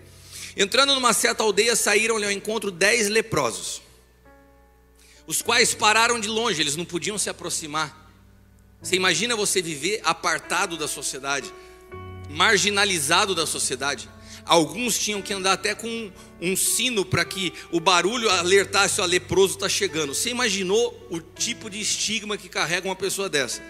Entrando 0.56 0.94
numa 0.94 1.12
certa 1.12 1.42
aldeia, 1.42 1.74
saíram-lhe 1.74 2.24
ao 2.24 2.30
encontro 2.30 2.70
dez 2.70 3.08
leprosos, 3.08 3.82
os 5.26 5.42
quais 5.42 5.74
pararam 5.74 6.20
de 6.20 6.28
longe, 6.28 6.60
eles 6.60 6.76
não 6.76 6.84
podiam 6.84 7.18
se 7.18 7.28
aproximar. 7.28 8.12
Você 8.80 8.94
imagina 8.94 9.34
você 9.34 9.60
viver 9.60 10.00
apartado 10.04 10.76
da 10.76 10.86
sociedade, 10.86 11.52
marginalizado 12.34 13.34
da 13.34 13.46
sociedade. 13.46 14.08
Alguns 14.44 14.98
tinham 14.98 15.22
que 15.22 15.32
andar 15.32 15.52
até 15.52 15.74
com 15.74 16.12
um 16.40 16.54
sino 16.54 17.04
para 17.04 17.24
que 17.24 17.52
o 17.70 17.80
barulho 17.80 18.28
alertasse 18.28 19.00
o 19.00 19.06
leproso 19.06 19.54
está 19.54 19.68
chegando. 19.68 20.14
Você 20.14 20.28
imaginou 20.28 21.06
o 21.10 21.20
tipo 21.20 21.70
de 21.70 21.80
estigma 21.80 22.36
que 22.36 22.48
carrega 22.48 22.86
uma 22.86 22.96
pessoa 22.96 23.28
dessa? 23.28 23.62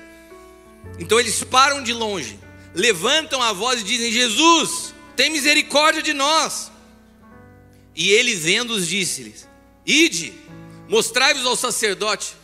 Então 0.99 1.21
eles 1.21 1.43
param 1.45 1.83
de 1.83 1.93
longe, 1.93 2.39
levantam 2.75 3.41
a 3.41 3.53
voz 3.53 3.83
e 3.83 3.85
dizem: 3.85 4.11
Jesus, 4.11 4.93
tem 5.15 5.31
misericórdia 5.31 6.03
de 6.03 6.13
nós. 6.13 6.73
E 7.95 8.11
ele 8.11 8.35
vendo-os 8.35 8.89
disse-lhes: 8.89 9.49
Ide, 9.87 10.33
mostrai-vos 10.89 11.47
ao 11.47 11.55
sacerdote. 11.55 12.35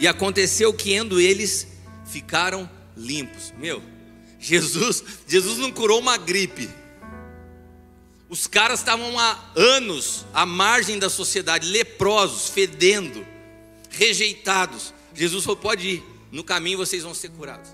E 0.00 0.08
aconteceu 0.08 0.72
que 0.72 0.94
indo 0.94 1.20
eles 1.20 1.68
ficaram 2.06 2.68
limpos. 2.96 3.52
Meu, 3.58 3.82
Jesus, 4.44 5.02
Jesus 5.26 5.56
não 5.56 5.72
curou 5.72 5.98
uma 5.98 6.18
gripe. 6.18 6.68
Os 8.28 8.46
caras 8.46 8.80
estavam 8.80 9.18
há 9.18 9.42
anos 9.56 10.26
à 10.34 10.44
margem 10.44 10.98
da 10.98 11.08
sociedade, 11.08 11.66
leprosos, 11.66 12.50
fedendo, 12.50 13.26
rejeitados. 13.88 14.92
Jesus 15.14 15.44
falou: 15.44 15.56
pode 15.56 15.88
ir, 15.88 16.04
no 16.30 16.44
caminho 16.44 16.76
vocês 16.76 17.02
vão 17.02 17.14
ser 17.14 17.30
curados. 17.30 17.70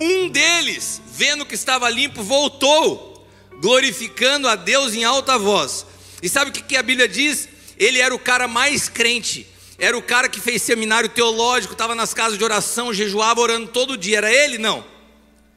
Um 0.00 0.28
deles, 0.28 1.00
vendo 1.12 1.46
que 1.46 1.54
estava 1.54 1.88
limpo, 1.88 2.20
voltou, 2.20 3.28
glorificando 3.60 4.48
a 4.48 4.56
Deus 4.56 4.92
em 4.92 5.04
alta 5.04 5.38
voz. 5.38 5.86
E 6.20 6.28
sabe 6.28 6.50
o 6.50 6.52
que 6.52 6.76
a 6.76 6.82
Bíblia 6.82 7.06
diz? 7.06 7.48
Ele 7.78 8.00
era 8.00 8.12
o 8.12 8.18
cara 8.18 8.48
mais 8.48 8.88
crente, 8.88 9.46
era 9.80 9.98
o 9.98 10.02
cara 10.02 10.28
que 10.28 10.40
fez 10.40 10.62
seminário 10.62 11.08
teológico, 11.08 11.72
estava 11.72 11.94
nas 11.94 12.14
casas 12.14 12.38
de 12.38 12.44
oração, 12.44 12.94
jejuava 12.94 13.40
orando 13.40 13.68
todo 13.68 13.96
dia. 13.96 14.18
Era 14.18 14.32
ele? 14.32 14.58
Não. 14.58 14.84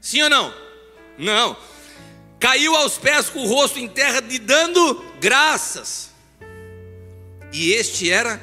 Sim 0.01 0.23
ou 0.23 0.29
não? 0.29 0.53
Não 1.17 1.57
caiu 2.43 2.75
aos 2.75 2.97
pés 2.97 3.29
com 3.29 3.39
o 3.39 3.47
rosto 3.47 3.79
em 3.79 3.87
terra, 3.87 4.19
lhe 4.19 4.37
dando 4.37 5.01
graças. 5.21 6.09
E 7.53 7.71
este 7.71 8.11
era 8.11 8.37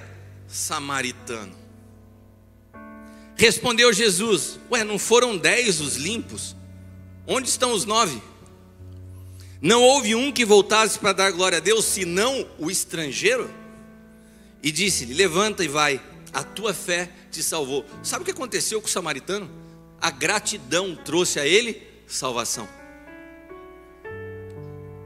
samaritano. 0.48 1.54
Respondeu 3.36 3.92
Jesus: 3.92 4.58
Ué, 4.70 4.84
não 4.84 4.98
foram 4.98 5.36
dez 5.36 5.82
os 5.82 5.96
limpos? 5.96 6.56
Onde 7.26 7.50
estão 7.50 7.72
os 7.72 7.84
nove? 7.84 8.22
Não 9.60 9.82
houve 9.82 10.14
um 10.14 10.32
que 10.32 10.46
voltasse 10.46 10.98
para 10.98 11.12
dar 11.12 11.30
glória 11.30 11.58
a 11.58 11.60
Deus, 11.60 11.84
senão 11.84 12.48
o 12.58 12.70
estrangeiro? 12.70 13.50
E 14.62 14.70
disse-lhe: 14.70 15.14
Levanta 15.14 15.64
e 15.64 15.68
vai, 15.68 16.00
a 16.32 16.42
tua 16.42 16.74
fé 16.74 17.10
te 17.30 17.42
salvou. 17.42 17.84
Sabe 18.02 18.22
o 18.22 18.24
que 18.24 18.30
aconteceu 18.30 18.80
com 18.80 18.86
o 18.86 18.90
samaritano? 18.90 19.50
A 20.00 20.10
gratidão 20.10 20.96
trouxe 20.96 21.38
a 21.38 21.46
ele 21.46 21.82
salvação. 22.06 22.68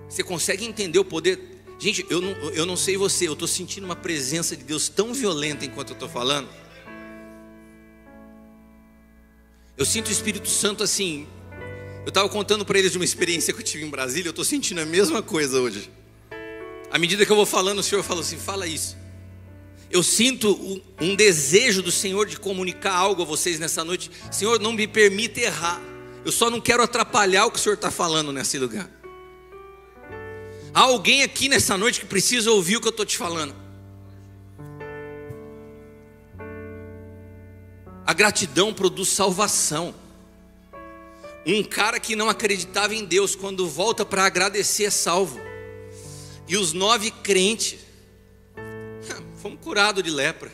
Você 0.09 0.23
consegue 0.23 0.65
entender 0.65 0.99
o 0.99 1.05
poder? 1.05 1.41
Gente, 1.79 2.07
eu 2.09 2.21
não, 2.21 2.31
eu 2.51 2.65
não 2.65 2.77
sei 2.77 2.97
você, 2.97 3.27
eu 3.27 3.33
estou 3.33 3.49
sentindo 3.49 3.85
uma 3.85 3.97
presença 3.97 4.57
de 4.57 4.63
Deus 4.63 4.89
tão 4.89 5.13
violenta 5.13 5.65
enquanto 5.65 5.91
eu 5.91 5.95
estou 5.95 6.09
falando. 6.09 6.49
Eu 9.77 9.85
sinto 9.85 10.07
o 10.07 10.13
Espírito 10.13 10.49
Santo 10.49 10.85
assim. 10.85 11.27
Eu 12.05 12.11
estava 12.11 12.29
contando 12.29 12.65
para 12.65 12.79
eles 12.79 12.93
de 12.93 12.99
uma 12.99 13.05
experiência 13.05 13.53
que 13.53 13.61
eu 13.61 13.65
tive 13.65 13.85
em 13.85 13.91
Brasília, 13.91 14.29
eu 14.29 14.31
estou 14.31 14.45
sentindo 14.45 14.81
a 14.81 14.87
mesma 14.87 15.21
coisa 15.21 15.61
hoje. 15.61 15.91
À 16.91 16.99
medida 16.99 17.27
que 17.27 17.33
eu 17.33 17.37
vou 17.37 17.47
falando, 17.47 17.81
o 17.81 17.83
Senhor 17.83 18.05
fala 18.05 18.21
assim: 18.21 18.39
fala 18.39 18.67
isso. 18.67 18.97
Eu 19.95 20.03
sinto 20.03 20.83
um, 21.01 21.15
desejo 21.15 21.81
do 21.81 21.93
Senhor 21.93 22.27
de 22.27 22.37
comunicar 22.37 22.97
algo 22.97 23.23
a 23.23 23.25
vocês 23.25 23.61
nessa 23.61 23.85
noite. 23.85 24.11
Senhor, 24.29 24.59
não 24.59 24.73
me 24.73 24.89
permita 24.89 25.39
errar. 25.39 25.81
Eu 26.25 26.33
só 26.33 26.51
não 26.51 26.61
quero 26.61 26.83
atrapalhar 26.83 27.47
o 27.47 27.51
que 27.53 27.59
o 27.59 27.63
Senhor 27.63 27.77
está 27.77 27.93
falando 27.93 28.33
nesse 28.33 28.59
lugar. 28.59 28.91
Há 30.75 30.81
alguém 30.81 31.23
aqui 31.23 31.49
nessa 31.49 31.79
noite 31.79 32.01
que 32.01 32.07
precisa 32.07 32.51
ouvir 32.51 32.77
o 32.79 32.81
que 32.81 32.89
eu 32.89 32.91
estou 32.91 33.07
te 33.07 33.17
falando. 33.17 33.55
A 38.05 38.13
gratidão 38.13 38.75
produz 38.75 39.11
salvação. 39.11 39.95
Um 41.47 41.63
cara 41.63 42.01
que 42.01 42.17
não 42.17 42.29
acreditava 42.29 42.97
em 42.97 43.05
Deus, 43.05 43.37
quando 43.37 43.69
volta 43.69 44.05
para 44.05 44.25
agradecer, 44.25 44.87
é 44.87 44.91
salvo. 44.91 45.39
E 46.49 46.57
os 46.57 46.73
nove 46.73 47.13
crentes, 47.13 47.84
fomos 49.45 49.61
curados 49.61 50.03
de 50.03 50.09
lepra. 50.09 50.51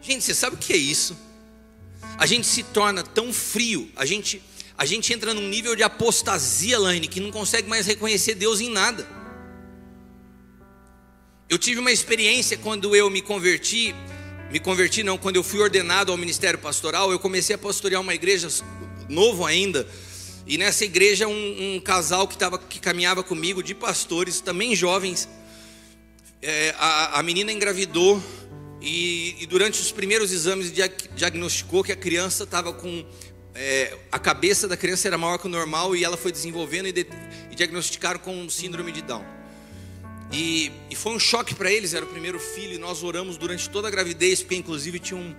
Gente, 0.00 0.24
você 0.24 0.32
sabe 0.32 0.56
o 0.56 0.58
que 0.58 0.72
é 0.72 0.78
isso? 0.78 1.14
A 2.16 2.24
gente 2.24 2.46
se 2.46 2.62
torna 2.62 3.02
tão 3.02 3.34
frio, 3.34 3.90
a 3.94 4.06
gente 4.06 4.42
a 4.78 4.86
gente 4.86 5.12
entra 5.12 5.34
num 5.34 5.46
nível 5.46 5.76
de 5.76 5.82
apostasia, 5.82 6.78
Laine, 6.78 7.06
que 7.06 7.20
não 7.20 7.30
consegue 7.30 7.68
mais 7.68 7.86
reconhecer 7.86 8.34
Deus 8.34 8.62
em 8.62 8.70
nada. 8.70 9.06
Eu 11.46 11.58
tive 11.58 11.80
uma 11.80 11.92
experiência 11.92 12.56
quando 12.56 12.96
eu 12.96 13.10
me 13.10 13.20
converti, 13.20 13.94
me 14.50 14.58
converti 14.58 15.02
não, 15.02 15.18
quando 15.18 15.36
eu 15.36 15.44
fui 15.44 15.60
ordenado 15.60 16.10
ao 16.10 16.16
ministério 16.16 16.58
pastoral, 16.58 17.12
eu 17.12 17.18
comecei 17.18 17.54
a 17.54 17.58
pastorear 17.58 18.00
uma 18.00 18.14
igreja 18.14 18.48
novo 19.06 19.44
ainda, 19.44 19.86
e 20.46 20.56
nessa 20.56 20.86
igreja 20.86 21.28
um, 21.28 21.74
um 21.74 21.78
casal 21.78 22.26
que, 22.26 22.38
tava, 22.38 22.58
que 22.58 22.80
caminhava 22.80 23.22
comigo, 23.22 23.62
de 23.62 23.74
pastores, 23.74 24.40
também 24.40 24.74
jovens, 24.74 25.28
é, 26.44 26.74
a, 26.78 27.18
a, 27.18 27.22
menina 27.22 27.50
engravidou, 27.50 28.22
e, 28.80 29.34
e, 29.40 29.46
durante 29.46 29.80
os 29.80 29.90
primeiros 29.90 30.30
exames 30.30 30.70
diagnosticou 31.16 31.82
que 31.82 31.90
a 31.90 31.96
criança 31.96 32.44
estava 32.44 32.70
com 32.70 33.02
é, 33.54 33.96
a 34.12 34.18
cabeça 34.18 34.68
da 34.68 34.76
criança 34.76 35.08
era 35.08 35.16
maior 35.16 35.38
que 35.38 35.46
o 35.46 35.48
normal 35.48 35.96
e 35.96 36.04
ela 36.04 36.18
foi 36.18 36.30
desenvolvendo 36.30 36.88
e, 36.88 36.92
de, 36.92 37.06
e 37.50 37.54
diagnosticaram 37.54 38.20
com 38.20 38.46
síndrome 38.50 38.92
de 38.92 39.00
Down. 39.00 39.24
E, 40.30 40.70
e 40.90 40.94
foi 40.94 41.12
um 41.14 41.18
choque 41.18 41.54
para 41.54 41.72
eles, 41.72 41.94
era 41.94 42.04
o 42.04 42.08
primeiro 42.08 42.38
filho, 42.38 42.74
e 42.74 42.78
nós 42.78 43.02
oramos 43.02 43.38
durante 43.38 43.70
toda 43.70 43.88
a 43.88 43.90
gravidez, 43.90 44.42
porque 44.42 44.56
inclusive 44.56 44.98
tinha 44.98 45.18
um, 45.18 45.34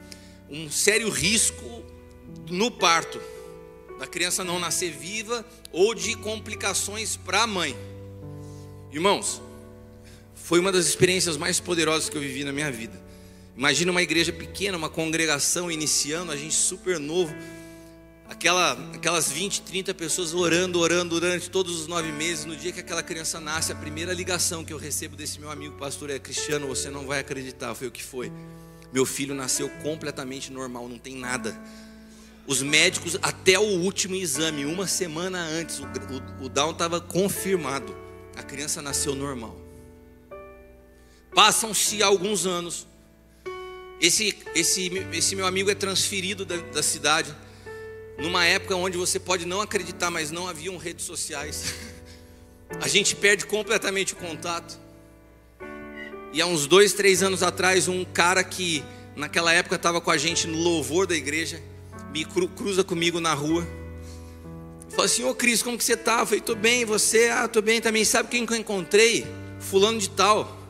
um 0.50 0.72
sério 0.72 1.10
risco 1.10 1.84
no 2.50 2.72
parto, 2.72 3.22
da 4.00 4.08
criança 4.08 4.44
não 4.44 4.60
nascer 4.60 4.92
viva 4.92 5.46
ou 5.72 5.94
de 5.94 6.16
complicações 6.16 7.16
para 7.16 7.44
a 7.44 7.48
mãe. 7.48 7.76
Irmãos, 8.92 9.42
foi 10.46 10.60
uma 10.60 10.72
das 10.72 10.86
experiências 10.86 11.38
mais 11.38 11.60
poderosas 11.60 12.08
que 12.08 12.16
eu 12.16 12.22
vivi 12.22 12.44
na 12.44 12.52
minha 12.52 12.72
vida. 12.72 12.94
Imagina 13.58 13.90
uma 13.90 14.04
igreja 14.04 14.32
pequena, 14.32 14.78
uma 14.78 14.90
congregação 14.90 15.72
iniciando, 15.72 16.32
a 16.32 16.38
gente 16.38 16.54
super 16.54 17.00
novo 17.00 17.34
aquela, 18.30 18.74
aquelas 18.94 19.32
20, 19.32 19.64
30 19.64 19.94
pessoas 19.96 20.36
orando, 20.36 20.80
orando 20.80 21.20
durante 21.20 21.50
todos 21.50 21.80
os 21.82 21.88
nove 21.88 22.12
meses. 22.12 22.46
No 22.46 22.56
dia 22.56 22.72
que 22.72 22.80
aquela 22.80 23.02
criança 23.02 23.40
nasce, 23.40 23.72
a 23.72 23.76
primeira 23.76 24.14
ligação 24.14 24.64
que 24.64 24.72
eu 24.72 24.78
recebo 24.78 25.16
desse 25.16 25.40
meu 25.40 25.50
amigo 25.50 25.76
pastor 25.80 26.12
é: 26.12 26.20
Cristiano, 26.20 26.68
você 26.68 26.92
não 26.92 27.08
vai 27.08 27.22
acreditar. 27.22 27.74
Foi 27.74 27.88
o 27.88 27.92
que 27.92 28.04
foi. 28.04 28.32
Meu 28.94 29.04
filho 29.04 29.34
nasceu 29.34 29.68
completamente 29.82 30.52
normal, 30.52 30.88
não 30.88 31.00
tem 31.00 31.16
nada. 31.16 31.60
Os 32.46 32.62
médicos, 32.62 33.18
até 33.24 33.58
o 33.58 33.80
último 33.80 34.14
exame, 34.14 34.64
uma 34.64 34.86
semana 34.86 35.40
antes, 35.40 35.80
o, 35.80 35.86
o, 35.86 36.46
o 36.46 36.50
Down 36.50 36.70
estava 36.70 37.02
confirmado. 37.02 37.96
A 38.36 38.44
criança 38.44 38.80
nasceu 38.80 39.16
normal. 39.16 39.65
Passam-se 41.36 42.02
alguns 42.02 42.46
anos. 42.46 42.88
Esse, 44.00 44.38
esse, 44.56 44.90
esse 45.12 45.36
meu 45.36 45.46
amigo 45.46 45.70
é 45.70 45.76
transferido 45.76 46.46
da, 46.46 46.56
da 46.56 46.82
cidade 46.82 47.36
numa 48.18 48.46
época 48.46 48.74
onde 48.78 48.98
você 48.98 49.20
pode 49.20 49.46
não 49.46 49.60
acreditar, 49.60 50.10
mas 50.10 50.32
não 50.32 50.48
haviam 50.48 50.78
redes 50.78 51.04
sociais. 51.04 51.76
A 52.82 52.88
gente 52.88 53.18
perde 53.18 53.46
completamente 53.46 54.14
o 54.14 54.16
contato. 54.16 54.80
E 56.32 56.42
há 56.42 56.46
uns 56.46 56.68
dois, 56.68 56.94
três 56.94 57.22
anos 57.22 57.44
atrás, 57.44 57.90
um 57.90 58.06
cara 58.06 58.42
que 58.42 58.82
naquela 59.14 59.52
época 59.52 59.76
estava 59.76 60.00
com 60.00 60.12
a 60.12 60.18
gente 60.18 60.48
no 60.48 60.58
louvor 60.58 61.06
da 61.06 61.16
igreja, 61.16 61.62
me 62.12 62.24
cruza 62.24 62.84
comigo 62.84 63.20
na 63.20 63.34
rua. 63.34 63.68
Fala 64.90 65.06
assim, 65.06 65.26
ô 65.26 65.36
Cris, 65.36 65.62
como 65.62 65.78
que 65.78 65.84
você 65.84 65.98
tá? 65.98 66.22
Eu 66.22 66.26
falei, 66.26 66.40
tô 66.42 66.56
bem, 66.56 66.82
e 66.82 66.86
você? 66.86 67.28
Ah, 67.28 67.46
tô 67.48 67.62
bem 67.62 67.82
também. 67.82 68.06
Sabe 68.06 68.30
quem 68.30 68.46
que 68.46 68.54
eu 68.54 68.58
encontrei? 68.58 69.28
Fulano 69.60 70.00
de 70.00 70.10
tal, 70.10 70.65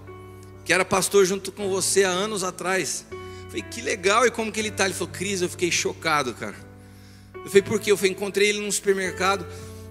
que 0.65 0.73
era 0.73 0.83
pastor 0.83 1.25
junto 1.25 1.51
com 1.51 1.69
você 1.69 2.03
há 2.03 2.09
anos 2.09 2.43
atrás. 2.43 3.05
Eu 3.11 3.47
falei, 3.49 3.61
que 3.61 3.81
legal, 3.81 4.25
e 4.25 4.31
como 4.31 4.51
que 4.51 4.59
ele 4.59 4.71
tá? 4.71 4.85
Ele 4.85 4.95
falou, 4.95 5.13
Cris, 5.13 5.41
eu 5.41 5.49
fiquei 5.49 5.71
chocado, 5.71 6.33
cara. 6.33 6.55
Eu 7.35 7.45
falei, 7.45 7.61
por 7.61 7.79
quê? 7.79 7.91
Eu 7.91 7.97
falei, 7.97 8.11
encontrei 8.11 8.49
ele 8.49 8.59
num 8.59 8.71
supermercado, 8.71 9.45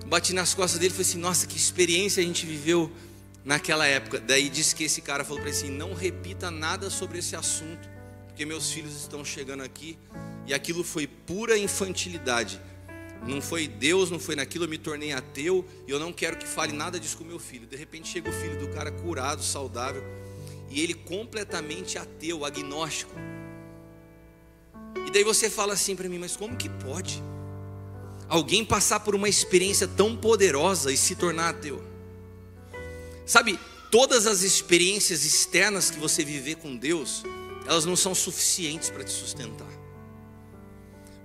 bati 0.06 0.34
nas 0.34 0.52
costas 0.52 0.80
dele 0.80 0.92
falei 0.92 1.08
assim, 1.08 1.18
nossa, 1.18 1.46
que 1.46 1.56
experiência 1.56 2.20
a 2.20 2.26
gente 2.26 2.44
viveu 2.44 2.90
naquela 3.44 3.86
época. 3.86 4.18
Daí 4.18 4.48
disse 4.48 4.74
que 4.74 4.82
esse 4.82 5.00
cara 5.00 5.24
falou 5.24 5.40
para 5.40 5.50
ele 5.50 5.58
assim, 5.58 5.70
não 5.70 5.94
repita 5.94 6.50
nada 6.50 6.90
sobre 6.90 7.18
esse 7.18 7.36
assunto, 7.36 7.88
porque 8.26 8.44
meus 8.44 8.72
filhos 8.72 8.96
estão 8.96 9.24
chegando 9.24 9.62
aqui. 9.62 9.96
E 10.44 10.52
aquilo 10.52 10.82
foi 10.82 11.06
pura 11.06 11.56
infantilidade. 11.56 12.60
Não 13.26 13.40
foi 13.40 13.68
Deus, 13.68 14.10
não 14.10 14.18
foi 14.18 14.34
naquilo, 14.34 14.64
eu 14.64 14.68
me 14.68 14.76
tornei 14.76 15.12
ateu 15.12 15.64
e 15.86 15.90
eu 15.90 15.98
não 15.98 16.12
quero 16.12 16.36
que 16.36 16.46
fale 16.46 16.72
nada 16.72 16.98
disso 16.98 17.16
com 17.16 17.24
meu 17.24 17.38
filho. 17.38 17.66
De 17.66 17.76
repente 17.76 18.08
chega 18.08 18.28
o 18.28 18.32
filho 18.32 18.58
do 18.58 18.68
cara 18.68 18.90
curado, 18.90 19.42
saudável, 19.42 20.02
e 20.74 20.80
ele 20.80 20.92
completamente 20.92 21.96
ateu, 21.96 22.44
agnóstico. 22.44 23.14
E 25.06 25.10
daí 25.10 25.24
você 25.24 25.48
fala 25.48 25.72
assim 25.72 25.94
para 25.96 26.08
mim, 26.08 26.18
mas 26.18 26.36
como 26.36 26.56
que 26.56 26.68
pode? 26.68 27.22
alguém 28.28 28.64
passar 28.64 29.00
por 29.00 29.14
uma 29.14 29.28
experiência 29.28 29.86
tão 29.86 30.16
poderosa 30.16 30.92
e 30.92 30.96
se 30.96 31.14
tornar 31.14 31.50
ateu. 31.50 31.82
Sabe, 33.26 33.58
todas 33.90 34.26
as 34.26 34.42
experiências 34.42 35.24
externas 35.24 35.90
que 35.90 35.98
você 35.98 36.24
viver 36.24 36.56
com 36.56 36.76
Deus, 36.76 37.22
elas 37.66 37.84
não 37.84 37.96
são 37.96 38.14
suficientes 38.14 38.90
para 38.90 39.04
te 39.04 39.10
sustentar. 39.12 39.72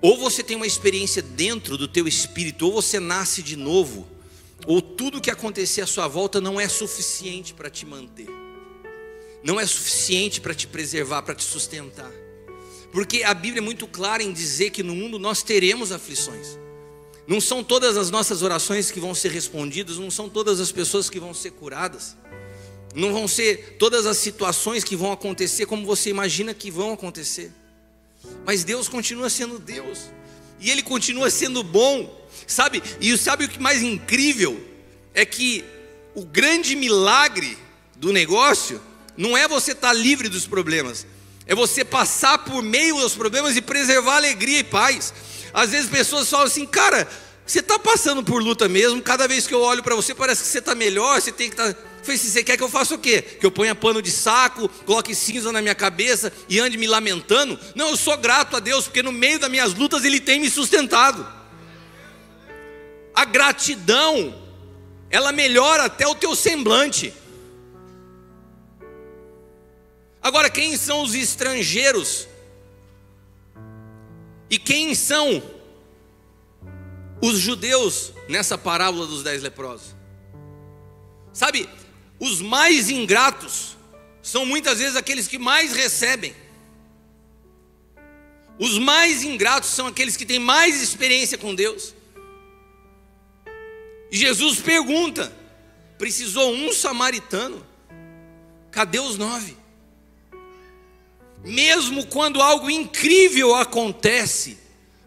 Ou 0.02 0.18
você 0.18 0.42
tem 0.42 0.56
uma 0.56 0.68
experiência 0.68 1.22
dentro 1.22 1.78
do 1.78 1.88
teu 1.88 2.08
espírito, 2.08 2.66
ou 2.66 2.72
você 2.74 3.00
nasce 3.00 3.44
de 3.44 3.58
novo, 3.58 4.08
ou 4.66 4.82
tudo 4.82 5.20
que 5.20 5.32
acontecer 5.32 5.82
à 5.82 5.88
sua 5.88 6.08
volta 6.08 6.40
não 6.40 6.60
é 6.60 6.70
suficiente 6.70 7.54
para 7.54 7.70
te 7.70 7.86
manter. 7.86 8.30
Não 9.44 9.60
é 9.60 9.66
suficiente 9.66 10.42
para 10.42 10.54
te 10.54 10.68
preservar, 10.68 11.22
para 11.22 11.36
te 11.36 11.44
sustentar. 11.44 12.12
Porque 12.92 13.24
a 13.24 13.34
Bíblia 13.34 13.60
é 13.60 13.64
muito 13.64 13.88
clara 13.88 14.24
em 14.24 14.34
dizer 14.34 14.72
que 14.72 14.84
no 14.84 14.96
mundo 14.96 15.20
nós 15.20 15.44
teremos 15.44 15.92
aflições. 15.92 16.58
Não 17.28 17.40
são 17.40 17.64
todas 17.64 17.96
as 17.96 18.10
nossas 18.10 18.42
orações 18.42 18.90
que 18.90 19.00
vão 19.00 19.14
ser 19.14 19.32
respondidas, 19.32 19.98
não 19.98 20.10
são 20.10 20.28
todas 20.28 20.60
as 20.60 20.72
pessoas 20.72 21.10
que 21.10 21.20
vão 21.20 21.32
ser 21.32 21.52
curadas, 21.52 22.18
não 22.96 23.14
vão 23.14 23.28
ser 23.28 23.76
todas 23.78 24.08
as 24.08 24.18
situações 24.18 24.84
que 24.84 24.96
vão 24.96 25.12
acontecer 25.12 25.68
como 25.68 25.86
você 25.86 26.10
imagina 26.10 26.56
que 26.56 26.72
vão 26.72 26.92
acontecer. 26.92 27.52
Mas 28.46 28.64
Deus 28.64 28.90
continua 28.90 29.30
sendo 29.30 29.60
Deus, 29.60 30.10
e 30.60 30.72
Ele 30.72 30.82
continua 30.82 31.30
sendo 31.30 31.62
bom, 31.62 32.28
sabe? 32.48 32.82
E 33.00 33.16
sabe 33.16 33.46
o 33.46 33.50
que 33.50 33.60
mais 33.60 33.84
incrível? 33.84 34.60
É 35.14 35.24
que 35.24 35.64
o 36.16 36.26
grande 36.26 36.76
milagre 36.76 37.58
do 37.96 38.12
negócio 38.12 38.82
não 39.20 39.38
é 39.38 39.50
você 39.50 39.74
estar 39.74 39.92
livre 39.92 40.30
dos 40.30 40.48
problemas, 40.48 41.06
é 41.46 41.54
você 41.54 41.84
passar 41.84 42.38
por 42.38 42.64
meio 42.64 42.96
dos 43.02 43.16
problemas 43.16 43.58
e 43.58 43.62
preservar 43.62 44.16
alegria 44.16 44.60
e 44.60 44.64
paz. 44.64 45.14
Às 45.54 45.72
vezes 45.72 45.90
pessoas 45.90 46.30
falam 46.30 46.46
assim, 46.46 46.66
cara, 46.66 47.06
você 47.46 47.60
está 47.60 47.78
passando 47.78 48.24
por 48.24 48.42
luta 48.42 48.70
mesmo, 48.70 49.02
cada 49.02 49.28
vez 49.28 49.46
que 49.46 49.54
eu 49.54 49.60
olho 49.60 49.84
para 49.84 49.94
você 49.94 50.16
parece 50.16 50.44
que 50.44 50.48
você 50.48 50.60
está 50.60 50.74
melhor, 50.74 51.20
você 51.20 51.34
tem 51.34 51.50
que 51.50 51.54
estar. 51.54 51.74
Tá... 51.74 51.80
Falei, 52.02 52.18
você 52.18 52.42
quer 52.42 52.56
que 52.56 52.64
eu 52.64 52.70
faça 52.70 52.96
o 52.96 52.98
quê? 52.98 53.22
Que 53.22 53.46
eu 53.46 53.52
ponha 53.52 53.76
pano 53.76 54.02
de 54.02 54.10
saco, 54.10 54.70
coloque 54.86 55.14
cinza 55.14 55.52
na 55.52 55.62
minha 55.62 55.76
cabeça 55.76 56.32
e 56.48 56.58
ande 56.58 56.78
me 56.78 56.88
lamentando? 56.88 57.60
Não, 57.76 57.90
eu 57.90 57.98
sou 57.98 58.16
grato 58.16 58.56
a 58.56 58.62
Deus, 58.62 58.86
porque 58.86 59.04
no 59.04 59.12
meio 59.12 59.38
das 59.38 59.52
minhas 59.52 59.74
lutas 59.74 60.06
Ele 60.06 60.22
tem 60.22 60.40
me 60.40 60.50
sustentado. 60.50 61.28
A 63.14 63.26
gratidão, 63.26 64.34
ela 65.10 65.34
melhora 65.34 65.84
até 65.84 66.08
o 66.08 66.16
teu 66.16 66.34
semblante. 66.38 67.14
Agora, 70.22 70.50
quem 70.50 70.76
são 70.76 71.02
os 71.02 71.16
estrangeiros 71.16 72.28
e 74.50 74.58
quem 74.58 74.94
são 74.94 75.42
os 77.22 77.38
judeus 77.40 78.14
nessa 78.28 78.58
parábola 78.58 79.08
dos 79.08 79.24
dez 79.24 79.42
leprosos? 79.42 79.96
Sabe, 81.32 81.70
os 82.20 82.42
mais 82.42 82.90
ingratos 82.90 83.78
são 84.22 84.46
muitas 84.46 84.80
vezes 84.80 84.96
aqueles 84.96 85.28
que 85.28 85.38
mais 85.38 85.74
recebem. 85.74 86.36
Os 88.60 88.78
mais 88.78 89.24
ingratos 89.24 89.70
são 89.70 89.88
aqueles 89.88 90.18
que 90.18 90.26
têm 90.26 90.38
mais 90.38 90.82
experiência 90.82 91.38
com 91.38 91.56
Deus. 91.56 91.96
E 94.12 94.18
Jesus 94.18 94.60
pergunta: 94.60 95.32
precisou 95.98 96.54
um 96.54 96.74
samaritano? 96.74 97.66
Cadê 98.70 99.00
os 99.00 99.18
nove? 99.18 99.56
Mesmo 101.44 102.06
quando 102.08 102.42
algo 102.42 102.70
incrível 102.70 103.56
acontece, 103.56 104.58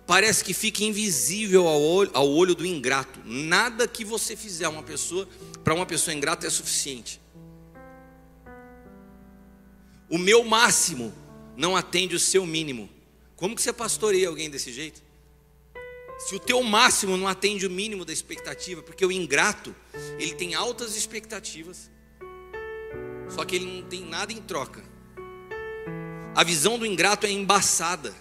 parece 0.06 0.42
que 0.44 0.54
fica 0.54 0.82
invisível 0.82 1.68
ao 1.68 1.80
olho, 1.80 2.10
ao 2.14 2.28
olho 2.28 2.54
do 2.54 2.66
ingrato. 2.66 3.20
Nada 3.24 3.86
que 3.86 4.04
você 4.04 4.34
fizer 4.36 4.68
uma 4.68 4.82
pessoa 4.82 5.28
para 5.62 5.74
uma 5.74 5.86
pessoa 5.86 6.14
ingrata 6.14 6.46
é 6.46 6.50
suficiente. 6.50 7.20
O 10.08 10.18
meu 10.18 10.44
máximo 10.44 11.12
não 11.56 11.76
atende 11.76 12.14
o 12.14 12.20
seu 12.20 12.44
mínimo. 12.44 12.88
Como 13.36 13.56
que 13.56 13.62
você 13.62 13.72
pastoreia 13.72 14.28
alguém 14.28 14.50
desse 14.50 14.72
jeito? 14.72 15.02
Se 16.18 16.34
o 16.34 16.38
teu 16.38 16.62
máximo 16.62 17.16
não 17.16 17.26
atende 17.26 17.66
o 17.66 17.70
mínimo 17.70 18.04
da 18.04 18.12
expectativa, 18.12 18.82
porque 18.82 19.04
o 19.04 19.10
ingrato, 19.10 19.74
ele 20.18 20.34
tem 20.34 20.54
altas 20.54 20.96
expectativas, 20.96 21.90
só 23.28 23.44
que 23.44 23.56
ele 23.56 23.64
não 23.64 23.82
tem 23.88 24.04
nada 24.04 24.32
em 24.32 24.40
troca. 24.40 24.91
A 26.34 26.42
visão 26.42 26.78
do 26.78 26.86
ingrato 26.86 27.26
é 27.26 27.30
embaçada, 27.30 28.14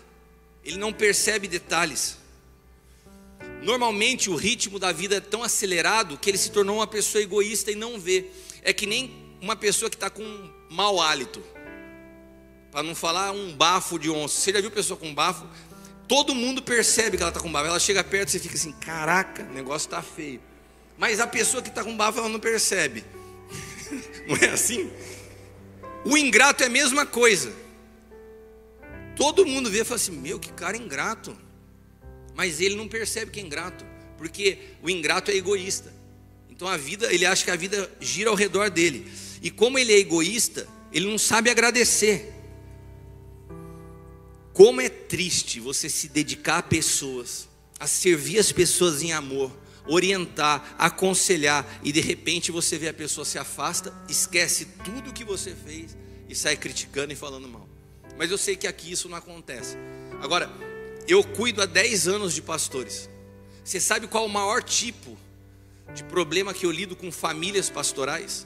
ele 0.64 0.78
não 0.78 0.91
percebe 0.91 1.47
detalhes. 1.47 2.18
Normalmente 3.62 4.30
o 4.30 4.36
ritmo 4.36 4.78
da 4.78 4.91
vida 4.91 5.16
é 5.16 5.20
tão 5.20 5.43
acelerado 5.43 6.18
que 6.18 6.30
ele 6.30 6.38
se 6.38 6.51
tornou 6.51 6.78
uma 6.78 6.88
pessoa 6.88 7.22
egoísta 7.22 7.72
e 7.72 7.76
não 7.76 7.99
vê. 7.99 8.26
É 8.64 8.74
que 8.74 8.86
nem 8.86 9.14
uma 9.39 9.55
pessoa 9.55 9.89
que 9.89 9.95
está 9.95 10.09
com 10.09 10.24
um 10.24 10.51
mau 10.70 11.01
hálito, 11.01 11.41
para 12.72 12.84
não 12.84 12.95
falar 12.95 13.32
um 13.32 13.53
bafo 13.53 13.97
de 13.97 14.09
onça. 14.09 14.39
Você 14.39 14.51
já 14.51 14.62
viu 14.62 14.72
pessoa 14.72 14.97
com 14.97 15.14
bafo? 15.14 15.47
Todo 16.07 16.36
mundo 16.36 16.62
percebe 16.62 17.18
que 17.18 17.24
ela 17.24 17.30
está 17.30 17.39
com 17.39 17.51
bafo. 17.51 17.68
Ela 17.68 17.80
chega 17.80 18.03
perto 18.03 18.30
e 18.30 18.32
você 18.32 18.39
fica 18.39 18.55
assim: 18.55 18.72
caraca, 18.74 19.43
o 19.43 19.53
negócio 19.53 19.88
está 19.88 20.01
feio. 20.01 20.41
Mas 20.97 21.20
a 21.20 21.28
pessoa 21.28 21.64
que 21.64 21.70
está 21.70 21.84
com 21.84 21.95
bafo, 21.95 22.20
ela 22.20 22.30
não 22.30 22.39
percebe. 22.39 23.03
não 24.28 24.36
é 24.38 24.49
assim? 24.49 24.91
O 26.05 26.18
ingrato 26.18 26.64
é 26.64 26.68
a 26.68 26.70
mesma 26.70 27.05
coisa. 27.05 27.53
Todo 29.16 29.45
mundo 29.45 29.70
vê 29.70 29.82
e 29.82 29.84
fala 29.84 29.95
assim: 29.95 30.12
meu, 30.12 30.39
que 30.39 30.51
cara 30.53 30.78
ingrato. 30.78 31.38
Mas 32.34 32.62
ele 32.62 32.76
não 32.76 32.88
percebe 32.88 33.30
que 33.32 33.39
é 33.39 33.43
ingrato, 33.43 33.86
porque 34.18 34.57
o 34.82 34.89
ingrato 34.89 35.32
é 35.32 35.36
egoísta. 35.36 35.93
Então 36.49 36.68
a 36.68 36.78
vida, 36.78 37.12
ele 37.14 37.26
acha 37.26 37.43
que 37.43 37.51
a 37.51 37.55
vida 37.55 37.91
gira 37.99 38.30
ao 38.30 38.36
redor 38.36 38.70
dele. 38.70 39.12
E 39.41 39.49
como 39.49 39.78
ele 39.78 39.91
é 39.91 39.97
egoísta, 39.97 40.68
ele 40.93 41.07
não 41.07 41.18
sabe 41.18 41.49
agradecer. 41.49 42.34
Como 44.53 44.82
é 44.82 44.89
triste 44.89 45.59
você 45.59 45.89
se 45.89 46.07
dedicar 46.09 46.59
a 46.59 46.64
pessoas, 46.64 47.47
a 47.80 47.88
servir 47.88 48.38
as 48.38 48.51
pessoas 48.51 49.01
em 49.01 49.12
amor, 49.12 49.51
orientar, 49.88 50.76
aconselhar, 50.78 51.80
e 51.84 51.91
de 51.91 52.01
repente 52.01 52.51
você 52.51 52.78
vê 52.78 52.89
a 52.89 52.93
pessoa 52.93 53.26
se 53.26 53.39
afasta, 53.39 53.93
esquece 54.07 54.66
tudo 54.84 55.09
o 55.09 55.14
que 55.14 55.24
você 55.24 55.55
fez 55.55 55.97
e 56.30 56.36
sai 56.36 56.55
criticando 56.55 57.12
e 57.12 57.16
falando 57.16 57.47
mal. 57.47 57.70
Mas 58.22 58.30
eu 58.30 58.38
sei 58.38 58.55
que 58.55 58.67
aqui 58.67 58.91
isso 58.91 59.09
não 59.09 59.17
acontece. 59.17 59.76
Agora, 60.22 60.47
eu 61.07 61.24
cuido 61.24 61.59
há 61.59 61.65
10 61.65 62.07
anos 62.07 62.36
de 62.36 62.41
pastores. 62.43 63.09
Você 63.63 63.80
sabe 63.80 64.05
qual 64.05 64.28
o 64.28 64.30
maior 64.30 64.61
tipo 64.61 65.17
de 65.91 66.03
problema 66.03 66.53
que 66.53 66.63
eu 66.63 66.69
lido 66.69 66.95
com 66.95 67.11
famílias 67.11 67.67
pastorais? 67.67 68.45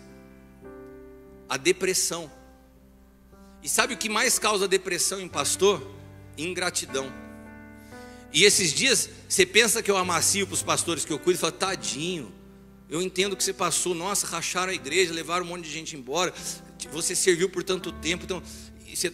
A 1.50 1.58
depressão. 1.58 2.32
E 3.62 3.68
sabe 3.68 3.96
o 3.96 3.98
que 3.98 4.08
mais 4.08 4.40
causa 4.40 4.66
depressão 4.66 5.20
em 5.20 5.28
pastor? 5.28 5.86
Ingratidão. 6.38 7.12
E 8.32 8.46
esses 8.46 8.72
dias, 8.72 9.10
você 9.28 9.46
pensa 9.46 9.84
que 9.84 9.92
eu 9.92 9.98
amacio 9.98 10.48
para 10.48 10.54
os 10.54 10.64
pastores 10.64 11.04
que 11.04 11.12
eu 11.12 11.20
cuido 11.20 11.38
e 11.38 11.42
fala, 11.42 11.52
tadinho, 11.52 12.34
eu 12.90 13.02
entendo 13.02 13.36
que 13.36 13.44
você 13.44 13.52
passou, 13.52 13.94
nossa, 13.94 14.26
racharam 14.26 14.72
a 14.72 14.74
igreja, 14.74 15.14
levaram 15.14 15.46
um 15.46 15.50
monte 15.50 15.66
de 15.66 15.72
gente 15.72 15.98
embora, 15.98 16.34
você 16.94 17.14
serviu 17.14 17.50
por 17.50 17.62
tanto 17.62 17.92
tempo, 17.92 18.24
então 18.24 18.42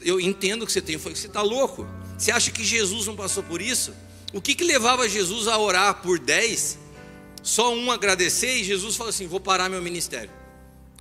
eu 0.03 0.19
entendo 0.19 0.65
que 0.65 0.71
você 0.71 0.82
tem, 0.82 0.97
você 0.97 1.27
está 1.27 1.41
louco. 1.41 1.88
Você 2.17 2.32
acha 2.32 2.51
que 2.51 2.63
Jesus 2.63 3.07
não 3.07 3.15
passou 3.15 3.41
por 3.43 3.61
isso? 3.61 3.93
O 4.34 4.39
que, 4.39 4.55
que 4.55 4.63
levava 4.63 5.09
Jesus 5.09 5.47
a 5.47 5.57
orar 5.57 6.01
por 6.01 6.19
dez? 6.19 6.77
Só 7.43 7.73
um 7.73 7.91
agradecer 7.91 8.57
e 8.57 8.63
Jesus 8.63 8.95
falou 8.95 9.09
assim: 9.09 9.27
vou 9.27 9.39
parar 9.39 9.69
meu 9.69 9.82
ministério. 9.82 10.32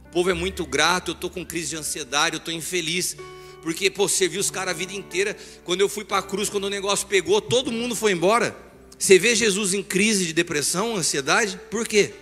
O 0.06 0.12
povo 0.12 0.30
é 0.30 0.34
muito 0.34 0.66
grato, 0.66 1.10
eu 1.10 1.14
estou 1.14 1.30
com 1.30 1.44
crise 1.44 1.70
de 1.70 1.76
ansiedade, 1.76 2.36
eu 2.36 2.38
estou 2.38 2.52
infeliz. 2.52 3.16
Porque, 3.62 3.90
pô, 3.90 4.08
servi 4.08 4.38
os 4.38 4.50
caras 4.50 4.74
a 4.74 4.76
vida 4.76 4.92
inteira. 4.92 5.36
Quando 5.64 5.82
eu 5.82 5.88
fui 5.88 6.04
para 6.04 6.18
a 6.18 6.22
cruz, 6.22 6.48
quando 6.48 6.64
o 6.64 6.70
negócio 6.70 7.06
pegou, 7.06 7.40
todo 7.40 7.70
mundo 7.70 7.94
foi 7.94 8.12
embora. 8.12 8.56
Você 8.98 9.18
vê 9.18 9.34
Jesus 9.34 9.74
em 9.74 9.82
crise 9.82 10.26
de 10.26 10.32
depressão, 10.32 10.96
ansiedade? 10.96 11.60
Por 11.70 11.86
quê? 11.86 12.14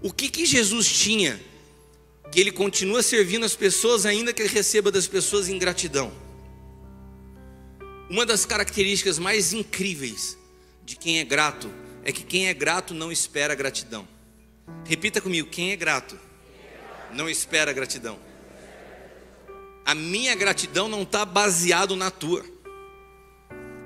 O 0.00 0.12
que, 0.12 0.28
que 0.28 0.46
Jesus 0.46 0.86
tinha 0.88 1.40
que 2.34 2.40
ele 2.40 2.50
continua 2.50 3.02
servindo 3.02 3.44
as 3.46 3.54
pessoas, 3.54 4.04
ainda 4.04 4.32
que 4.32 4.42
ele 4.42 4.48
receba 4.48 4.90
das 4.90 5.06
pessoas 5.06 5.48
ingratidão? 5.48 6.12
Uma 8.10 8.26
das 8.26 8.44
características 8.44 9.18
mais 9.18 9.52
incríveis 9.52 10.36
de 10.84 10.96
quem 10.96 11.20
é 11.20 11.24
grato 11.24 11.70
é 12.04 12.12
que 12.12 12.22
quem 12.22 12.48
é 12.48 12.52
grato 12.52 12.92
não 12.92 13.12
espera 13.12 13.54
gratidão. 13.54 14.06
Repita 14.84 15.20
comigo: 15.20 15.48
quem 15.48 15.70
é 15.72 15.76
grato 15.76 16.18
não 17.12 17.30
espera 17.30 17.72
gratidão 17.72 18.18
a 19.84 19.94
minha 19.94 20.34
gratidão 20.34 20.88
não 20.88 21.02
está 21.02 21.24
baseado 21.24 21.94
na 21.94 22.10
tua. 22.10 22.44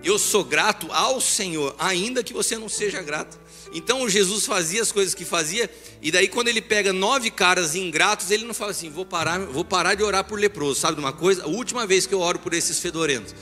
Eu 0.04 0.18
sou 0.18 0.44
grato 0.44 0.92
ao 0.92 1.20
Senhor, 1.20 1.74
ainda 1.78 2.22
que 2.22 2.32
você 2.32 2.56
não 2.56 2.68
seja 2.68 3.02
grato. 3.02 3.38
Então 3.72 4.08
Jesus 4.08 4.46
fazia 4.46 4.80
as 4.82 4.90
coisas 4.90 5.14
que 5.14 5.24
fazia, 5.24 5.70
e 6.00 6.10
daí 6.10 6.28
quando 6.28 6.48
ele 6.48 6.62
pega 6.62 6.92
nove 6.92 7.30
caras 7.30 7.74
ingratos, 7.74 8.30
ele 8.30 8.44
não 8.44 8.54
fala 8.54 8.70
assim: 8.70 8.90
vou 8.90 9.04
parar, 9.04 9.38
vou 9.40 9.64
parar 9.64 9.94
de 9.94 10.02
orar 10.02 10.24
por 10.24 10.38
leproso. 10.38 10.80
Sabe 10.80 10.94
de 10.94 11.00
uma 11.00 11.12
coisa? 11.12 11.44
A 11.44 11.46
última 11.46 11.86
vez 11.86 12.06
que 12.06 12.14
eu 12.14 12.20
oro 12.20 12.38
por 12.38 12.54
esses 12.54 12.78
fedorentos, 12.78 13.34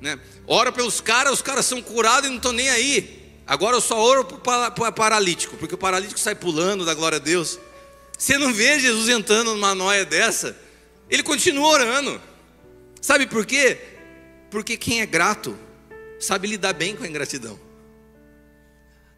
né? 0.00 0.18
Oro 0.46 0.72
pelos 0.72 1.00
caras, 1.00 1.32
os 1.32 1.42
caras 1.42 1.64
são 1.64 1.80
curados 1.80 2.26
e 2.26 2.28
não 2.28 2.36
estão 2.36 2.52
nem 2.52 2.68
aí. 2.68 3.18
Agora 3.46 3.76
eu 3.76 3.80
só 3.80 3.98
oro 3.98 4.24
para 4.24 4.92
paralítico, 4.92 5.56
porque 5.56 5.74
o 5.74 5.78
paralítico 5.78 6.20
sai 6.20 6.34
pulando 6.34 6.84
da 6.84 6.94
glória 6.94 7.16
a 7.16 7.20
Deus. 7.20 7.58
Você 8.16 8.36
não 8.36 8.52
vê 8.52 8.78
Jesus 8.78 9.08
entrando 9.08 9.54
numa 9.54 9.74
noia 9.74 10.04
dessa? 10.04 10.56
Ele 11.08 11.22
continua 11.22 11.66
orando. 11.68 12.20
Sabe 13.00 13.26
por 13.26 13.46
quê? 13.46 13.78
Porque 14.50 14.76
quem 14.76 15.00
é 15.00 15.06
grato 15.06 15.58
sabe 16.20 16.46
lidar 16.46 16.74
bem 16.74 16.94
com 16.94 17.02
a 17.02 17.08
ingratidão. 17.08 17.58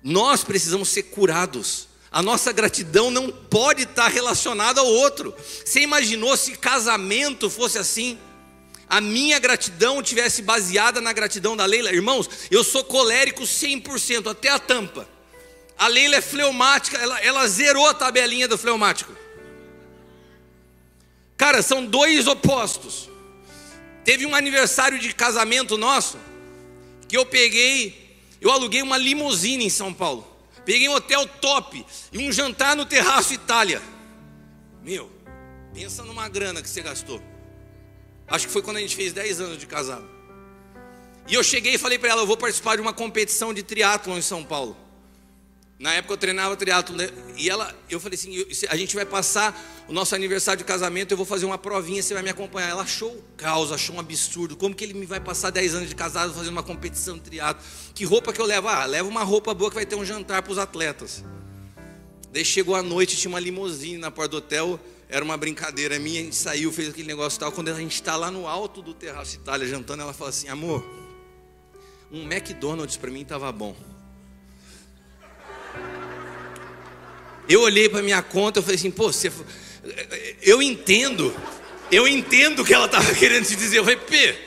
Nós 0.03 0.43
precisamos 0.43 0.89
ser 0.89 1.05
curados. 1.05 1.89
A 2.11 2.23
nossa 2.23 2.53
gratidão 2.53 3.11
não 3.11 3.31
pode 3.31 3.85
estar 3.85 4.09
relacionada 4.09 4.81
ao 4.81 4.87
outro. 4.87 5.35
Você 5.65 5.81
imaginou 5.81 6.37
se 6.37 6.57
casamento 6.57 7.49
fosse 7.49 7.79
assim? 7.79 8.19
A 8.89 9.01
minha 9.01 9.39
gratidão 9.39 10.03
tivesse 10.03 10.43
baseada 10.43 11.01
na 11.01 11.13
gratidão 11.13 11.57
da 11.57 11.65
Leila? 11.65 11.91
Irmãos, 11.91 12.29
eu 12.51 12.63
sou 12.63 12.85
colérico 12.85 13.45
100%, 13.45 14.31
até 14.31 14.51
a 14.51 14.59
tampa. 14.59 15.09
A 15.79 15.89
Leila 15.89 16.17
é 16.17 16.21
fleumática, 16.21 16.99
ela, 16.99 17.19
ela 17.21 17.49
zerou 17.49 17.87
a 17.87 17.95
tabelinha 17.95 18.47
do 18.47 18.59
fleumático. 18.59 19.13
Cara, 21.37 21.63
são 21.63 21.85
dois 21.85 22.27
opostos. 22.27 23.09
Teve 24.05 24.27
um 24.27 24.35
aniversário 24.35 24.99
de 24.99 25.13
casamento 25.15 25.79
nosso 25.79 26.19
que 27.09 27.17
eu 27.17 27.25
peguei, 27.27 28.02
eu 28.43 28.51
aluguei 28.51 28.83
uma 28.83 28.99
limusine 28.99 29.65
em 29.65 29.71
São 29.71 29.95
Paulo. 29.95 30.27
Peguei 30.65 30.89
um 30.89 30.95
hotel 30.95 31.27
top 31.27 31.85
e 32.13 32.19
um 32.19 32.33
jantar 32.33 32.77
no 32.77 32.85
terraço 32.85 33.33
Itália. 33.33 33.81
Meu, 34.83 35.09
pensa 35.73 36.03
numa 36.03 36.29
grana 36.29 36.61
que 36.61 36.69
você 36.69 36.83
gastou. 36.83 37.23
Acho 38.27 38.47
que 38.47 38.53
foi 38.53 38.63
quando 38.63 38.79
a 38.79 38.81
gente 38.81 38.97
fez 38.97 39.13
10 39.13 39.41
anos 39.41 39.59
de 39.59 39.67
casado. 39.67 40.09
E 41.29 41.35
eu 41.35 41.43
cheguei 41.45 41.75
e 41.75 41.79
falei 41.79 41.99
para 41.99 42.11
ela, 42.11 42.23
eu 42.23 42.27
vou 42.27 42.37
participar 42.37 42.77
de 42.77 42.83
uma 42.83 42.93
competição 42.93 43.55
de 43.55 43.63
triatlon 43.63 44.19
em 44.19 44.23
São 44.23 44.45
Paulo. 44.45 44.77
Na 45.83 45.93
época 45.95 46.15
eu 46.15 46.17
treinava 46.17 46.55
triatlo 46.55 46.97
né? 46.97 47.09
e 47.37 47.51
ela, 47.51 47.77
eu 47.91 47.99
falei 47.99 48.17
assim, 48.17 48.47
a 48.69 48.77
gente 48.77 48.95
vai 48.95 49.05
passar 49.05 49.85
o 49.89 49.93
nosso 49.93 50.15
aniversário 50.15 50.59
de 50.59 50.65
casamento, 50.65 51.11
eu 51.11 51.17
vou 51.17 51.27
fazer 51.27 51.45
uma 51.45 51.59
provinha, 51.59 52.01
você 52.01 52.15
vai 52.15 52.23
me 52.23 52.31
acompanhar. 52.31 52.69
Ela 52.69 52.85
achou 52.85 53.21
caos, 53.37 53.73
achou 53.73 53.97
um 53.97 53.99
absurdo. 53.99 54.57
Como 54.57 54.77
que 54.77 54.85
ele 54.85 54.95
me 54.95 55.07
vai 55.07 55.19
passar 55.19 55.51
10 55.51 55.75
anos 55.75 55.89
de 55.89 55.97
casado 55.97 56.33
fazendo 56.35 56.53
uma 56.53 56.63
competição 56.63 57.17
de 57.17 57.23
triatlo? 57.23 57.61
Que 57.97 58.05
roupa 58.05 58.33
que 58.33 58.41
eu 58.41 58.47
levo? 58.47 58.69
Ah, 58.69 58.85
leva 58.85 59.09
uma 59.09 59.25
roupa 59.25 59.53
boa 59.53 59.71
que 59.71 59.75
vai 59.75 59.85
ter 59.85 59.97
um 59.97 60.05
jantar 60.05 60.41
para 60.41 60.53
os 60.53 60.59
atletas. 60.59 61.25
Daí 62.33 62.45
chegou 62.45 62.77
a 62.77 62.83
noite, 62.83 63.17
tinha 63.17 63.29
uma 63.29 63.41
limusine 63.41 63.99
na 63.99 64.13
porta 64.13 64.31
do 64.31 64.37
hotel, 64.37 64.79
era 65.09 65.25
uma 65.25 65.37
brincadeira 65.37 65.99
minha, 65.99 66.21
a 66.21 66.25
gente 66.25 66.37
saiu, 66.37 66.71
fez 66.71 66.91
aquele 66.91 67.09
negócio 67.09 67.39
e 67.39 67.41
tal. 67.41 67.51
Quando 67.51 67.71
a 67.71 67.75
gente 67.75 67.95
está 67.95 68.15
lá 68.15 68.31
no 68.31 68.47
alto 68.47 68.83
do 68.83 68.95
terraço 68.95 69.35
Itália 69.35 69.67
jantando, 69.67 70.03
ela 70.03 70.13
falou 70.13 70.29
assim: 70.29 70.49
amor, 70.49 70.89
um 72.09 72.23
McDonald's 72.23 72.97
para 72.97 73.11
mim 73.11 73.23
estava 73.23 73.51
bom. 73.51 73.75
Eu 77.49 77.63
olhei 77.63 77.89
para 77.89 78.03
minha 78.03 78.23
conta, 78.23 78.59
eu 78.59 78.63
falei 78.63 78.77
assim, 78.77 78.91
pô, 78.91 79.13
você... 79.13 79.31
eu 80.41 80.63
entendo, 80.63 81.35
eu 81.91 82.07
entendo 82.07 82.63
o 82.63 82.65
que 82.65 82.73
ela 82.73 82.87
estava 82.87 83.13
querendo 83.15 83.47
te 83.47 83.57
dizer. 83.57 83.79
Eu 83.79 83.85
falei, 83.85 83.99
Pê, 83.99 84.39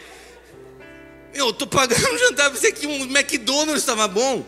eu 1.33 1.51
tô 1.53 1.67
pagando 1.67 2.13
um 2.13 2.17
jantar 2.17 2.49
para 2.49 2.59
você 2.59 2.71
que 2.71 2.87
um 2.87 3.03
McDonald's 3.03 3.81
estava 3.81 4.07
bom. 4.07 4.45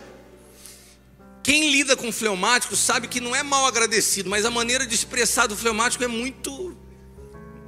Quem 1.44 1.72
lida 1.72 1.96
com 1.96 2.12
fleumático 2.12 2.76
sabe 2.76 3.08
que 3.08 3.22
não 3.22 3.36
é 3.36 3.42
mal 3.42 3.66
agradecido, 3.66 4.30
mas 4.30 4.46
a 4.46 4.52
maneira 4.52 4.86
de 4.86 4.94
expressar 4.94 5.48
do 5.48 5.56
fleumático 5.56 6.04
é 6.04 6.08
muito 6.08 6.76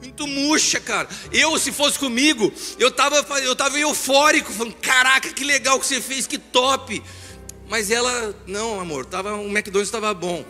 muito 0.02 0.26
murcha, 0.28 0.80
cara. 0.80 1.08
Eu, 1.32 1.58
se 1.60 1.72
fosse 1.72 2.00
comigo, 2.00 2.52
eu 2.78 2.90
tava, 2.90 3.18
eu 3.40 3.56
tava 3.56 3.78
eufórico, 3.78 4.52
falando, 4.52 4.76
caraca, 4.76 5.32
que 5.34 5.44
legal 5.44 5.80
que 5.80 5.86
você 5.86 6.02
fez, 6.02 6.26
que 6.26 6.38
top. 6.38 7.02
Mas 7.70 7.92
ela, 7.92 8.34
não, 8.48 8.80
amor, 8.80 9.06
tava, 9.06 9.36
o 9.36 9.48
McDonald's 9.48 9.88
estava 9.88 10.14
bom. 10.14 10.46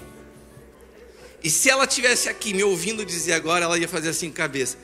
E 1.44 1.50
se 1.50 1.70
ela 1.70 1.88
tivesse 1.88 2.28
aqui 2.28 2.54
me 2.54 2.64
ouvindo 2.64 3.06
dizer 3.06 3.34
agora, 3.34 3.66
ela 3.66 3.78
ia 3.78 3.88
fazer 3.88 4.10
assim 4.10 4.28
com 4.28 4.34
a 4.34 4.38
cabeça. 4.38 4.78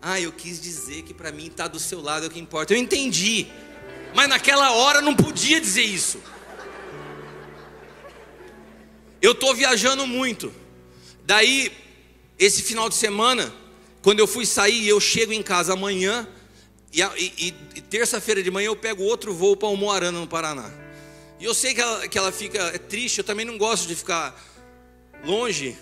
Ah, 0.00 0.20
eu 0.20 0.32
quis 0.32 0.60
dizer 0.60 1.02
que 1.02 1.14
para 1.14 1.32
mim 1.32 1.46
estar 1.46 1.64
tá 1.64 1.68
do 1.68 1.78
seu 1.78 2.00
lado 2.00 2.24
é 2.24 2.28
o 2.28 2.30
que 2.30 2.38
importa. 2.38 2.74
Eu 2.74 2.78
entendi. 2.78 3.46
Mas 4.14 4.28
naquela 4.28 4.72
hora 4.72 5.00
não 5.00 5.14
podia 5.14 5.60
dizer 5.60 5.82
isso. 5.82 6.20
Eu 9.22 9.32
estou 9.32 9.54
viajando 9.54 10.06
muito. 10.06 10.52
Daí, 11.24 11.72
esse 12.38 12.62
final 12.62 12.88
de 12.88 12.96
semana, 12.96 13.52
quando 14.02 14.18
eu 14.18 14.26
fui 14.26 14.44
sair, 14.44 14.86
eu 14.86 15.00
chego 15.00 15.32
em 15.32 15.42
casa 15.42 15.72
amanhã. 15.72 16.26
E, 16.92 17.00
e, 17.00 17.54
e 17.76 17.80
terça-feira 17.80 18.42
de 18.42 18.50
manhã 18.50 18.66
eu 18.66 18.76
pego 18.76 19.02
outro 19.04 19.32
voo 19.32 19.56
para 19.56 19.68
Umuarana, 19.68 20.20
no 20.20 20.26
Paraná. 20.26 20.70
E 21.40 21.44
eu 21.44 21.54
sei 21.54 21.72
que 21.72 21.80
ela, 21.80 22.08
que 22.08 22.18
ela 22.18 22.30
fica 22.30 22.58
é 22.58 22.78
triste, 22.78 23.18
eu 23.18 23.24
também 23.24 23.46
não 23.46 23.56
gosto 23.56 23.88
de 23.88 23.94
ficar 23.94 24.38
longe 25.24 25.76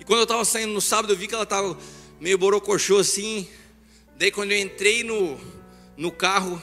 e 0.00 0.04
quando 0.04 0.20
eu 0.20 0.24
estava 0.24 0.44
saindo 0.44 0.72
no 0.72 0.80
sábado, 0.80 1.12
eu 1.12 1.16
vi 1.16 1.28
que 1.28 1.34
ela 1.34 1.44
estava 1.44 1.76
meio 2.18 2.38
borocochô 2.38 2.96
assim. 2.96 3.46
Daí 4.16 4.32
quando 4.32 4.52
eu 4.52 4.58
entrei 4.58 5.04
no, 5.04 5.38
no 5.94 6.10
carro, 6.10 6.60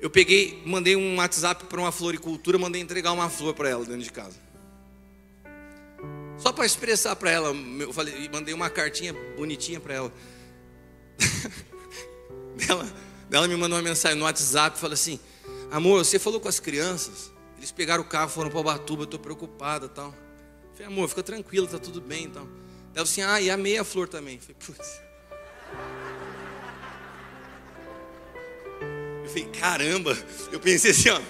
eu 0.00 0.08
peguei, 0.08 0.62
mandei 0.64 0.96
um 0.96 1.18
WhatsApp 1.18 1.64
para 1.64 1.78
uma 1.78 1.92
floricultura, 1.92 2.58
mandei 2.58 2.80
entregar 2.80 3.12
uma 3.12 3.28
flor 3.28 3.52
para 3.52 3.68
ela 3.68 3.84
dentro 3.84 4.02
de 4.02 4.10
casa. 4.10 4.42
Só 6.38 6.52
para 6.52 6.64
expressar 6.64 7.14
para 7.16 7.30
ela, 7.30 7.54
eu 7.78 7.92
falei, 7.92 8.28
mandei 8.32 8.54
uma 8.54 8.70
cartinha 8.70 9.14
bonitinha 9.36 9.78
para 9.78 9.94
ela. 9.94 10.12
ela. 12.68 13.04
Ela 13.30 13.48
me 13.48 13.56
mandou 13.56 13.76
uma 13.76 13.82
mensagem 13.82 14.18
no 14.18 14.24
WhatsApp, 14.24 14.78
falou 14.78 14.94
assim: 14.94 15.18
Amor, 15.70 16.04
você 16.04 16.18
falou 16.18 16.40
com 16.40 16.48
as 16.48 16.60
crianças, 16.60 17.30
eles 17.58 17.72
pegaram 17.72 18.02
o 18.02 18.06
carro, 18.06 18.30
foram 18.30 18.48
para 18.48 18.60
Ubatuba, 18.60 19.02
eu 19.02 19.04
estou 19.04 19.20
preocupada 19.20 19.88
tal. 19.88 20.14
Falei, 20.74 20.88
amor, 20.88 21.08
fica 21.08 21.22
tranquilo, 21.22 21.68
tá 21.68 21.78
tudo 21.78 22.00
bem 22.00 22.24
então. 22.24 22.48
Ela 22.94 23.04
assim, 23.04 23.22
ah, 23.22 23.40
e 23.40 23.48
a 23.48 23.56
meia 23.56 23.84
flor 23.84 24.08
também. 24.08 24.40
Falei, 24.40 24.56
putz. 24.58 25.00
Eu 29.22 29.28
falei, 29.28 29.46
caramba, 29.58 30.18
eu 30.50 30.58
pensei 30.58 30.90
assim, 30.90 31.10
ó, 31.10 31.20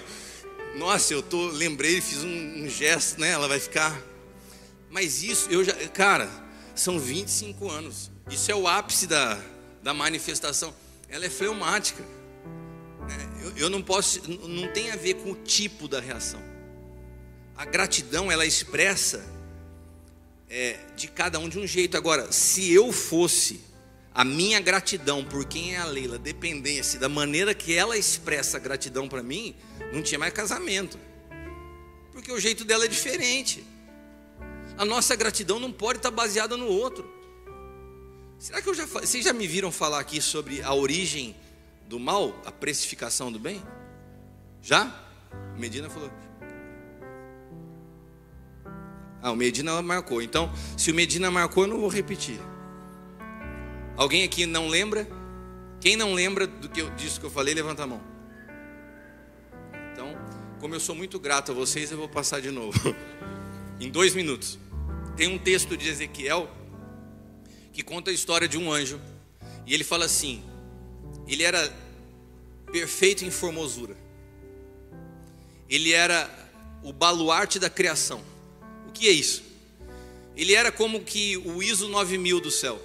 nossa, 0.77 1.13
eu 1.13 1.21
tô, 1.21 1.47
lembrei, 1.47 2.01
fiz 2.01 2.23
um, 2.23 2.63
um 2.63 2.67
gesto, 2.67 3.19
né? 3.19 3.29
Ela 3.29 3.47
vai 3.47 3.59
ficar. 3.59 3.95
Mas 4.89 5.21
isso, 5.21 5.49
eu 5.49 5.63
já, 5.63 5.73
cara, 5.89 6.29
são 6.73 6.99
25 6.99 7.69
anos. 7.69 8.11
Isso 8.29 8.51
é 8.51 8.55
o 8.55 8.67
ápice 8.67 9.05
da, 9.05 9.39
da 9.83 9.93
manifestação. 9.93 10.73
Ela 11.07 11.25
é 11.25 11.29
fleumática. 11.29 12.03
É, 13.09 13.45
eu, 13.45 13.57
eu 13.57 13.69
não 13.69 13.81
posso, 13.81 14.21
não 14.27 14.73
tem 14.73 14.89
a 14.89 14.95
ver 14.95 15.15
com 15.15 15.31
o 15.31 15.35
tipo 15.35 15.87
da 15.87 15.99
reação. 15.99 16.41
A 17.55 17.63
gratidão 17.63 18.31
ela 18.31 18.45
expressa 18.45 19.34
é, 20.49 20.79
de 20.95 21.07
cada 21.07 21.39
um 21.39 21.49
de 21.49 21.59
um 21.59 21.67
jeito. 21.67 21.97
Agora, 21.97 22.31
se 22.31 22.71
eu 22.71 22.91
fosse 22.91 23.61
a 24.13 24.23
minha 24.23 24.59
gratidão 24.59 25.25
por 25.25 25.45
quem 25.45 25.75
é 25.75 25.77
a 25.77 25.85
Leila 25.85 26.17
dependesse 26.17 26.97
da 26.97 27.09
maneira 27.09 27.53
que 27.53 27.73
ela 27.73 27.97
expressa 27.97 28.57
a 28.57 28.59
gratidão 28.59 29.09
para 29.09 29.21
mim, 29.21 29.55
não 29.91 30.01
tinha 30.01 30.17
mais 30.17 30.33
casamento. 30.33 30.97
Porque 32.11 32.31
o 32.31 32.39
jeito 32.39 32.63
dela 32.63 32.85
é 32.85 32.87
diferente. 32.87 33.65
A 34.77 34.85
nossa 34.85 35.15
gratidão 35.15 35.59
não 35.59 35.71
pode 35.71 35.99
estar 35.99 36.11
baseada 36.11 36.55
no 36.55 36.67
outro. 36.67 37.13
Será 38.39 38.61
que 38.61 38.69
eu 38.69 38.73
já 38.73 38.85
vocês 38.85 39.23
já 39.23 39.33
me 39.33 39.47
viram 39.47 39.71
falar 39.71 39.99
aqui 39.99 40.21
sobre 40.21 40.61
a 40.61 40.73
origem 40.73 41.35
do 41.87 41.99
mal, 41.99 42.41
a 42.45 42.51
precificação 42.51 43.31
do 43.31 43.39
bem? 43.39 43.61
Já? 44.61 45.03
Medina 45.57 45.89
falou. 45.89 46.24
Ah, 49.25 49.31
o 49.31 49.35
Medina 49.35 49.81
marcou. 49.81 50.21
Então, 50.21 50.53
se 50.77 50.91
o 50.91 50.93
Medina 50.93 51.31
marcou, 51.31 51.63
eu 51.63 51.67
não 51.67 51.79
vou 51.79 51.89
repetir. 51.89 52.39
Alguém 53.97 54.23
aqui 54.23 54.45
não 54.45 54.67
lembra? 54.67 55.07
Quem 55.81 55.95
não 55.95 56.13
lembra 56.13 56.45
do 56.45 56.69
que 56.69 56.79
eu, 56.79 56.91
disso 56.91 57.19
que 57.19 57.25
eu 57.25 57.31
falei, 57.31 57.55
levanta 57.55 57.81
a 57.81 57.87
mão. 57.87 57.99
Então, 59.91 60.15
como 60.59 60.75
eu 60.75 60.79
sou 60.79 60.93
muito 60.93 61.19
grato 61.19 61.51
a 61.51 61.55
vocês, 61.55 61.91
eu 61.91 61.97
vou 61.97 62.07
passar 62.07 62.39
de 62.39 62.51
novo. 62.51 62.77
em 63.81 63.89
dois 63.89 64.13
minutos. 64.13 64.59
Tem 65.17 65.27
um 65.27 65.39
texto 65.39 65.75
de 65.75 65.89
Ezequiel 65.89 66.47
que 67.73 67.81
conta 67.81 68.11
a 68.11 68.13
história 68.13 68.47
de 68.47 68.59
um 68.59 68.71
anjo. 68.71 69.01
E 69.65 69.73
ele 69.73 69.83
fala 69.83 70.05
assim: 70.05 70.43
ele 71.27 71.41
era 71.41 71.73
perfeito 72.71 73.25
em 73.25 73.31
formosura. 73.31 73.97
Ele 75.67 75.93
era 75.93 76.29
o 76.83 76.93
baluarte 76.93 77.57
da 77.57 77.71
criação. 77.71 78.34
Que 78.95 79.09
é 79.09 79.11
isso? 79.11 79.43
Ele 80.35 80.53
era 80.53 80.71
como 80.71 81.01
que 81.01 81.37
o 81.37 81.61
ISO 81.61 81.87
9000 81.89 82.39
do 82.39 82.49
céu. 82.49 82.81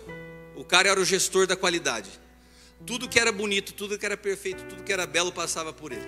O 0.56 0.64
cara 0.64 0.90
era 0.90 1.00
o 1.00 1.04
gestor 1.04 1.46
da 1.46 1.56
qualidade. 1.56 2.10
Tudo 2.86 3.08
que 3.08 3.18
era 3.18 3.30
bonito, 3.30 3.72
tudo 3.72 3.98
que 3.98 4.04
era 4.04 4.16
perfeito, 4.16 4.64
tudo 4.64 4.82
que 4.82 4.92
era 4.92 5.06
belo 5.06 5.32
passava 5.32 5.72
por 5.72 5.92
ele. 5.92 6.06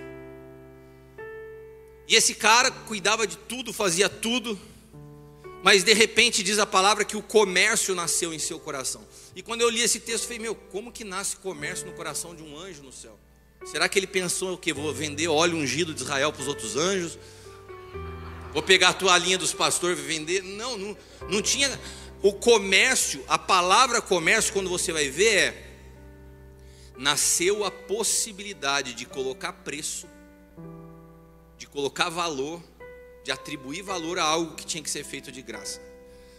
E 2.09 2.17
esse 2.17 2.35
cara 2.35 2.71
cuidava 2.71 3.27
de 3.27 3.37
tudo, 3.37 3.73
fazia 3.73 4.09
tudo, 4.09 4.59
mas 5.63 5.85
de 5.85 5.93
repente 5.93 6.43
diz 6.43 6.59
a 6.59 6.67
palavra 6.67 7.05
que 7.05 7.17
o 7.17 7.23
comércio 7.23 7.95
nasceu 7.95 8.35
em 8.35 8.39
seu 8.39 8.59
coração. 8.59 9.07
E 9.37 9.43
quando 9.43 9.61
eu 9.61 9.71
li 9.71 9.81
esse 9.81 10.01
texto, 10.01 10.25
eu 10.25 10.29
falei: 10.29 10.39
Meu, 10.41 10.55
como 10.55 10.91
que 10.91 11.05
nasce 11.05 11.37
comércio 11.37 11.87
no 11.87 11.93
coração 11.93 12.35
de 12.35 12.43
um 12.43 12.59
anjo 12.59 12.83
no 12.83 12.93
céu? 12.93 13.19
Será 13.65 13.89
que 13.89 13.99
ele 13.99 14.09
pensou 14.09 14.55
o 14.55 14.59
que? 14.59 14.73
Vou 14.73 14.93
vender 14.93 15.29
óleo 15.29 15.57
ungido 15.57 15.95
de 15.95 16.03
Israel 16.03 16.33
para 16.33 16.43
os 16.43 16.49
outros 16.49 16.77
anjos? 16.77 17.17
Vou 18.53 18.63
pegar 18.63 18.91
a 18.91 18.95
toalhinha 18.95 19.39
dos 19.39 19.55
pastores 19.55 19.99
e 19.99 20.03
vender? 20.03 20.43
Não, 20.43 20.77
não, 20.77 20.97
não 21.29 21.43
tinha. 21.43 21.69
O 22.23 22.33
comércio, 22.33 23.25
a 23.27 23.39
palavra 23.39 24.01
comércio, 24.01 24.53
quando 24.53 24.69
você 24.69 24.93
vai 24.93 25.09
ver, 25.09 25.35
é 25.35 25.73
nasceu 26.97 27.65
a 27.65 27.71
possibilidade 27.71 28.95
de 28.95 29.05
colocar 29.07 29.53
preço, 29.53 30.07
de 31.59 31.67
colocar 31.67 32.09
valor, 32.09 32.63
de 33.25 33.33
atribuir 33.33 33.83
valor 33.83 34.19
a 34.19 34.25
algo 34.25 34.55
que 34.55 34.67
tinha 34.67 34.83
que 34.83 34.91
ser 34.91 35.05
feito 35.05 35.33
de 35.33 35.43
graça. 35.43 35.81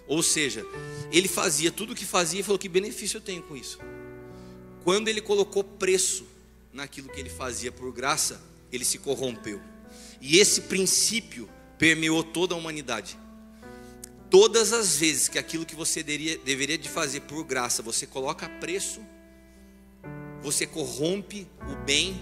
Ou 0.07 0.21
seja, 0.21 0.65
ele 1.11 1.27
fazia 1.27 1.71
tudo 1.71 1.93
o 1.93 1.95
que 1.95 2.05
fazia 2.05 2.39
e 2.39 2.43
falou: 2.43 2.59
que 2.59 2.69
benefício 2.69 3.17
eu 3.17 3.21
tenho 3.21 3.41
com 3.43 3.55
isso? 3.55 3.79
Quando 4.83 5.07
ele 5.07 5.21
colocou 5.21 5.63
preço 5.63 6.25
naquilo 6.71 7.09
que 7.09 7.19
ele 7.19 7.29
fazia 7.29 7.71
por 7.71 7.91
graça, 7.91 8.41
ele 8.71 8.83
se 8.83 8.97
corrompeu. 8.97 9.61
E 10.19 10.39
esse 10.39 10.61
princípio 10.61 11.49
permeou 11.77 12.23
toda 12.23 12.55
a 12.55 12.57
humanidade. 12.57 13.17
Todas 14.29 14.73
as 14.73 14.97
vezes 14.97 15.29
que 15.29 15.37
aquilo 15.37 15.65
que 15.65 15.75
você 15.75 16.01
deveria, 16.01 16.37
deveria 16.39 16.77
de 16.77 16.89
fazer 16.89 17.21
por 17.21 17.43
graça, 17.43 17.83
você 17.83 18.07
coloca 18.07 18.49
preço, 18.49 18.99
você 20.41 20.65
corrompe 20.65 21.47
o 21.71 21.75
bem 21.85 22.19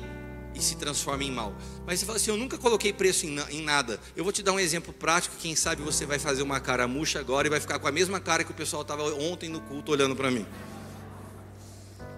e 0.53 0.61
se 0.61 0.75
transforma 0.75 1.23
em 1.23 1.31
mal. 1.31 1.55
Mas 1.85 1.99
você 1.99 2.05
fala 2.05 2.17
assim: 2.17 2.31
Eu 2.31 2.37
nunca 2.37 2.57
coloquei 2.57 2.91
preço 2.91 3.25
em, 3.25 3.39
em, 3.49 3.61
nada. 3.61 3.99
Eu 4.15 4.23
vou 4.23 4.33
te 4.33 4.43
dar 4.43 4.51
um 4.51 4.59
exemplo 4.59 4.93
prático. 4.93 5.35
Quem 5.39 5.55
sabe 5.55 5.81
você 5.81 6.05
vai 6.05 6.19
fazer 6.19 6.43
uma 6.43 6.59
cara 6.59 6.87
murcha 6.87 7.19
agora 7.19 7.47
e 7.47 7.49
vai 7.49 7.59
ficar 7.59 7.79
com 7.79 7.87
a 7.87 7.91
mesma 7.91 8.19
cara 8.19 8.43
que 8.43 8.51
o 8.51 8.55
pessoal 8.55 8.81
estava 8.81 9.03
ontem 9.15 9.49
no 9.49 9.61
culto 9.61 9.91
olhando 9.91 10.15
para 10.15 10.29
mim. 10.29 10.45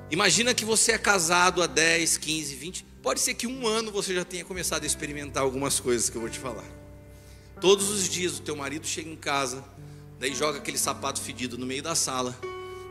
Imagina 0.10 0.54
que 0.54 0.66
você 0.66 0.92
é 0.94 0.98
casado 0.98 1.62
há 1.62 1.68
10, 1.68 2.18
15, 2.18 2.56
20. 2.56 2.86
Pode 3.02 3.20
ser 3.20 3.34
que 3.34 3.48
um 3.48 3.68
ano 3.68 3.92
você 3.92 4.14
já 4.14 4.24
tenha 4.24 4.46
começado 4.46 4.84
a 4.84 4.86
experimentar 4.88 5.44
algumas 5.44 5.80
coisas 5.80 6.10
que 6.10 6.16
eu 6.16 6.22
vou 6.22 6.30
te 6.30 6.40
falar. 6.40 6.83
Todos 7.64 7.90
os 7.90 8.10
dias 8.10 8.40
o 8.40 8.42
teu 8.42 8.58
marido 8.58 8.86
chega 8.86 9.10
em 9.10 9.16
casa, 9.16 9.64
daí 10.20 10.36
joga 10.36 10.58
aquele 10.58 10.78
sapato 10.78 11.22
fedido 11.22 11.58
no 11.58 11.66
meio 11.66 11.82
da 11.82 11.96
sala. 11.96 12.38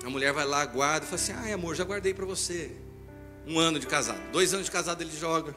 A 0.02 0.08
mulher 0.08 0.32
vai 0.32 0.46
lá, 0.46 0.64
guarda 0.64 1.04
e 1.04 1.08
fala 1.10 1.20
assim: 1.20 1.32
Ai, 1.32 1.52
amor, 1.52 1.76
já 1.76 1.84
guardei 1.84 2.14
para 2.14 2.24
você. 2.24 2.74
Um 3.46 3.58
ano 3.58 3.78
de 3.78 3.86
casado. 3.86 4.18
Dois 4.32 4.54
anos 4.54 4.64
de 4.64 4.72
casado 4.72 5.02
ele 5.02 5.14
joga. 5.14 5.54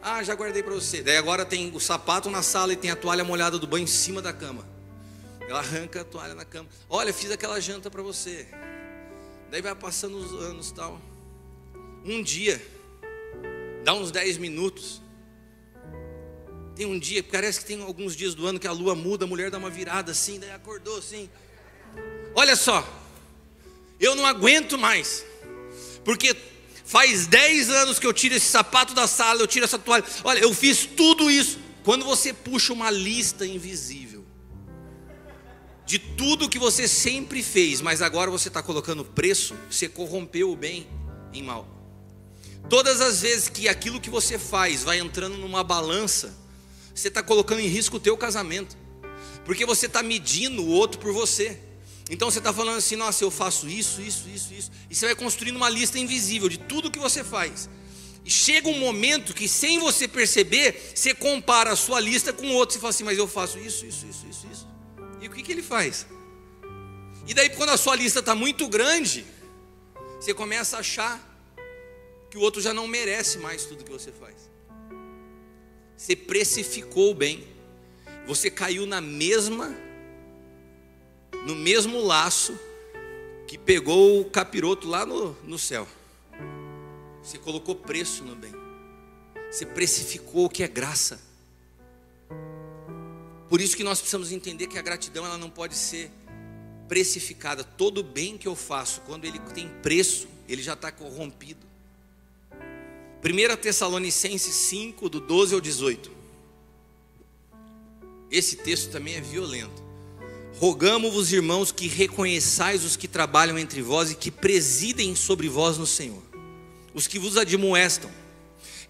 Ah, 0.00 0.22
já 0.22 0.34
guardei 0.34 0.62
para 0.62 0.72
você. 0.72 1.02
Daí 1.02 1.18
agora 1.18 1.44
tem 1.44 1.70
o 1.74 1.78
sapato 1.78 2.30
na 2.30 2.40
sala 2.42 2.72
e 2.72 2.76
tem 2.76 2.90
a 2.90 2.96
toalha 2.96 3.22
molhada 3.22 3.58
do 3.58 3.66
banho 3.66 3.84
em 3.84 3.86
cima 3.86 4.22
da 4.22 4.32
cama. 4.32 4.66
Ela 5.46 5.58
arranca 5.58 6.00
a 6.00 6.04
toalha 6.04 6.34
na 6.34 6.46
cama. 6.46 6.66
Olha, 6.88 7.12
fiz 7.12 7.30
aquela 7.30 7.60
janta 7.60 7.90
para 7.90 8.00
você. 8.00 8.48
Daí 9.50 9.60
vai 9.60 9.74
passando 9.74 10.16
os 10.16 10.32
anos 10.42 10.72
tal. 10.72 10.98
Um 12.02 12.22
dia, 12.22 12.58
dá 13.84 13.92
uns 13.92 14.10
10 14.10 14.38
minutos. 14.38 15.03
Tem 16.74 16.86
um 16.86 16.98
dia, 16.98 17.22
parece 17.22 17.60
que 17.60 17.66
tem 17.66 17.80
alguns 17.82 18.16
dias 18.16 18.34
do 18.34 18.46
ano 18.46 18.58
que 18.58 18.66
a 18.66 18.72
lua 18.72 18.94
muda, 18.94 19.24
a 19.24 19.28
mulher 19.28 19.50
dá 19.50 19.58
uma 19.58 19.70
virada 19.70 20.12
assim, 20.12 20.40
daí 20.40 20.50
acordou 20.50 20.98
assim. 20.98 21.30
Olha 22.34 22.56
só, 22.56 22.86
eu 24.00 24.16
não 24.16 24.26
aguento 24.26 24.76
mais, 24.76 25.24
porque 26.04 26.36
faz 26.84 27.26
10 27.26 27.70
anos 27.70 27.98
que 27.98 28.06
eu 28.06 28.12
tiro 28.12 28.34
esse 28.34 28.46
sapato 28.46 28.92
da 28.92 29.06
sala, 29.06 29.40
eu 29.40 29.46
tiro 29.46 29.64
essa 29.64 29.78
toalha. 29.78 30.04
Olha, 30.24 30.40
eu 30.40 30.52
fiz 30.52 30.84
tudo 30.84 31.30
isso. 31.30 31.58
Quando 31.84 32.04
você 32.04 32.32
puxa 32.32 32.72
uma 32.72 32.90
lista 32.90 33.46
invisível 33.46 34.24
de 35.86 35.98
tudo 35.98 36.48
que 36.48 36.58
você 36.58 36.88
sempre 36.88 37.42
fez, 37.42 37.80
mas 37.80 38.00
agora 38.00 38.30
você 38.30 38.48
está 38.48 38.62
colocando 38.62 39.04
preço, 39.04 39.54
você 39.70 39.88
corrompeu 39.88 40.50
o 40.50 40.56
bem 40.56 40.86
em 41.32 41.42
mal. 41.42 41.68
Todas 42.68 43.00
as 43.00 43.20
vezes 43.20 43.48
que 43.48 43.68
aquilo 43.68 44.00
que 44.00 44.08
você 44.08 44.38
faz 44.38 44.82
vai 44.82 44.98
entrando 44.98 45.36
numa 45.36 45.62
balança, 45.62 46.34
você 46.94 47.08
está 47.08 47.22
colocando 47.22 47.60
em 47.60 47.66
risco 47.66 47.96
o 47.96 48.00
teu 48.00 48.16
casamento, 48.16 48.76
porque 49.44 49.66
você 49.66 49.86
está 49.86 50.02
medindo 50.02 50.62
o 50.62 50.68
outro 50.68 51.00
por 51.00 51.12
você. 51.12 51.58
Então 52.08 52.30
você 52.30 52.38
está 52.38 52.52
falando 52.52 52.76
assim, 52.76 52.96
nossa, 52.96 53.24
eu 53.24 53.30
faço 53.30 53.68
isso, 53.68 54.00
isso, 54.00 54.28
isso, 54.28 54.52
isso, 54.52 54.70
e 54.90 54.94
você 54.94 55.06
vai 55.06 55.14
construindo 55.14 55.56
uma 55.56 55.70
lista 55.70 55.98
invisível 55.98 56.48
de 56.48 56.58
tudo 56.58 56.90
que 56.90 56.98
você 56.98 57.24
faz. 57.24 57.68
E 58.24 58.30
chega 58.30 58.68
um 58.68 58.78
momento 58.78 59.34
que, 59.34 59.46
sem 59.46 59.78
você 59.78 60.08
perceber, 60.08 60.92
você 60.94 61.14
compara 61.14 61.72
a 61.72 61.76
sua 61.76 62.00
lista 62.00 62.32
com 62.32 62.46
o 62.46 62.52
outro. 62.54 62.74
Você 62.74 62.80
fala 62.80 62.90
assim, 62.90 63.04
mas 63.04 63.18
eu 63.18 63.28
faço 63.28 63.58
isso, 63.58 63.84
isso, 63.84 64.06
isso, 64.06 64.26
isso, 64.26 64.46
isso. 64.50 64.68
E 65.20 65.26
o 65.26 65.30
que, 65.30 65.42
que 65.42 65.52
ele 65.52 65.62
faz? 65.62 66.06
E 67.26 67.34
daí, 67.34 67.50
quando 67.50 67.70
a 67.70 67.76
sua 67.76 67.94
lista 67.94 68.20
está 68.20 68.34
muito 68.34 68.66
grande, 68.66 69.26
você 70.18 70.32
começa 70.32 70.78
a 70.78 70.80
achar 70.80 71.20
que 72.30 72.38
o 72.38 72.40
outro 72.40 72.62
já 72.62 72.72
não 72.72 72.86
merece 72.86 73.38
mais 73.38 73.66
tudo 73.66 73.84
que 73.84 73.92
você 73.92 74.10
faz. 74.10 74.43
Você 75.96 76.16
precificou 76.16 77.14
bem. 77.14 77.44
Você 78.26 78.50
caiu 78.50 78.86
na 78.86 79.00
mesma 79.00 79.74
no 81.44 81.54
mesmo 81.54 82.00
laço 82.00 82.58
que 83.46 83.58
pegou 83.58 84.20
o 84.20 84.24
capiroto 84.24 84.88
lá 84.88 85.04
no, 85.04 85.32
no 85.42 85.58
céu. 85.58 85.86
Você 87.22 87.38
colocou 87.38 87.74
preço 87.74 88.24
no 88.24 88.34
bem. 88.34 88.52
Você 89.50 89.66
precificou 89.66 90.46
o 90.46 90.48
que 90.48 90.62
é 90.62 90.68
graça. 90.68 91.20
Por 93.48 93.60
isso 93.60 93.76
que 93.76 93.84
nós 93.84 93.98
precisamos 93.98 94.32
entender 94.32 94.66
que 94.66 94.78
a 94.78 94.82
gratidão 94.82 95.24
ela 95.24 95.38
não 95.38 95.50
pode 95.50 95.76
ser 95.76 96.10
precificada. 96.88 97.62
Todo 97.62 98.02
bem 98.02 98.36
que 98.38 98.48
eu 98.48 98.56
faço, 98.56 99.00
quando 99.02 99.26
ele 99.26 99.38
tem 99.38 99.68
preço, 99.82 100.26
ele 100.48 100.62
já 100.62 100.72
está 100.72 100.90
corrompido. 100.90 101.64
1 103.24 103.56
Tessalonicenses 103.56 104.54
5, 104.54 105.08
do 105.08 105.18
12 105.18 105.54
ao 105.54 105.60
18. 105.60 106.10
Esse 108.30 108.56
texto 108.56 108.90
também 108.90 109.14
é 109.14 109.20
violento. 109.22 109.82
Rogamos-vos, 110.58 111.32
irmãos, 111.32 111.72
que 111.72 111.88
reconheçais 111.88 112.84
os 112.84 112.96
que 112.96 113.08
trabalham 113.08 113.58
entre 113.58 113.80
vós 113.80 114.10
e 114.10 114.14
que 114.14 114.30
presidem 114.30 115.16
sobre 115.16 115.48
vós 115.48 115.78
no 115.78 115.86
Senhor, 115.86 116.22
os 116.92 117.06
que 117.06 117.18
vos 117.18 117.38
admoestam, 117.38 118.10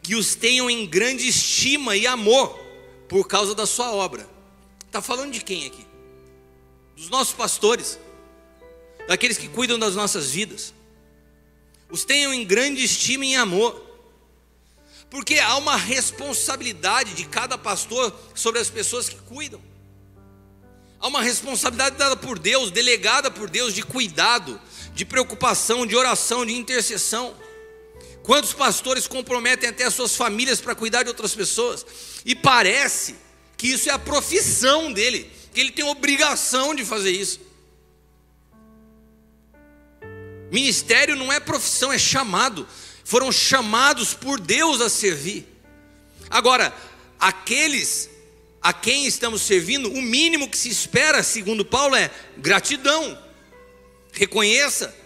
que 0.02 0.16
os 0.16 0.34
tenham 0.34 0.68
em 0.68 0.84
grande 0.84 1.28
estima 1.28 1.96
e 1.96 2.04
amor 2.04 2.58
por 3.08 3.28
causa 3.28 3.54
da 3.54 3.66
sua 3.66 3.92
obra. 3.92 4.28
Está 4.84 5.00
falando 5.00 5.32
de 5.32 5.44
quem 5.44 5.64
aqui? 5.64 5.86
Dos 6.96 7.08
nossos 7.08 7.34
pastores, 7.34 8.00
daqueles 9.06 9.38
que 9.38 9.48
cuidam 9.48 9.78
das 9.78 9.94
nossas 9.94 10.30
vidas. 10.30 10.74
Os 11.88 12.04
tenham 12.04 12.34
em 12.34 12.44
grande 12.44 12.82
estima 12.82 13.24
e 13.24 13.36
amor 13.36 13.83
Porque 15.10 15.38
há 15.38 15.56
uma 15.56 15.76
responsabilidade 15.76 17.14
de 17.14 17.24
cada 17.24 17.56
pastor 17.56 18.14
sobre 18.34 18.60
as 18.60 18.68
pessoas 18.68 19.08
que 19.08 19.16
cuidam. 19.16 19.60
Há 20.98 21.06
uma 21.06 21.22
responsabilidade 21.22 21.96
dada 21.96 22.16
por 22.16 22.38
Deus, 22.38 22.70
delegada 22.70 23.30
por 23.30 23.50
Deus 23.50 23.74
de 23.74 23.82
cuidado, 23.82 24.60
de 24.94 25.04
preocupação, 25.04 25.86
de 25.86 25.94
oração, 25.94 26.46
de 26.46 26.54
intercessão. 26.54 27.36
Quantos 28.22 28.54
pastores 28.54 29.06
comprometem 29.06 29.68
até 29.68 29.84
as 29.84 29.92
suas 29.92 30.16
famílias 30.16 30.60
para 30.60 30.74
cuidar 30.74 31.02
de 31.02 31.10
outras 31.10 31.34
pessoas? 31.34 31.84
E 32.24 32.34
parece 32.34 33.16
que 33.56 33.68
isso 33.68 33.90
é 33.90 33.92
a 33.92 33.98
profissão 33.98 34.92
dele, 34.92 35.30
que 35.52 35.60
ele 35.60 35.70
tem 35.70 35.84
obrigação 35.84 36.74
de 36.74 36.84
fazer 36.86 37.10
isso. 37.10 37.38
Ministério 40.50 41.16
não 41.16 41.32
é 41.32 41.38
profissão, 41.38 41.92
é 41.92 41.98
chamado. 41.98 42.66
Foram 43.04 43.30
chamados 43.30 44.14
por 44.14 44.40
Deus 44.40 44.80
a 44.80 44.88
servir. 44.88 45.46
Agora, 46.30 46.74
aqueles 47.20 48.10
a 48.64 48.72
quem 48.72 49.06
estamos 49.06 49.42
servindo, 49.42 49.92
o 49.92 50.00
mínimo 50.00 50.48
que 50.48 50.56
se 50.56 50.70
espera, 50.70 51.22
segundo 51.22 51.66
Paulo, 51.66 51.94
é 51.94 52.10
gratidão. 52.38 53.22
Reconheça, 54.10 54.96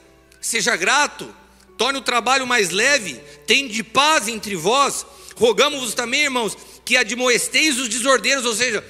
seja 0.40 0.76
grato, 0.76 1.34
torne 1.76 1.98
o 1.98 2.02
trabalho 2.02 2.46
mais 2.46 2.70
leve, 2.70 3.20
de 3.46 3.82
paz 3.82 4.28
entre 4.28 4.54
vós. 4.54 5.04
Rogamos-vos 5.34 5.92
também, 5.92 6.22
irmãos, 6.22 6.56
que 6.84 6.96
admoesteis 6.96 7.78
os 7.78 7.88
desordeiros, 7.88 8.44
ou 8.44 8.54
seja, 8.54 8.84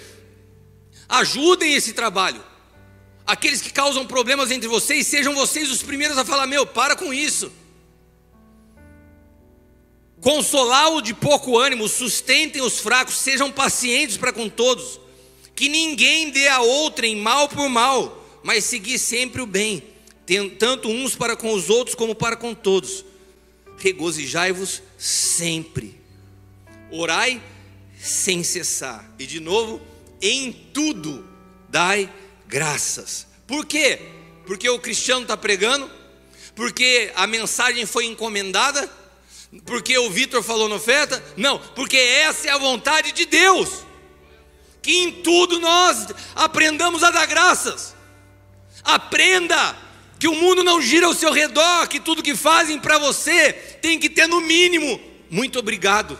ajudem 1.08 1.72
esse 1.72 1.94
trabalho. 1.94 2.44
Aqueles 3.26 3.62
que 3.62 3.72
causam 3.72 4.06
problemas 4.06 4.50
entre 4.50 4.68
vocês, 4.68 5.06
sejam 5.06 5.34
vocês 5.34 5.70
os 5.70 5.82
primeiros 5.82 6.18
a 6.18 6.26
falar: 6.26 6.46
meu, 6.46 6.66
para 6.66 6.94
com 6.94 7.12
isso. 7.12 7.50
Consolá-o 10.20 11.00
de 11.00 11.14
pouco 11.14 11.58
ânimo, 11.58 11.88
sustentem 11.88 12.60
os 12.60 12.78
fracos, 12.78 13.16
sejam 13.16 13.52
pacientes 13.52 14.16
para 14.16 14.32
com 14.32 14.48
todos. 14.48 15.00
Que 15.54 15.68
ninguém 15.68 16.30
dê 16.30 16.48
a 16.48 16.60
outrem 16.60 17.16
mal 17.16 17.48
por 17.48 17.68
mal, 17.68 18.40
mas 18.42 18.64
seguir 18.64 18.98
sempre 18.98 19.42
o 19.42 19.46
bem, 19.46 19.82
tanto 20.58 20.88
uns 20.88 21.14
para 21.14 21.36
com 21.36 21.52
os 21.52 21.70
outros 21.70 21.94
como 21.94 22.14
para 22.14 22.36
com 22.36 22.54
todos. 22.54 23.04
Regozijai-vos 23.78 24.82
sempre. 24.96 26.00
Orai 26.90 27.40
sem 28.00 28.42
cessar. 28.42 29.08
E 29.18 29.26
de 29.26 29.40
novo, 29.40 29.80
em 30.20 30.52
tudo 30.52 31.28
dai 31.68 32.12
graças. 32.46 33.26
Por 33.46 33.66
quê? 33.66 34.00
Porque 34.46 34.68
o 34.68 34.78
cristiano 34.78 35.22
está 35.22 35.36
pregando? 35.36 35.90
Porque 36.54 37.12
a 37.14 37.26
mensagem 37.26 37.86
foi 37.86 38.06
encomendada? 38.06 38.90
Porque 39.64 39.96
o 39.98 40.10
Vitor 40.10 40.42
falou 40.42 40.68
na 40.68 40.76
oferta? 40.76 41.22
Não, 41.36 41.58
porque 41.74 41.96
essa 41.96 42.48
é 42.48 42.50
a 42.50 42.58
vontade 42.58 43.12
de 43.12 43.24
Deus. 43.24 43.84
Que 44.82 44.98
em 44.98 45.10
tudo 45.22 45.58
nós 45.58 46.08
aprendamos 46.34 47.02
a 47.02 47.10
dar 47.10 47.26
graças. 47.26 47.94
Aprenda 48.84 49.76
que 50.18 50.28
o 50.28 50.34
mundo 50.34 50.62
não 50.64 50.80
gira 50.80 51.06
ao 51.06 51.14
seu 51.14 51.32
redor, 51.32 51.86
que 51.88 52.00
tudo 52.00 52.22
que 52.22 52.34
fazem 52.34 52.78
para 52.78 52.98
você 52.98 53.52
tem 53.52 53.98
que 53.98 54.10
ter 54.10 54.26
no 54.26 54.40
mínimo 54.40 55.08
muito 55.30 55.58
obrigado. 55.58 56.18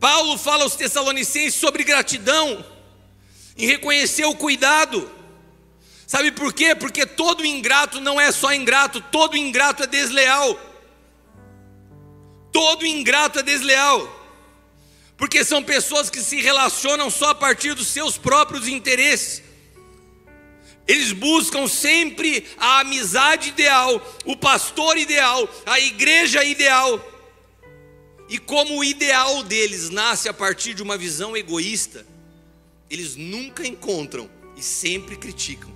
Paulo 0.00 0.36
fala 0.36 0.64
aos 0.64 0.76
Tessalonicenses 0.76 1.54
sobre 1.54 1.84
gratidão, 1.84 2.64
em 3.56 3.66
reconhecer 3.66 4.24
o 4.24 4.34
cuidado. 4.34 5.10
Sabe 6.06 6.32
por 6.32 6.52
quê? 6.52 6.74
Porque 6.74 7.06
todo 7.06 7.44
ingrato 7.44 8.00
não 8.00 8.20
é 8.20 8.30
só 8.30 8.52
ingrato, 8.52 9.00
todo 9.00 9.36
ingrato 9.36 9.84
é 9.84 9.86
desleal. 9.86 10.58
Todo 12.52 12.86
ingrato 12.86 13.40
é 13.40 13.42
desleal. 13.42 14.22
Porque 15.16 15.44
são 15.44 15.62
pessoas 15.62 16.10
que 16.10 16.20
se 16.20 16.40
relacionam 16.40 17.10
só 17.10 17.30
a 17.30 17.34
partir 17.34 17.74
dos 17.74 17.88
seus 17.88 18.18
próprios 18.18 18.68
interesses. 18.68 19.42
Eles 20.86 21.12
buscam 21.12 21.66
sempre 21.66 22.46
a 22.58 22.80
amizade 22.80 23.48
ideal, 23.48 24.00
o 24.24 24.36
pastor 24.36 24.98
ideal, 24.98 25.48
a 25.64 25.80
igreja 25.80 26.44
ideal. 26.44 27.02
E 28.28 28.38
como 28.38 28.78
o 28.78 28.84
ideal 28.84 29.42
deles 29.42 29.90
nasce 29.90 30.28
a 30.28 30.34
partir 30.34 30.74
de 30.74 30.82
uma 30.82 30.96
visão 30.96 31.36
egoísta, 31.36 32.06
eles 32.90 33.16
nunca 33.16 33.66
encontram 33.66 34.30
e 34.56 34.62
sempre 34.62 35.16
criticam. 35.16 35.73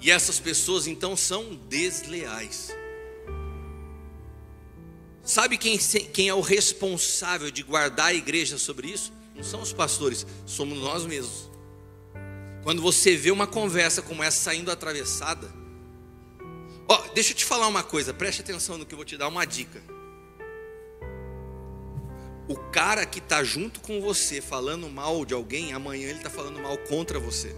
E 0.00 0.10
essas 0.10 0.38
pessoas 0.38 0.86
então 0.86 1.16
são 1.16 1.54
desleais. 1.68 2.74
Sabe 5.22 5.58
quem, 5.58 5.76
quem 5.78 6.28
é 6.28 6.34
o 6.34 6.40
responsável 6.40 7.50
de 7.50 7.62
guardar 7.62 8.06
a 8.06 8.14
igreja 8.14 8.58
sobre 8.58 8.88
isso? 8.88 9.12
Não 9.34 9.42
são 9.42 9.60
os 9.60 9.72
pastores, 9.72 10.24
somos 10.46 10.78
nós 10.78 11.04
mesmos. 11.04 11.50
Quando 12.62 12.80
você 12.80 13.16
vê 13.16 13.30
uma 13.30 13.46
conversa 13.46 14.00
como 14.00 14.22
essa 14.22 14.38
saindo 14.38 14.70
atravessada, 14.70 15.52
ó, 16.88 16.96
deixa 17.14 17.32
eu 17.32 17.36
te 17.36 17.44
falar 17.44 17.66
uma 17.66 17.82
coisa, 17.82 18.14
preste 18.14 18.40
atenção 18.40 18.78
no 18.78 18.86
que 18.86 18.94
eu 18.94 18.96
vou 18.96 19.04
te 19.04 19.16
dar 19.16 19.28
uma 19.28 19.44
dica. 19.44 19.82
O 22.48 22.56
cara 22.70 23.04
que 23.04 23.18
está 23.18 23.42
junto 23.42 23.80
com 23.80 24.00
você 24.00 24.40
falando 24.40 24.88
mal 24.88 25.24
de 25.24 25.34
alguém, 25.34 25.72
amanhã 25.72 26.08
ele 26.08 26.18
está 26.18 26.30
falando 26.30 26.60
mal 26.60 26.78
contra 26.78 27.18
você. 27.18 27.54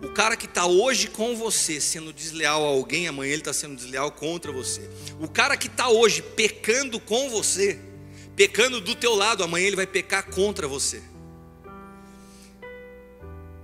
O 0.00 0.10
cara 0.10 0.36
que 0.36 0.46
está 0.46 0.64
hoje 0.64 1.08
com 1.08 1.34
você 1.34 1.80
sendo 1.80 2.12
desleal 2.12 2.64
a 2.64 2.68
alguém, 2.68 3.08
amanhã 3.08 3.32
ele 3.32 3.40
está 3.40 3.52
sendo 3.52 3.74
desleal 3.74 4.12
contra 4.12 4.52
você. 4.52 4.88
O 5.18 5.28
cara 5.28 5.56
que 5.56 5.66
está 5.66 5.88
hoje 5.88 6.22
pecando 6.22 7.00
com 7.00 7.28
você, 7.28 7.80
pecando 8.36 8.80
do 8.80 8.94
teu 8.94 9.16
lado, 9.16 9.42
amanhã 9.42 9.66
ele 9.66 9.74
vai 9.74 9.88
pecar 9.88 10.30
contra 10.30 10.68
você. 10.68 11.02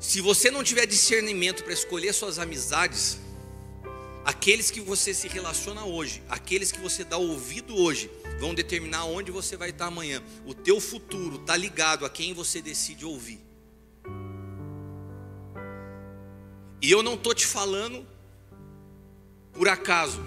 Se 0.00 0.20
você 0.20 0.50
não 0.50 0.64
tiver 0.64 0.86
discernimento 0.86 1.62
para 1.62 1.72
escolher 1.72 2.12
suas 2.12 2.40
amizades, 2.40 3.18
aqueles 4.24 4.72
que 4.72 4.80
você 4.80 5.14
se 5.14 5.28
relaciona 5.28 5.84
hoje, 5.84 6.20
aqueles 6.28 6.72
que 6.72 6.80
você 6.80 7.04
dá 7.04 7.16
ouvido 7.16 7.76
hoje, 7.76 8.10
vão 8.40 8.54
determinar 8.54 9.04
onde 9.04 9.30
você 9.30 9.56
vai 9.56 9.70
estar 9.70 9.86
amanhã. 9.86 10.20
O 10.44 10.52
teu 10.52 10.80
futuro 10.80 11.36
está 11.36 11.56
ligado 11.56 12.04
a 12.04 12.10
quem 12.10 12.34
você 12.34 12.60
decide 12.60 13.04
ouvir. 13.04 13.53
E 16.84 16.90
eu 16.90 17.02
não 17.02 17.14
estou 17.14 17.32
te 17.32 17.46
falando 17.46 18.06
por 19.54 19.66
acaso. 19.70 20.22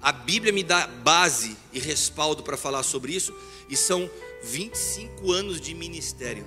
A 0.00 0.10
Bíblia 0.10 0.52
me 0.52 0.64
dá 0.64 0.88
base 0.88 1.56
e 1.72 1.78
respaldo 1.78 2.42
para 2.42 2.56
falar 2.56 2.82
sobre 2.82 3.14
isso, 3.14 3.32
e 3.68 3.76
são 3.76 4.10
25 4.42 5.30
anos 5.30 5.60
de 5.60 5.72
ministério, 5.72 6.44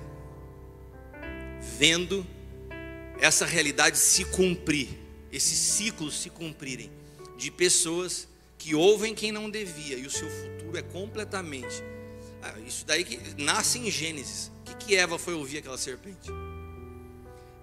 vendo 1.78 2.26
essa 3.18 3.46
realidade 3.46 3.96
se 3.96 4.22
cumprir, 4.26 4.90
esses 5.32 5.58
ciclos 5.58 6.20
se 6.20 6.28
cumprirem, 6.28 6.92
de 7.38 7.50
pessoas 7.50 8.28
que 8.58 8.74
ouvem 8.74 9.14
quem 9.14 9.32
não 9.32 9.48
devia, 9.48 9.96
e 9.96 10.04
o 10.04 10.10
seu 10.10 10.28
futuro 10.28 10.76
é 10.76 10.82
completamente. 10.82 11.82
Ah, 12.42 12.52
isso 12.66 12.84
daí 12.84 13.02
que 13.02 13.18
nasce 13.42 13.78
em 13.78 13.90
Gênesis. 13.90 14.52
O 14.60 14.64
que, 14.64 14.74
que 14.74 14.94
Eva 14.94 15.18
foi 15.18 15.32
ouvir 15.32 15.56
aquela 15.56 15.78
serpente? 15.78 16.30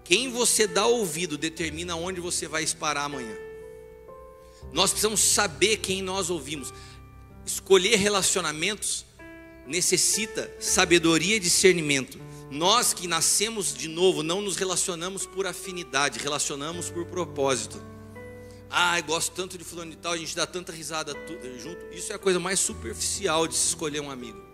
Quem 0.04 0.30
você 0.32 0.68
dá 0.68 0.86
ouvido 0.86 1.38
determina 1.38 1.95
onde 1.95 2.20
você 2.20 2.47
vai 2.47 2.64
esparar 2.64 3.06
amanhã. 3.06 3.36
Nós 4.72 4.91
precisamos 4.91 5.22
saber 5.22 5.78
quem 5.78 6.01
nós 6.01 6.30
ouvimos. 6.30 6.74
Escolher 7.45 7.95
relacionamentos 7.95 9.06
necessita 9.66 10.51
sabedoria 10.60 11.38
e 11.38 11.39
discernimento. 11.39 12.20
Nós 12.51 12.93
que 12.93 13.08
nascemos 13.08 13.74
de 13.74 13.88
novo 13.88 14.22
não 14.22 14.41
nos 14.41 14.58
relacionamos 14.58 15.26
por 15.26 15.47
afinidade, 15.47 16.20
relacionamos 16.20 16.89
por 16.89 17.06
propósito. 17.06 17.82
Ah, 18.70 18.99
eu 18.99 19.04
gosto 19.04 19.32
tanto 19.34 19.58
de 19.58 19.64
fulano 19.64 19.93
e 19.93 19.95
tal, 19.95 20.14
a 20.14 20.18
gente 20.18 20.36
dá 20.36 20.45
tanta 20.45 20.72
risada 20.72 21.14
junto. 21.60 21.86
Isso 21.93 22.12
é 22.12 22.16
a 22.16 22.20
coisa 22.20 22.39
mais 22.39 22.60
superficial 22.60 23.47
de 23.47 23.56
se 23.56 23.68
escolher 23.68 24.01
um 24.01 24.10
amigo. 24.10 24.53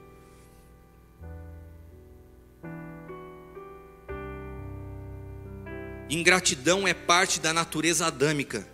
Ingratidão 6.09 6.87
é 6.87 6.93
parte 6.93 7.39
da 7.39 7.53
natureza 7.53 8.07
adâmica. 8.07 8.67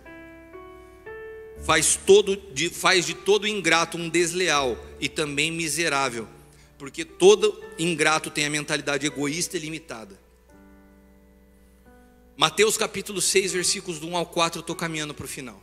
Faz, 1.64 1.98
todo, 2.06 2.36
de, 2.54 2.70
faz 2.70 3.04
de 3.04 3.14
todo 3.14 3.46
ingrato 3.46 3.98
um 3.98 4.08
desleal 4.08 4.78
e 4.98 5.08
também 5.08 5.50
miserável, 5.50 6.26
porque 6.78 7.04
todo 7.04 7.62
ingrato 7.78 8.30
tem 8.30 8.46
a 8.46 8.50
mentalidade 8.50 9.06
egoísta 9.06 9.56
e 9.56 9.60
limitada. 9.60 10.18
Mateus 12.36 12.76
capítulo 12.76 13.20
6, 13.20 13.52
versículos 13.52 13.98
do 13.98 14.06
1 14.06 14.16
ao 14.16 14.26
4, 14.26 14.58
eu 14.58 14.60
estou 14.60 14.76
caminhando 14.76 15.14
para 15.14 15.24
o 15.24 15.28
final. 15.28 15.62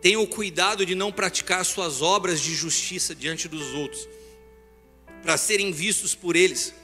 Tenha 0.00 0.20
o 0.20 0.26
cuidado 0.26 0.86
de 0.86 0.94
não 0.94 1.10
praticar 1.10 1.64
suas 1.64 2.00
obras 2.00 2.40
de 2.40 2.54
justiça 2.54 3.14
diante 3.14 3.48
dos 3.48 3.74
outros, 3.74 4.08
para 5.22 5.36
serem 5.36 5.72
vistos 5.72 6.14
por 6.14 6.36
eles 6.36 6.74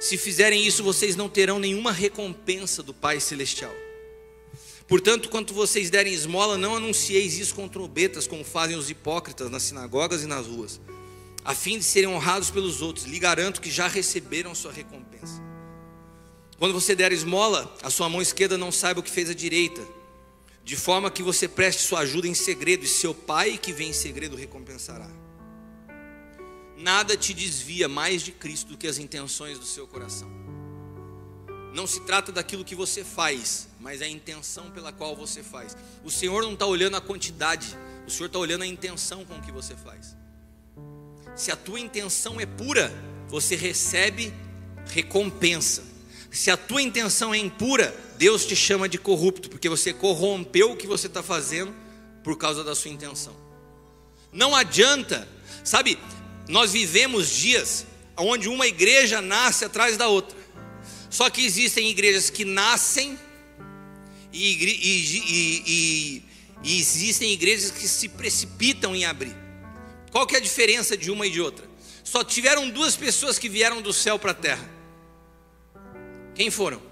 se 0.00 0.16
fizerem 0.16 0.66
isso, 0.66 0.82
vocês 0.82 1.14
não 1.14 1.28
terão 1.28 1.58
nenhuma 1.58 1.92
recompensa 1.92 2.82
do 2.82 2.94
Pai 2.94 3.20
Celestial. 3.20 3.72
Portanto, 4.88 5.28
quando 5.28 5.52
vocês 5.52 5.90
derem 5.90 6.12
esmola, 6.12 6.56
não 6.56 6.74
anuncieis 6.74 7.38
isso 7.38 7.54
com 7.54 7.68
trombetas, 7.68 8.26
como 8.26 8.42
fazem 8.42 8.76
os 8.76 8.88
hipócritas 8.88 9.50
nas 9.50 9.62
sinagogas 9.62 10.22
e 10.22 10.26
nas 10.26 10.46
ruas, 10.46 10.80
a 11.44 11.54
fim 11.54 11.78
de 11.78 11.84
serem 11.84 12.08
honrados 12.08 12.50
pelos 12.50 12.80
outros. 12.80 13.04
Lhe 13.04 13.18
garanto 13.18 13.60
que 13.60 13.70
já 13.70 13.86
receberam 13.86 14.54
sua 14.54 14.72
recompensa. 14.72 15.40
Quando 16.58 16.72
você 16.72 16.96
der 16.96 17.12
esmola, 17.12 17.72
a 17.82 17.90
sua 17.90 18.08
mão 18.08 18.22
esquerda 18.22 18.56
não 18.56 18.72
saiba 18.72 19.00
o 19.00 19.02
que 19.02 19.10
fez 19.10 19.28
a 19.28 19.34
direita, 19.34 19.82
de 20.64 20.76
forma 20.76 21.10
que 21.10 21.22
você 21.22 21.46
preste 21.46 21.82
sua 21.82 22.00
ajuda 22.00 22.26
em 22.26 22.34
segredo, 22.34 22.84
e 22.84 22.88
seu 22.88 23.14
pai 23.14 23.58
que 23.58 23.72
vem 23.72 23.90
em 23.90 23.92
segredo 23.92 24.34
recompensará. 24.34 25.19
Nada 26.80 27.14
te 27.14 27.34
desvia 27.34 27.88
mais 27.88 28.22
de 28.22 28.32
Cristo 28.32 28.68
do 28.68 28.78
que 28.78 28.86
as 28.86 28.96
intenções 28.96 29.58
do 29.58 29.66
seu 29.66 29.86
coração. 29.86 30.30
Não 31.74 31.86
se 31.86 32.00
trata 32.00 32.32
daquilo 32.32 32.64
que 32.64 32.74
você 32.74 33.04
faz, 33.04 33.68
mas 33.78 34.00
é 34.00 34.06
a 34.06 34.08
intenção 34.08 34.70
pela 34.70 34.90
qual 34.90 35.14
você 35.14 35.42
faz. 35.42 35.76
O 36.02 36.10
Senhor 36.10 36.42
não 36.42 36.54
está 36.54 36.64
olhando 36.64 36.96
a 36.96 37.00
quantidade, 37.00 37.76
o 38.06 38.10
Senhor 38.10 38.26
está 38.26 38.38
olhando 38.38 38.62
a 38.62 38.66
intenção 38.66 39.26
com 39.26 39.40
que 39.42 39.52
você 39.52 39.76
faz. 39.76 40.16
Se 41.36 41.52
a 41.52 41.56
tua 41.56 41.78
intenção 41.78 42.40
é 42.40 42.46
pura, 42.46 42.90
você 43.28 43.56
recebe 43.56 44.32
recompensa. 44.86 45.84
Se 46.30 46.50
a 46.50 46.56
tua 46.56 46.80
intenção 46.80 47.34
é 47.34 47.38
impura, 47.38 47.94
Deus 48.16 48.46
te 48.46 48.56
chama 48.56 48.88
de 48.88 48.96
corrupto, 48.96 49.50
porque 49.50 49.68
você 49.68 49.92
corrompeu 49.92 50.72
o 50.72 50.76
que 50.76 50.86
você 50.86 51.08
está 51.08 51.22
fazendo 51.22 51.74
por 52.24 52.38
causa 52.38 52.64
da 52.64 52.74
sua 52.74 52.90
intenção. 52.90 53.36
Não 54.32 54.54
adianta, 54.54 55.28
sabe, 55.62 55.98
nós 56.50 56.72
vivemos 56.72 57.30
dias 57.30 57.86
onde 58.16 58.48
uma 58.48 58.66
igreja 58.66 59.22
nasce 59.22 59.64
atrás 59.64 59.96
da 59.96 60.08
outra. 60.08 60.36
Só 61.08 61.30
que 61.30 61.44
existem 61.44 61.88
igrejas 61.88 62.28
que 62.28 62.44
nascem 62.44 63.18
e, 64.32 64.52
e, 64.52 65.64
e, 65.66 66.24
e, 66.62 66.78
existem 66.78 67.32
igrejas 67.32 67.70
que 67.70 67.86
se 67.86 68.08
precipitam 68.08 68.94
em 68.94 69.04
abrir. 69.04 69.34
Qual 70.10 70.26
que 70.26 70.34
é 70.34 70.38
a 70.38 70.42
diferença 70.42 70.96
de 70.96 71.10
uma 71.10 71.26
e 71.26 71.30
de 71.30 71.40
outra? 71.40 71.68
Só 72.02 72.24
tiveram 72.24 72.68
duas 72.68 72.96
pessoas 72.96 73.38
que 73.38 73.48
vieram 73.48 73.80
do 73.80 73.92
céu 73.92 74.18
para 74.18 74.32
a 74.32 74.34
terra. 74.34 74.68
Quem 76.34 76.50
foram? 76.50 76.82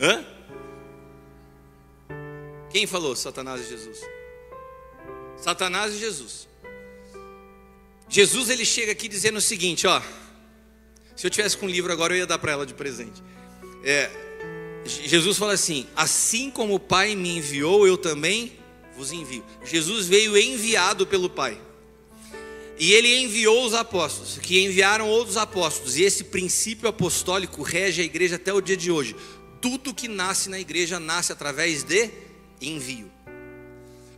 Hã? 0.00 0.24
Quem 2.70 2.86
falou? 2.86 3.14
Satanás 3.14 3.60
e 3.64 3.68
Jesus. 3.68 4.00
Satanás 5.40 5.94
e 5.94 5.98
Jesus. 5.98 6.48
Jesus 8.08 8.50
ele 8.50 8.64
chega 8.64 8.92
aqui 8.92 9.08
dizendo 9.08 9.38
o 9.38 9.40
seguinte, 9.40 9.86
ó. 9.86 10.02
Se 11.16 11.26
eu 11.26 11.30
tivesse 11.30 11.56
com 11.56 11.66
um 11.66 11.70
livro 11.70 11.92
agora, 11.92 12.14
eu 12.14 12.18
ia 12.18 12.26
dar 12.26 12.38
para 12.38 12.52
ela 12.52 12.66
de 12.66 12.74
presente. 12.74 13.22
É, 13.84 14.10
Jesus 14.84 15.38
fala 15.38 15.52
assim: 15.52 15.86
Assim 15.94 16.50
como 16.50 16.74
o 16.74 16.80
Pai 16.80 17.14
me 17.14 17.38
enviou, 17.38 17.86
eu 17.86 17.96
também 17.96 18.52
vos 18.96 19.12
envio. 19.12 19.44
Jesus 19.64 20.06
veio 20.08 20.36
enviado 20.36 21.06
pelo 21.06 21.30
Pai. 21.30 21.60
E 22.78 22.94
ele 22.94 23.14
enviou 23.22 23.66
os 23.66 23.74
apóstolos, 23.74 24.38
que 24.38 24.64
enviaram 24.64 25.06
outros 25.06 25.36
apóstolos. 25.36 25.98
E 25.98 26.02
esse 26.02 26.24
princípio 26.24 26.88
apostólico 26.88 27.62
rege 27.62 28.00
a 28.00 28.04
igreja 28.04 28.36
até 28.36 28.52
o 28.52 28.60
dia 28.60 28.76
de 28.76 28.90
hoje. 28.90 29.14
Tudo 29.60 29.92
que 29.92 30.08
nasce 30.08 30.48
na 30.48 30.58
igreja 30.58 30.98
nasce 30.98 31.30
através 31.30 31.84
de 31.84 32.10
envio. 32.60 33.10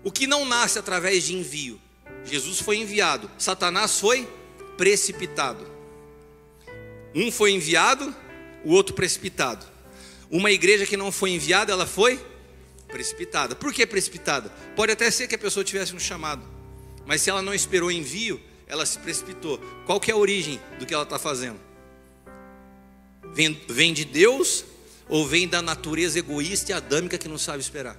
O 0.05 0.11
que 0.11 0.27
não 0.27 0.45
nasce 0.45 0.79
através 0.79 1.25
de 1.25 1.35
envio? 1.35 1.81
Jesus 2.25 2.61
foi 2.61 2.79
enviado, 2.79 3.31
Satanás 3.39 3.99
foi 3.99 4.29
precipitado. 4.77 5.67
Um 7.15 7.31
foi 7.31 7.53
enviado, 7.53 8.15
o 8.65 8.73
outro 8.73 8.95
precipitado. 8.95 9.67
Uma 10.31 10.51
igreja 10.51 10.87
que 10.87 10.97
não 10.97 11.13
foi 11.13 11.31
enviada, 11.31 11.73
ela 11.73 11.87
foi 11.87 12.19
precipitada. 12.89 13.55
Por 13.55 13.73
que 13.73 13.87
precipitada? 13.87 14.51
Pode 14.75 14.93
até 14.93 15.11
ser 15.11 15.27
que 15.27 15.35
a 15.35 15.39
pessoa 15.39 15.65
tivesse 15.65 15.95
um 15.95 16.01
chamado, 16.01 16.43
mas 17.07 17.23
se 17.23 17.31
ela 17.31 17.43
não 17.43 17.55
esperou 17.55 17.91
envio, 17.91 18.41
ela 18.67 18.87
se 18.87 18.99
precipitou. 18.99 19.59
Qual 19.85 20.01
que 20.01 20.11
é 20.11 20.15
a 20.15 20.17
origem 20.17 20.61
do 20.79 20.87
que 20.87 20.95
ela 20.95 21.03
está 21.03 21.19
fazendo? 21.19 21.61
Vem, 23.35 23.61
vem 23.69 23.93
de 23.93 24.05
Deus 24.05 24.65
ou 25.09 25.27
vem 25.27 25.47
da 25.47 25.63
natureza 25.63 26.19
egoísta 26.19 26.73
e 26.73 26.75
adâmica 26.75 27.19
que 27.19 27.29
não 27.29 27.39
sabe 27.39 27.61
esperar? 27.61 27.97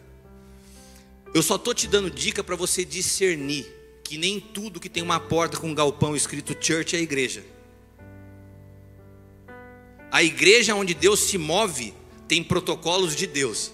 Eu 1.33 1.41
só 1.41 1.55
estou 1.55 1.73
te 1.73 1.87
dando 1.87 2.11
dica 2.11 2.43
para 2.43 2.55
você 2.55 2.85
discernir 2.85 3.65
que 4.03 4.17
nem 4.17 4.39
tudo 4.39 4.79
que 4.79 4.89
tem 4.89 5.01
uma 5.01 5.19
porta 5.19 5.57
com 5.57 5.69
um 5.69 5.73
galpão 5.73 6.15
escrito 6.15 6.55
church 6.59 6.95
é 6.95 7.01
igreja. 7.01 7.43
A 10.11 10.21
igreja 10.21 10.75
onde 10.75 10.93
Deus 10.93 11.21
se 11.21 11.39
move 11.39 11.93
tem 12.27 12.43
protocolos 12.43 13.15
de 13.15 13.25
Deus. 13.25 13.71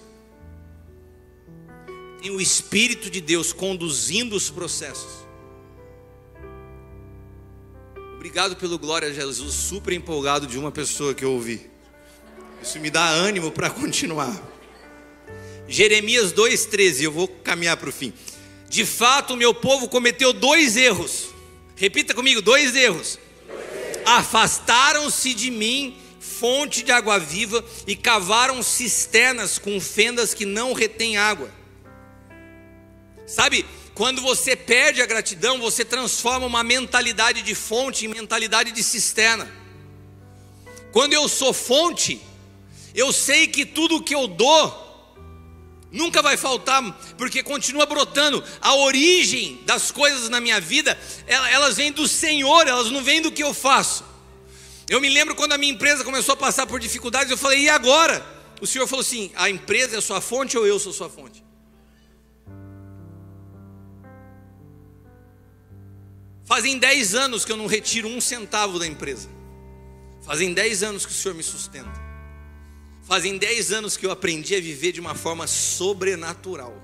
Tem 2.22 2.30
o 2.30 2.40
Espírito 2.40 3.10
de 3.10 3.20
Deus 3.20 3.52
conduzindo 3.52 4.34
os 4.34 4.48
processos. 4.48 5.26
Obrigado 8.14 8.56
pelo 8.56 8.78
glória 8.78 9.08
a 9.08 9.12
Jesus, 9.12 9.54
super 9.54 9.92
empolgado 9.92 10.46
de 10.46 10.58
uma 10.58 10.70
pessoa 10.70 11.12
que 11.12 11.24
eu 11.24 11.32
ouvi. 11.32 11.70
Isso 12.62 12.78
me 12.78 12.90
dá 12.90 13.06
ânimo 13.08 13.50
para 13.50 13.68
continuar. 13.68 14.59
Jeremias 15.70 16.32
2,13, 16.32 17.02
eu 17.02 17.12
vou 17.12 17.28
caminhar 17.28 17.76
para 17.76 17.88
o 17.88 17.92
fim. 17.92 18.12
De 18.68 18.84
fato, 18.84 19.34
o 19.34 19.36
meu 19.36 19.54
povo 19.54 19.88
cometeu 19.88 20.32
dois 20.32 20.76
erros. 20.76 21.28
Repita 21.76 22.12
comigo: 22.12 22.42
dois 22.42 22.74
erros. 22.74 23.20
Afastaram-se 24.04 25.32
de 25.32 25.48
mim 25.48 25.96
fonte 26.18 26.82
de 26.82 26.90
água 26.90 27.18
viva 27.20 27.64
e 27.86 27.94
cavaram 27.94 28.62
cisternas 28.64 29.58
com 29.58 29.80
fendas 29.80 30.34
que 30.34 30.44
não 30.44 30.72
retêm 30.72 31.16
água. 31.16 31.48
Sabe, 33.24 33.64
quando 33.94 34.20
você 34.20 34.56
perde 34.56 35.00
a 35.00 35.06
gratidão, 35.06 35.60
você 35.60 35.84
transforma 35.84 36.46
uma 36.46 36.64
mentalidade 36.64 37.42
de 37.42 37.54
fonte 37.54 38.06
em 38.06 38.08
mentalidade 38.08 38.72
de 38.72 38.82
cisterna. 38.82 39.48
Quando 40.90 41.12
eu 41.12 41.28
sou 41.28 41.52
fonte, 41.52 42.20
eu 42.92 43.12
sei 43.12 43.46
que 43.46 43.64
tudo 43.64 44.02
que 44.02 44.14
eu 44.14 44.26
dou 44.26 44.89
nunca 45.92 46.22
vai 46.22 46.36
faltar, 46.36 46.82
porque 47.16 47.42
continua 47.42 47.86
brotando. 47.86 48.42
A 48.60 48.74
origem 48.74 49.62
das 49.64 49.90
coisas 49.90 50.28
na 50.28 50.40
minha 50.40 50.60
vida, 50.60 50.98
elas 51.26 51.76
vêm 51.76 51.92
do 51.92 52.06
Senhor, 52.06 52.66
elas 52.66 52.90
não 52.90 53.02
vêm 53.02 53.20
do 53.20 53.32
que 53.32 53.42
eu 53.42 53.54
faço. 53.54 54.04
Eu 54.88 55.00
me 55.00 55.08
lembro 55.08 55.34
quando 55.34 55.52
a 55.52 55.58
minha 55.58 55.72
empresa 55.72 56.04
começou 56.04 56.32
a 56.32 56.36
passar 56.36 56.66
por 56.66 56.80
dificuldades, 56.80 57.30
eu 57.30 57.38
falei, 57.38 57.60
e 57.60 57.68
agora? 57.68 58.24
O 58.60 58.66
senhor 58.66 58.86
falou 58.86 59.02
assim: 59.02 59.30
a 59.34 59.48
empresa 59.48 59.96
é 59.96 60.00
sua 60.00 60.20
fonte 60.20 60.58
ou 60.58 60.66
eu 60.66 60.78
sou 60.78 60.92
sua 60.92 61.08
fonte? 61.08 61.42
Fazem 66.44 66.78
10 66.78 67.14
anos 67.14 67.44
que 67.44 67.52
eu 67.52 67.56
não 67.56 67.66
retiro 67.66 68.08
um 68.08 68.20
centavo 68.20 68.78
da 68.78 68.86
empresa. 68.86 69.28
Fazem 70.22 70.52
10 70.52 70.82
anos 70.82 71.06
que 71.06 71.12
o 71.12 71.14
senhor 71.14 71.34
me 71.34 71.44
sustenta. 71.44 72.09
Fazem 73.10 73.36
10 73.36 73.72
anos 73.72 73.96
que 73.96 74.06
eu 74.06 74.12
aprendi 74.12 74.54
a 74.54 74.60
viver 74.60 74.92
de 74.92 75.00
uma 75.00 75.16
forma 75.16 75.44
sobrenatural. 75.48 76.80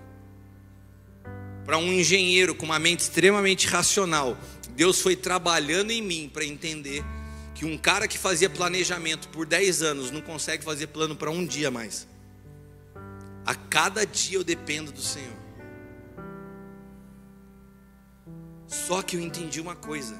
Para 1.64 1.78
um 1.78 1.92
engenheiro 1.92 2.52
com 2.52 2.66
uma 2.66 2.80
mente 2.80 2.98
extremamente 2.98 3.68
racional, 3.68 4.36
Deus 4.70 5.00
foi 5.00 5.14
trabalhando 5.14 5.92
em 5.92 6.02
mim 6.02 6.28
para 6.28 6.44
entender 6.44 7.04
que 7.54 7.64
um 7.64 7.78
cara 7.78 8.08
que 8.08 8.18
fazia 8.18 8.50
planejamento 8.50 9.28
por 9.28 9.46
10 9.46 9.82
anos 9.82 10.10
não 10.10 10.20
consegue 10.20 10.64
fazer 10.64 10.88
plano 10.88 11.14
para 11.14 11.30
um 11.30 11.46
dia 11.46 11.70
mais. 11.70 12.08
A 13.44 13.54
cada 13.54 14.04
dia 14.04 14.38
eu 14.38 14.42
dependo 14.42 14.90
do 14.90 15.02
Senhor. 15.02 15.36
Só 18.66 19.00
que 19.00 19.14
eu 19.14 19.20
entendi 19.20 19.60
uma 19.60 19.76
coisa: 19.76 20.16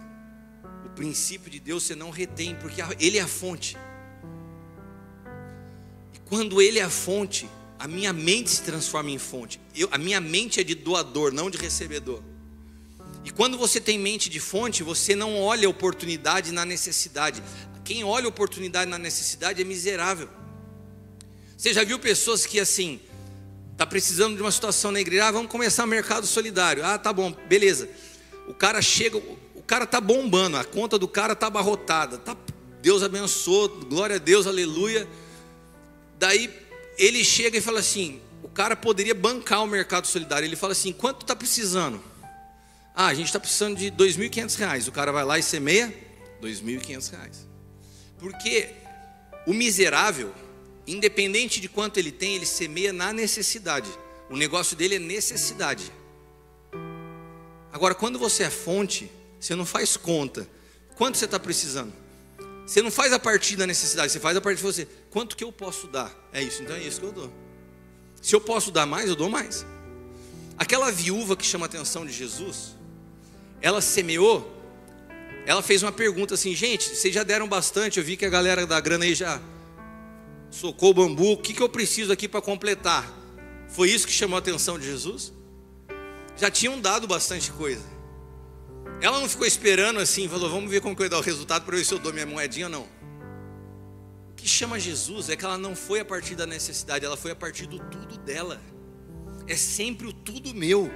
o 0.85 0.91
princípio 0.91 1.51
de 1.51 1.59
Deus 1.59 1.83
você 1.83 1.97
não 1.97 2.11
retém, 2.11 2.55
porque 2.55 2.81
Ele 3.01 3.19
é 3.19 3.23
a 3.23 3.27
fonte. 3.27 3.77
Quando 6.27 6.61
Ele 6.61 6.79
é 6.79 6.83
a 6.83 6.91
fonte, 6.91 7.49
a 7.79 7.87
minha 7.87 8.13
mente 8.13 8.51
se 8.51 8.63
transforma 8.63 9.11
em 9.11 9.19
fonte. 9.19 9.61
Eu, 9.75 9.89
a 9.93 9.99
minha 9.99 10.21
mente 10.21 10.61
é 10.61 10.65
de 10.65 10.75
doador, 10.75 11.33
não 11.33 11.49
de 11.49 11.57
recebedor. 11.57 12.23
E 13.25 13.31
quando 13.31 13.59
você 13.59 13.81
tem 13.81 13.99
mente 13.99 14.31
de 14.31 14.39
fonte, 14.39 14.83
você 14.83 15.15
não 15.17 15.41
olha 15.41 15.67
a 15.67 15.71
oportunidade 15.71 16.53
na 16.53 16.65
necessidade. 16.65 17.43
Quem 17.85 18.05
olha 18.05 18.27
a 18.27 18.29
oportunidade 18.29 18.91
na 18.91 18.99
necessidade 18.99 19.61
é 19.61 19.65
miserável. 19.65 20.29
Você 21.57 21.73
já 21.73 21.85
viu 21.85 21.99
pessoas 21.99 22.45
que 22.45 22.61
assim, 22.61 23.01
tá 23.77 23.87
precisando 23.87 24.37
de 24.37 24.43
uma 24.43 24.51
situação 24.51 24.91
na 24.91 25.01
igreja, 25.01 25.27
ah, 25.27 25.31
vamos 25.31 25.51
começar 25.51 25.85
o 25.85 25.87
mercado 25.87 26.27
solidário. 26.27 26.85
Ah, 26.85 26.99
tá 26.99 27.13
bom, 27.13 27.33
beleza. 27.49 27.89
O 28.49 28.55
cara 28.55 28.81
chega, 28.81 29.17
o 29.55 29.63
cara 29.63 29.87
tá 29.87 30.01
bombando, 30.01 30.57
a 30.57 30.65
conta 30.65 30.99
do 30.99 31.09
cara 31.09 31.35
tá 31.35 31.47
abarrotada. 31.47 32.19
Tá, 32.19 32.37
Deus 32.81 33.03
abençoou, 33.03 33.69
glória 33.69 34.17
a 34.17 34.19
Deus, 34.19 34.47
aleluia. 34.47 35.09
Daí 36.19 36.51
ele 36.99 37.25
chega 37.25 37.59
e 37.59 37.61
fala 37.61 37.81
assim: 37.81 38.21
o 38.43 38.49
cara 38.49 38.77
poderia 38.77 39.15
bancar 39.15 39.63
o 39.63 39.67
mercado 39.67 40.07
solidário. 40.07 40.47
Ele 40.47 40.57
fala 40.57 40.73
assim: 40.73 40.93
quanto 40.93 41.27
tá 41.27 41.35
precisando? 41.35 42.03
Ah, 42.95 43.09
a 43.09 43.15
gente 43.15 43.27
está 43.27 43.39
precisando 43.39 43.77
de 43.77 43.87
R$ 43.87 43.91
2.500. 43.91 44.89
O 44.89 44.93
cara 44.93 45.13
vai 45.13 45.25
lá 45.25 45.39
e 45.39 45.43
semeia 45.43 45.87
R$ 46.41 46.49
2.500. 46.49 47.11
Porque 48.19 48.71
o 49.47 49.53
miserável, 49.53 50.33
independente 50.87 51.61
de 51.61 51.69
quanto 51.69 51.99
ele 51.99 52.11
tem, 52.11 52.35
ele 52.35 52.47
semeia 52.47 52.93
na 52.93 53.13
necessidade. 53.13 53.89
O 54.31 54.37
negócio 54.37 54.77
dele 54.77 54.97
é 54.97 54.99
necessidade. 54.99 55.93
Agora, 57.73 57.95
quando 57.95 58.19
você 58.19 58.45
é 58.45 58.51
fonte, 58.51 59.11
você 59.39 59.55
não 59.55 59.67
faz 59.67 59.97
conta. 59.97 60.49
Quanto 60.95 61.19
você 61.19 61.27
está 61.27 61.39
precisando? 61.39 61.93
Você 62.67 62.83
não 62.83 62.91
faz 62.91 63.13
a 63.13 63.19
partir 63.19 63.55
da 63.55 63.67
necessidade, 63.67 64.11
você 64.11 64.19
faz 64.19 64.37
a 64.37 64.41
partir 64.41 64.57
de 64.57 64.63
você. 64.65 64.89
Quanto 65.09 65.37
que 65.37 65.45
eu 65.45 65.53
posso 65.53 65.87
dar? 65.87 66.13
É 66.33 66.43
isso, 66.43 66.63
então 66.63 66.75
é 66.75 66.83
isso 66.83 66.99
que 66.99 67.07
eu 67.07 67.13
dou. 67.13 67.33
Se 68.21 68.35
eu 68.35 68.41
posso 68.41 68.73
dar 68.73 68.85
mais, 68.85 69.09
eu 69.09 69.15
dou 69.15 69.31
mais. 69.31 69.65
Aquela 70.59 70.91
viúva 70.91 71.37
que 71.37 71.47
chama 71.47 71.67
a 71.67 71.69
atenção 71.69 72.05
de 72.05 72.13
Jesus, 72.13 72.75
ela 73.61 73.81
semeou, 73.81 74.53
ela 75.47 75.63
fez 75.63 75.83
uma 75.85 75.93
pergunta 75.93 76.35
assim: 76.35 76.57
gente, 76.57 76.89
vocês 76.89 77.15
já 77.15 77.23
deram 77.23 77.47
bastante, 77.47 77.99
eu 77.99 78.05
vi 78.05 78.17
que 78.17 78.27
a 78.27 78.29
galera 78.29 78.67
da 78.67 78.81
grana 78.81 79.05
aí 79.05 79.15
já 79.15 79.41
socou 80.51 80.91
o 80.91 80.95
bambu, 80.95 81.33
o 81.33 81.37
que, 81.37 81.55
que 81.55 81.63
eu 81.63 81.69
preciso 81.69 82.13
aqui 82.13 82.27
para 82.27 82.43
completar? 82.43 83.09
Foi 83.69 83.91
isso 83.91 84.07
que 84.07 84.13
chamou 84.13 84.37
a 84.37 84.41
atenção 84.41 84.77
de 84.77 84.87
Jesus? 84.87 85.33
Já 86.37 86.51
tinham 86.51 86.81
dado 86.81 87.07
bastante 87.07 87.53
coisa. 87.53 87.96
Ela 89.01 89.21
não 89.21 89.29
ficou 89.29 89.47
esperando 89.47 90.01
assim, 90.01 90.29
falou: 90.29 90.51
vamos 90.51 90.71
ver 90.71 90.81
como 90.81 90.95
que 90.95 91.03
vai 91.03 91.09
dar 91.09 91.19
o 91.19 91.23
resultado 91.23 91.65
para 91.65 91.77
ver 91.77 91.85
se 91.85 91.93
eu 91.93 91.99
dou 91.99 92.13
minha 92.13 92.27
moedinha 92.27 92.67
ou 92.67 92.73
não. 92.73 92.89
O 94.31 94.35
que 94.35 94.49
chama 94.49 94.79
Jesus 94.81 95.29
é 95.29 95.37
que 95.37 95.45
ela 95.45 95.59
não 95.59 95.77
foi 95.77 96.01
a 96.01 96.05
partir 96.05 96.35
da 96.35 96.47
necessidade, 96.47 97.05
ela 97.05 97.17
foi 97.17 97.31
a 97.31 97.37
partir 97.37 97.67
do 97.67 97.79
tudo 97.79 98.17
dela. 98.19 98.61
É 99.47 99.57
sempre 99.57 100.07
o 100.07 100.13
tudo 100.13 100.55
meu. 100.55 100.91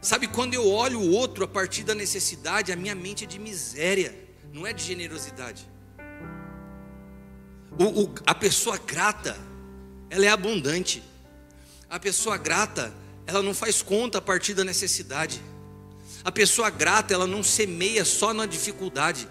Sabe, 0.00 0.26
quando 0.26 0.54
eu 0.54 0.68
olho 0.68 0.98
o 0.98 1.12
outro 1.12 1.44
a 1.44 1.48
partir 1.48 1.84
da 1.84 1.94
necessidade, 1.94 2.72
a 2.72 2.76
minha 2.76 2.94
mente 2.94 3.24
é 3.24 3.26
de 3.26 3.38
miséria, 3.38 4.12
não 4.52 4.66
é 4.66 4.72
de 4.72 4.82
generosidade. 4.82 5.66
O, 7.78 8.02
o, 8.02 8.14
a 8.26 8.34
pessoa 8.34 8.76
grata, 8.78 9.38
ela 10.10 10.26
é 10.26 10.28
abundante. 10.28 11.02
A 11.88 12.00
pessoa 12.00 12.36
grata, 12.36 12.92
ela 13.26 13.42
não 13.42 13.54
faz 13.54 13.80
conta 13.80 14.18
a 14.18 14.20
partir 14.20 14.54
da 14.54 14.64
necessidade. 14.64 15.40
A 16.24 16.30
pessoa 16.30 16.70
grata, 16.70 17.12
ela 17.12 17.26
não 17.26 17.42
semeia 17.42 18.04
só 18.04 18.32
na 18.32 18.46
dificuldade. 18.46 19.28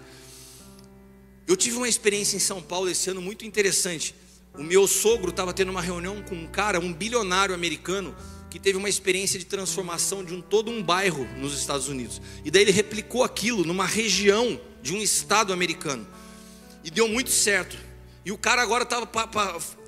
Eu 1.46 1.56
tive 1.56 1.76
uma 1.76 1.88
experiência 1.88 2.36
em 2.36 2.40
São 2.40 2.62
Paulo 2.62 2.88
esse 2.88 3.10
ano 3.10 3.20
muito 3.20 3.44
interessante. 3.44 4.14
O 4.54 4.62
meu 4.62 4.86
sogro 4.86 5.30
estava 5.30 5.52
tendo 5.52 5.70
uma 5.70 5.80
reunião 5.80 6.22
com 6.22 6.34
um 6.34 6.46
cara, 6.46 6.78
um 6.78 6.92
bilionário 6.92 7.54
americano, 7.54 8.14
que 8.50 8.58
teve 8.58 8.76
uma 8.76 8.88
experiência 8.88 9.38
de 9.38 9.46
transformação 9.46 10.22
de 10.22 10.34
um 10.34 10.42
todo 10.42 10.70
um 10.70 10.82
bairro 10.82 11.26
nos 11.38 11.58
Estados 11.58 11.88
Unidos. 11.88 12.20
E 12.44 12.50
daí 12.50 12.62
ele 12.62 12.70
replicou 12.70 13.24
aquilo 13.24 13.64
numa 13.64 13.86
região 13.86 14.60
de 14.82 14.94
um 14.94 15.00
estado 15.00 15.54
americano. 15.54 16.06
E 16.84 16.90
deu 16.90 17.08
muito 17.08 17.30
certo. 17.30 17.78
E 18.24 18.30
o 18.30 18.36
cara 18.36 18.60
agora 18.60 18.84
estava 18.84 19.08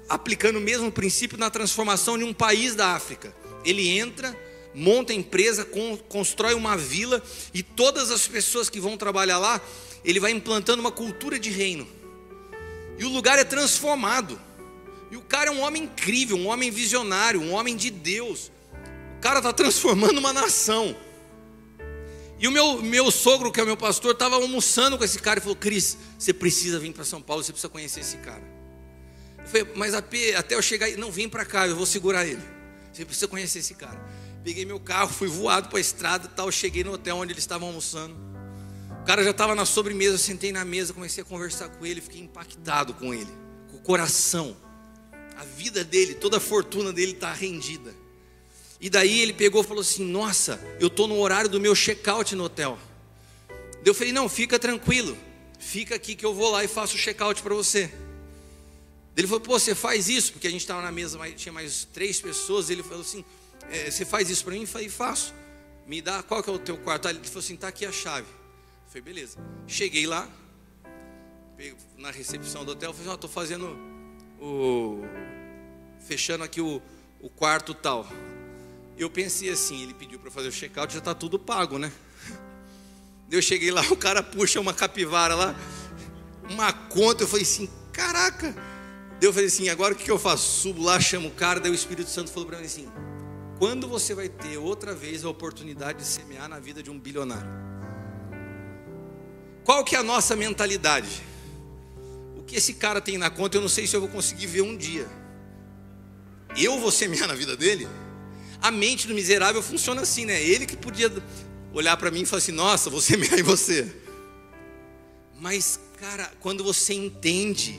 aplicando 0.09 0.57
o 0.57 0.63
mesmo 0.63 0.91
princípio 0.91 1.37
na 1.37 1.51
transformação 1.51 2.17
de 2.17 2.25
um 2.25 2.33
país 2.33 2.75
da 2.75 2.95
África. 2.95 3.35
Ele 3.65 3.87
entra, 3.89 4.35
monta 4.75 5.13
empresa, 5.13 5.67
constrói 6.09 6.55
uma 6.55 6.77
vila 6.77 7.23
e 7.53 7.63
todas 7.63 8.11
as 8.11 8.27
pessoas 8.27 8.69
que 8.69 8.81
vão 8.81 8.97
trabalhar 8.97 9.39
lá, 9.39 9.61
ele 10.05 10.21
vai 10.21 10.33
implantando 10.33 10.81
uma 10.81 10.93
cultura 10.93 11.39
de 11.39 11.51
reino. 11.51 11.87
E 12.99 13.05
o 13.05 13.09
lugar 13.09 13.39
é 13.39 13.45
transformado. 13.45 14.41
E 15.11 15.17
o 15.17 15.21
cara 15.21 15.51
é 15.51 15.53
um 15.53 15.61
homem 15.61 15.85
incrível, 15.85 16.37
um 16.37 16.49
homem 16.49 16.71
visionário, 16.71 17.41
um 17.41 17.53
homem 17.53 17.77
de 17.77 17.91
Deus 17.91 18.51
cara 19.25 19.39
está 19.39 19.55
transformando 19.55 20.19
uma 20.19 20.35
nação. 20.35 20.95
E 22.39 22.47
o 22.47 22.53
meu, 22.53 22.83
meu 22.83 23.11
sogro, 23.11 23.51
que 23.51 23.59
é 23.59 23.63
o 23.63 23.67
meu 23.67 23.77
pastor, 23.77 24.13
estava 24.13 24.35
almoçando 24.35 24.99
com 24.99 25.05
esse 25.05 25.19
cara 25.19 25.39
e 25.39 25.43
falou: 25.43 25.57
Cris, 25.57 25.97
você 26.19 26.31
precisa 26.31 26.79
vir 26.79 26.93
para 26.93 27.05
São 27.05 27.23
Paulo, 27.23 27.43
você 27.43 27.51
precisa 27.51 27.71
conhecer 27.71 28.01
esse 28.01 28.19
cara. 28.19 28.43
Eu 29.39 29.47
falei, 29.47 29.67
mas 29.75 29.95
até 29.95 30.55
eu 30.55 30.61
chegar 30.61 30.91
não 30.99 31.11
vem 31.11 31.27
para 31.27 31.43
cá, 31.47 31.67
eu 31.67 31.75
vou 31.75 31.87
segurar 31.87 32.27
ele. 32.27 32.43
Você 32.93 33.07
precisa 33.07 33.27
conhecer 33.27 33.61
esse 33.61 33.73
cara. 33.75 33.99
Peguei 34.45 34.67
meu 34.67 34.79
carro, 34.79 35.11
fui 35.11 35.27
voado 35.27 35.71
para 35.71 35.79
a 35.79 35.81
estrada 35.81 36.29
tal, 36.29 36.53
cheguei 36.53 36.85
no 36.85 36.93
hotel 36.93 37.17
onde 37.17 37.33
eles 37.33 37.43
estavam 37.43 37.69
almoçando. 37.69 38.15
O 39.01 39.07
cara 39.07 39.25
já 39.25 39.31
estava 39.31 39.55
na 39.55 39.65
sobremesa, 39.65 40.15
eu 40.15 40.19
sentei 40.19 40.53
na 40.53 40.67
mesa, 40.67 40.93
comecei 40.93 41.23
a 41.23 41.25
conversar 41.25 41.71
com 41.71 41.87
ele, 41.87 42.03
fiquei 42.03 42.21
impactado 42.21 42.93
com 42.93 43.15
ele, 43.15 43.31
com 43.71 43.79
o 43.79 43.81
coração. 43.81 44.55
A 45.35 45.45
vida 45.45 45.83
dele, 45.83 46.15
toda 46.15 46.37
a 46.37 46.41
fortuna 46.41 46.93
dele 46.93 47.13
está 47.13 47.33
rendida. 47.33 47.95
E 48.79 48.91
daí 48.91 49.21
ele 49.21 49.33
pegou 49.33 49.63
e 49.63 49.67
falou 49.67 49.81
assim: 49.81 50.05
Nossa, 50.05 50.61
eu 50.79 50.89
estou 50.89 51.09
no 51.09 51.19
horário 51.19 51.49
do 51.49 51.59
meu 51.59 51.75
check-out 51.75 52.37
no 52.37 52.45
hotel. 52.45 52.79
Eu 53.83 53.95
falei: 53.95 54.13
Não, 54.13 54.29
fica 54.29 54.59
tranquilo, 54.59 55.17
fica 55.59 55.95
aqui 55.95 56.15
que 56.15 56.25
eu 56.25 56.35
vou 56.35 56.51
lá 56.51 56.63
e 56.63 56.69
faço 56.69 56.97
o 56.97 56.99
check-out 56.99 57.43
para 57.43 57.55
você. 57.55 57.91
Ele 59.17 59.27
falou: 59.27 59.41
Pô, 59.41 59.59
você 59.59 59.75
faz 59.75 60.11
isso? 60.11 60.33
Porque 60.33 60.47
a 60.47 60.51
gente 60.51 60.61
estava 60.61 60.83
na 60.83 60.93
mesa, 60.93 61.19
tinha 61.35 61.53
mais 61.53 61.89
três 61.95 62.21
pessoas. 62.21 62.69
Ele 62.69 62.83
falou 62.83 63.01
assim: 63.01 63.25
é, 63.71 63.91
Você 63.91 64.05
faz 64.05 64.31
isso 64.31 64.45
para 64.45 64.55
mim? 64.55 64.63
Eu 64.63 64.67
falei: 64.67 64.89
Faço. 64.89 65.35
Me 65.87 66.01
dá, 66.01 66.23
qual 66.23 66.43
que 66.43 66.49
é 66.49 66.53
o 66.53 66.59
teu 66.59 66.79
quarto? 66.79 67.09
Ele 67.09 67.19
falou 67.25 67.41
assim: 67.41 67.57
Tá 67.57 67.69
aqui 67.69 67.85
a 67.85 67.93
chave. 67.93 68.27
Eu 68.29 68.89
falei: 68.89 69.03
Beleza. 69.03 69.39
Cheguei 69.67 70.07
lá, 70.07 70.29
na 71.97 72.11
recepção 72.11 72.65
do 72.65 72.73
hotel, 72.73 72.93
falei: 72.93 73.09
Ó, 73.09 73.13
oh, 73.13 73.15
estou 73.15 73.31
fazendo 73.31 73.79
o. 74.41 75.03
Fechando 76.07 76.45
aqui 76.45 76.61
o, 76.61 76.83
o 77.21 77.31
quarto 77.31 77.73
tal. 77.73 78.07
Eu 78.97 79.11
pensei 79.11 79.51
assim, 79.51 79.83
ele 79.83 79.95
pediu 79.95 80.19
para 80.19 80.31
fazer 80.31 80.49
o 80.49 80.53
check-out, 80.53 80.93
já 80.93 81.01
está 81.01 81.15
tudo 81.15 81.39
pago, 81.39 81.79
né? 81.79 81.91
Eu 83.31 83.43
cheguei 83.43 83.71
lá, 83.71 83.83
o 83.91 83.97
cara 83.97 84.23
puxa 84.23 84.61
uma 84.61 84.73
capivara 84.73 85.35
lá, 85.35 85.57
uma 86.49 86.73
conta, 86.73 87.25
eu 87.25 87.29
falei 87.29 87.43
assim, 87.43 87.69
caraca. 87.93 88.55
Eu 89.21 89.33
falei 89.33 89.49
assim, 89.49 89.69
agora 89.69 89.95
o 89.95 89.97
que 89.97 90.11
eu 90.11 90.19
faço? 90.19 90.61
Subo 90.61 90.83
lá, 90.83 91.01
chamo 91.01 91.29
o 91.29 91.31
cara, 91.33 91.59
daí 91.59 91.73
o 91.73 91.75
Espírito 91.75 92.11
Santo 92.11 92.31
falou 92.31 92.49
para 92.49 92.59
mim 92.59 92.67
assim, 92.67 92.89
quando 93.59 93.89
você 93.89 94.15
vai 94.15 94.29
ter 94.29 94.59
outra 94.59 94.95
vez 94.95 95.25
a 95.25 95.29
oportunidade 95.29 95.99
de 95.99 96.05
semear 96.05 96.49
na 96.49 96.59
vida 96.59 96.83
de 96.83 96.91
um 96.91 96.99
bilionário? 96.99 97.51
Qual 99.65 99.85
que 99.85 99.97
é 99.97 99.99
a 99.99 100.03
nossa 100.03 100.37
mentalidade? 100.37 101.23
O 102.37 102.43
que 102.43 102.57
esse 102.57 102.75
cara 102.75 103.01
tem 103.01 103.17
na 103.17 103.31
conta, 103.31 103.57
eu 103.57 103.61
não 103.61 103.69
sei 103.69 103.87
se 103.87 103.97
eu 103.97 104.01
vou 104.01 104.11
conseguir 104.11 104.47
ver 104.47 104.63
um 104.63 104.77
dia. 104.77 105.09
Eu 106.57 106.79
vou 106.79 106.91
semear 106.91 107.27
na 107.27 107.35
vida 107.35 107.57
dele? 107.57 107.89
a 108.65 108.71
mente 108.71 109.07
do 109.07 109.13
miserável 109.13 109.63
funciona 109.63 110.01
assim, 110.01 110.25
né? 110.25 110.43
Ele 110.43 110.65
que 110.65 110.75
podia 110.75 111.13
olhar 111.71 111.99
para 111.99 112.11
mim 112.11 112.23
e 112.23 112.25
falar 112.25 112.39
assim: 112.39 112.53
Nossa, 112.53 112.89
vou 112.89 112.99
semear 113.01 113.39
em 113.39 113.43
você. 113.43 113.95
Mas, 115.39 115.79
cara, 116.01 116.33
quando 116.41 116.65
você 116.65 116.95
entende 116.95 117.79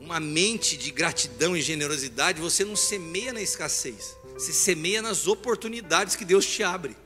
uma 0.00 0.18
mente 0.18 0.76
de 0.76 0.90
gratidão 0.90 1.56
e 1.56 1.62
generosidade, 1.62 2.40
você 2.40 2.64
não 2.64 2.74
semeia 2.74 3.32
na 3.32 3.40
escassez, 3.40 4.16
você 4.42 4.52
semeia 4.52 5.00
nas 5.00 5.26
oportunidades 5.26 6.16
que 6.16 6.24
Deus 6.24 6.46
te 6.46 6.62
abre. 6.62 6.96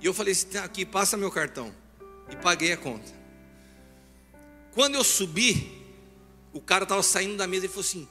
E 0.00 0.06
eu 0.06 0.14
falei 0.14 0.32
assim: 0.32 0.48
tá 0.48 0.64
aqui, 0.64 0.84
passa 0.84 1.16
meu 1.16 1.30
cartão. 1.30 1.74
E 2.30 2.36
paguei 2.36 2.72
a 2.72 2.76
conta. 2.76 3.12
Quando 4.72 4.94
eu 4.94 5.04
subi, 5.04 5.84
o 6.52 6.60
cara 6.60 6.84
estava 6.84 7.02
saindo 7.02 7.36
da 7.36 7.46
mesa 7.46 7.66
e 7.66 7.68
falou 7.68 7.82
assim: 7.82 8.08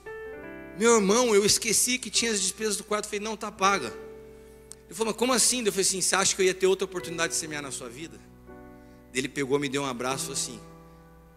meu 0.77 0.95
irmão, 0.95 1.33
eu 1.33 1.45
esqueci 1.45 1.97
que 1.97 2.09
tinha 2.09 2.31
as 2.31 2.41
despesas 2.41 2.75
do 2.75 2.83
quarto. 2.83 3.05
Eu 3.05 3.09
falei, 3.09 3.23
não, 3.23 3.37
tá 3.37 3.51
paga. 3.51 3.93
Ele 4.85 4.93
falou, 4.93 5.13
mas 5.13 5.17
como 5.17 5.31
assim? 5.31 5.63
Eu 5.65 5.71
falei 5.71 5.81
assim, 5.87 6.01
você 6.01 6.15
acha 6.15 6.35
que 6.35 6.41
eu 6.41 6.45
ia 6.45 6.53
ter 6.53 6.67
outra 6.67 6.85
oportunidade 6.85 7.33
de 7.33 7.39
semear 7.39 7.61
na 7.61 7.71
sua 7.71 7.87
vida? 7.87 8.19
Ele 9.13 9.29
pegou, 9.29 9.57
me 9.57 9.69
deu 9.69 9.83
um 9.83 9.85
abraço 9.85 10.33
assim. 10.33 10.59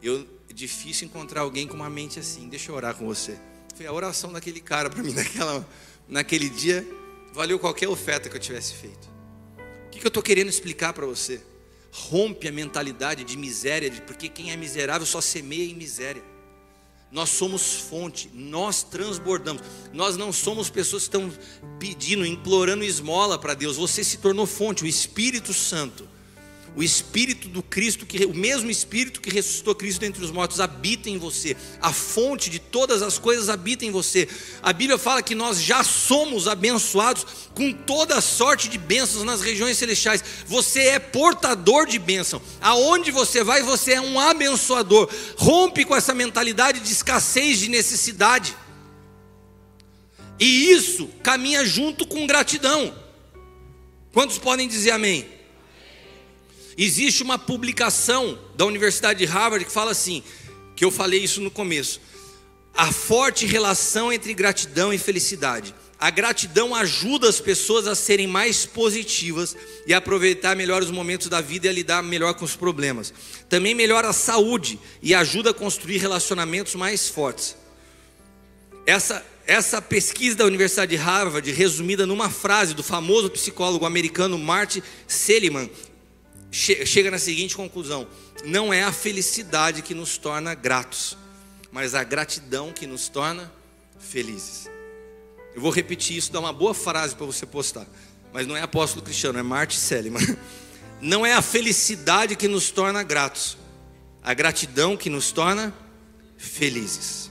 Eu, 0.02 0.26
é 0.50 0.52
difícil 0.52 1.06
encontrar 1.06 1.42
alguém 1.42 1.68
com 1.68 1.74
uma 1.74 1.88
mente 1.88 2.18
assim. 2.18 2.48
Deixa 2.48 2.72
eu 2.72 2.74
orar 2.74 2.96
com 2.96 3.06
você. 3.06 3.38
Foi 3.76 3.86
a 3.86 3.92
oração 3.92 4.32
daquele 4.32 4.60
cara 4.60 4.90
para 4.90 5.02
mim 5.02 5.14
naquela, 5.14 5.66
naquele 6.08 6.48
dia. 6.48 6.86
Valeu 7.32 7.58
qualquer 7.58 7.88
oferta 7.88 8.28
que 8.28 8.36
eu 8.36 8.40
tivesse 8.40 8.74
feito. 8.74 9.08
O 9.86 9.90
que, 9.90 10.04
eu 10.04 10.08
estou 10.08 10.22
querendo 10.22 10.48
explicar 10.48 10.92
para 10.92 11.06
você? 11.06 11.40
Rompe 11.90 12.48
a 12.48 12.52
mentalidade 12.52 13.24
de 13.24 13.36
miséria, 13.36 13.90
de 13.90 14.00
porque 14.02 14.28
quem 14.28 14.50
é 14.50 14.56
miserável 14.56 15.06
só 15.06 15.20
semeia 15.20 15.70
em 15.70 15.74
miséria. 15.74 16.22
Nós 17.10 17.30
somos 17.30 17.74
fonte, 17.74 18.30
nós 18.34 18.82
transbordamos. 18.82 19.62
Nós 19.92 20.16
não 20.16 20.30
somos 20.32 20.68
pessoas 20.68 21.08
que 21.08 21.16
estão 21.16 21.32
pedindo, 21.78 22.26
implorando 22.26 22.84
esmola 22.84 23.38
para 23.38 23.54
Deus. 23.54 23.76
Você 23.76 24.04
se 24.04 24.18
tornou 24.18 24.46
fonte, 24.46 24.84
o 24.84 24.86
Espírito 24.86 25.54
Santo. 25.54 26.06
O 26.78 26.82
Espírito 26.84 27.48
do 27.48 27.60
Cristo, 27.60 28.06
que, 28.06 28.24
o 28.24 28.32
mesmo 28.32 28.70
Espírito 28.70 29.20
que 29.20 29.30
ressuscitou 29.30 29.74
Cristo 29.74 29.98
dentre 29.98 30.24
os 30.24 30.30
mortos, 30.30 30.60
habita 30.60 31.10
em 31.10 31.18
você. 31.18 31.56
A 31.82 31.92
fonte 31.92 32.48
de 32.48 32.60
todas 32.60 33.02
as 33.02 33.18
coisas 33.18 33.48
habita 33.48 33.84
em 33.84 33.90
você. 33.90 34.28
A 34.62 34.72
Bíblia 34.72 34.96
fala 34.96 35.20
que 35.20 35.34
nós 35.34 35.60
já 35.60 35.82
somos 35.82 36.46
abençoados 36.46 37.26
com 37.52 37.72
toda 37.72 38.20
sorte 38.20 38.68
de 38.68 38.78
bênçãos 38.78 39.24
nas 39.24 39.40
regiões 39.40 39.76
celestiais. 39.76 40.22
Você 40.46 40.82
é 40.82 41.00
portador 41.00 41.84
de 41.84 41.98
bênção. 41.98 42.40
Aonde 42.60 43.10
você 43.10 43.42
vai, 43.42 43.60
você 43.60 43.94
é 43.94 44.00
um 44.00 44.20
abençoador. 44.20 45.10
Rompe 45.36 45.84
com 45.84 45.96
essa 45.96 46.14
mentalidade 46.14 46.78
de 46.78 46.92
escassez, 46.92 47.58
de 47.58 47.68
necessidade. 47.68 48.54
E 50.38 50.70
isso 50.70 51.08
caminha 51.24 51.66
junto 51.66 52.06
com 52.06 52.24
gratidão. 52.24 52.94
Quantos 54.12 54.38
podem 54.38 54.68
dizer 54.68 54.92
amém? 54.92 55.37
Existe 56.80 57.24
uma 57.24 57.36
publicação 57.36 58.38
da 58.54 58.64
Universidade 58.64 59.18
de 59.18 59.24
Harvard 59.24 59.64
que 59.64 59.72
fala 59.72 59.90
assim, 59.90 60.22
que 60.76 60.84
eu 60.84 60.92
falei 60.92 61.20
isso 61.20 61.40
no 61.40 61.50
começo. 61.50 62.00
a 62.78 62.92
forte 62.92 63.44
relação 63.44 64.12
entre 64.12 64.32
gratidão 64.32 64.92
e 64.94 64.98
felicidade. 64.98 65.74
A 65.98 66.10
gratidão 66.10 66.76
ajuda 66.76 67.28
as 67.28 67.40
pessoas 67.40 67.88
a 67.88 67.96
serem 67.96 68.28
mais 68.28 68.64
positivas 68.64 69.56
e 69.84 69.92
a 69.92 69.98
aproveitar 69.98 70.54
melhor 70.54 70.80
os 70.80 70.92
momentos 70.92 71.26
da 71.26 71.40
vida 71.40 71.66
e 71.66 71.70
a 71.70 71.72
lidar 71.72 72.04
melhor 72.04 72.34
com 72.34 72.44
os 72.44 72.54
problemas. 72.54 73.12
Também 73.48 73.74
melhora 73.74 74.10
a 74.10 74.12
saúde 74.12 74.78
e 75.02 75.12
ajuda 75.12 75.50
a 75.50 75.54
construir 75.54 75.98
relacionamentos 75.98 76.76
mais 76.76 77.08
fortes. 77.08 77.56
Essa, 78.86 79.26
essa 79.44 79.82
pesquisa 79.82 80.36
da 80.36 80.44
Universidade 80.44 80.92
de 80.92 80.96
Harvard, 80.96 81.50
resumida 81.50 82.06
numa 82.06 82.30
frase 82.30 82.74
do 82.74 82.84
famoso 82.84 83.28
psicólogo 83.28 83.84
americano 83.84 84.38
Martin 84.38 84.82
Seligman, 85.08 85.68
chega 86.50 87.10
na 87.10 87.18
seguinte 87.18 87.56
conclusão: 87.56 88.06
não 88.44 88.72
é 88.72 88.82
a 88.82 88.92
felicidade 88.92 89.82
que 89.82 89.94
nos 89.94 90.16
torna 90.16 90.54
gratos, 90.54 91.16
mas 91.70 91.94
a 91.94 92.02
gratidão 92.02 92.72
que 92.72 92.86
nos 92.86 93.08
torna 93.08 93.52
felizes. 93.98 94.68
Eu 95.54 95.60
vou 95.60 95.70
repetir 95.70 96.16
isso, 96.16 96.32
dá 96.32 96.40
uma 96.40 96.52
boa 96.52 96.74
frase 96.74 97.14
para 97.14 97.26
você 97.26 97.44
postar. 97.44 97.86
Mas 98.32 98.46
não 98.46 98.56
é 98.56 98.62
apóstolo 98.62 99.04
cristiano, 99.04 99.38
é 99.38 99.42
Martin 99.42 99.78
Seligman. 99.78 100.24
Não 101.00 101.24
é 101.24 101.32
a 101.32 101.40
felicidade 101.40 102.34
que 102.34 102.48
nos 102.48 102.72
torna 102.72 103.04
gratos, 103.04 103.56
a 104.20 104.34
gratidão 104.34 104.96
que 104.96 105.08
nos 105.08 105.30
torna 105.30 105.72
felizes. 106.36 107.30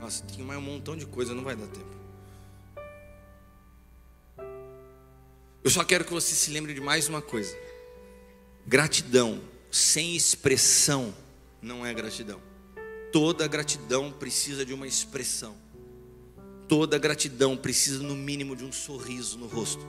Nossa, 0.00 0.24
tem 0.24 0.44
mais 0.44 0.58
um 0.58 0.62
montão 0.62 0.96
de 0.96 1.06
coisa, 1.06 1.32
não 1.32 1.44
vai 1.44 1.54
dar 1.54 1.68
tempo. 1.68 1.91
Eu 5.64 5.70
só 5.70 5.84
quero 5.84 6.04
que 6.04 6.12
você 6.12 6.34
se 6.34 6.50
lembre 6.50 6.74
de 6.74 6.80
mais 6.80 7.08
uma 7.08 7.22
coisa. 7.22 7.56
Gratidão 8.66 9.40
sem 9.70 10.16
expressão 10.16 11.14
não 11.60 11.86
é 11.86 11.94
gratidão. 11.94 12.40
Toda 13.12 13.46
gratidão 13.46 14.10
precisa 14.10 14.64
de 14.64 14.74
uma 14.74 14.86
expressão. 14.86 15.56
Toda 16.68 16.98
gratidão 16.98 17.56
precisa, 17.56 18.02
no 18.02 18.16
mínimo, 18.16 18.56
de 18.56 18.64
um 18.64 18.72
sorriso 18.72 19.38
no 19.38 19.46
rosto. 19.46 19.86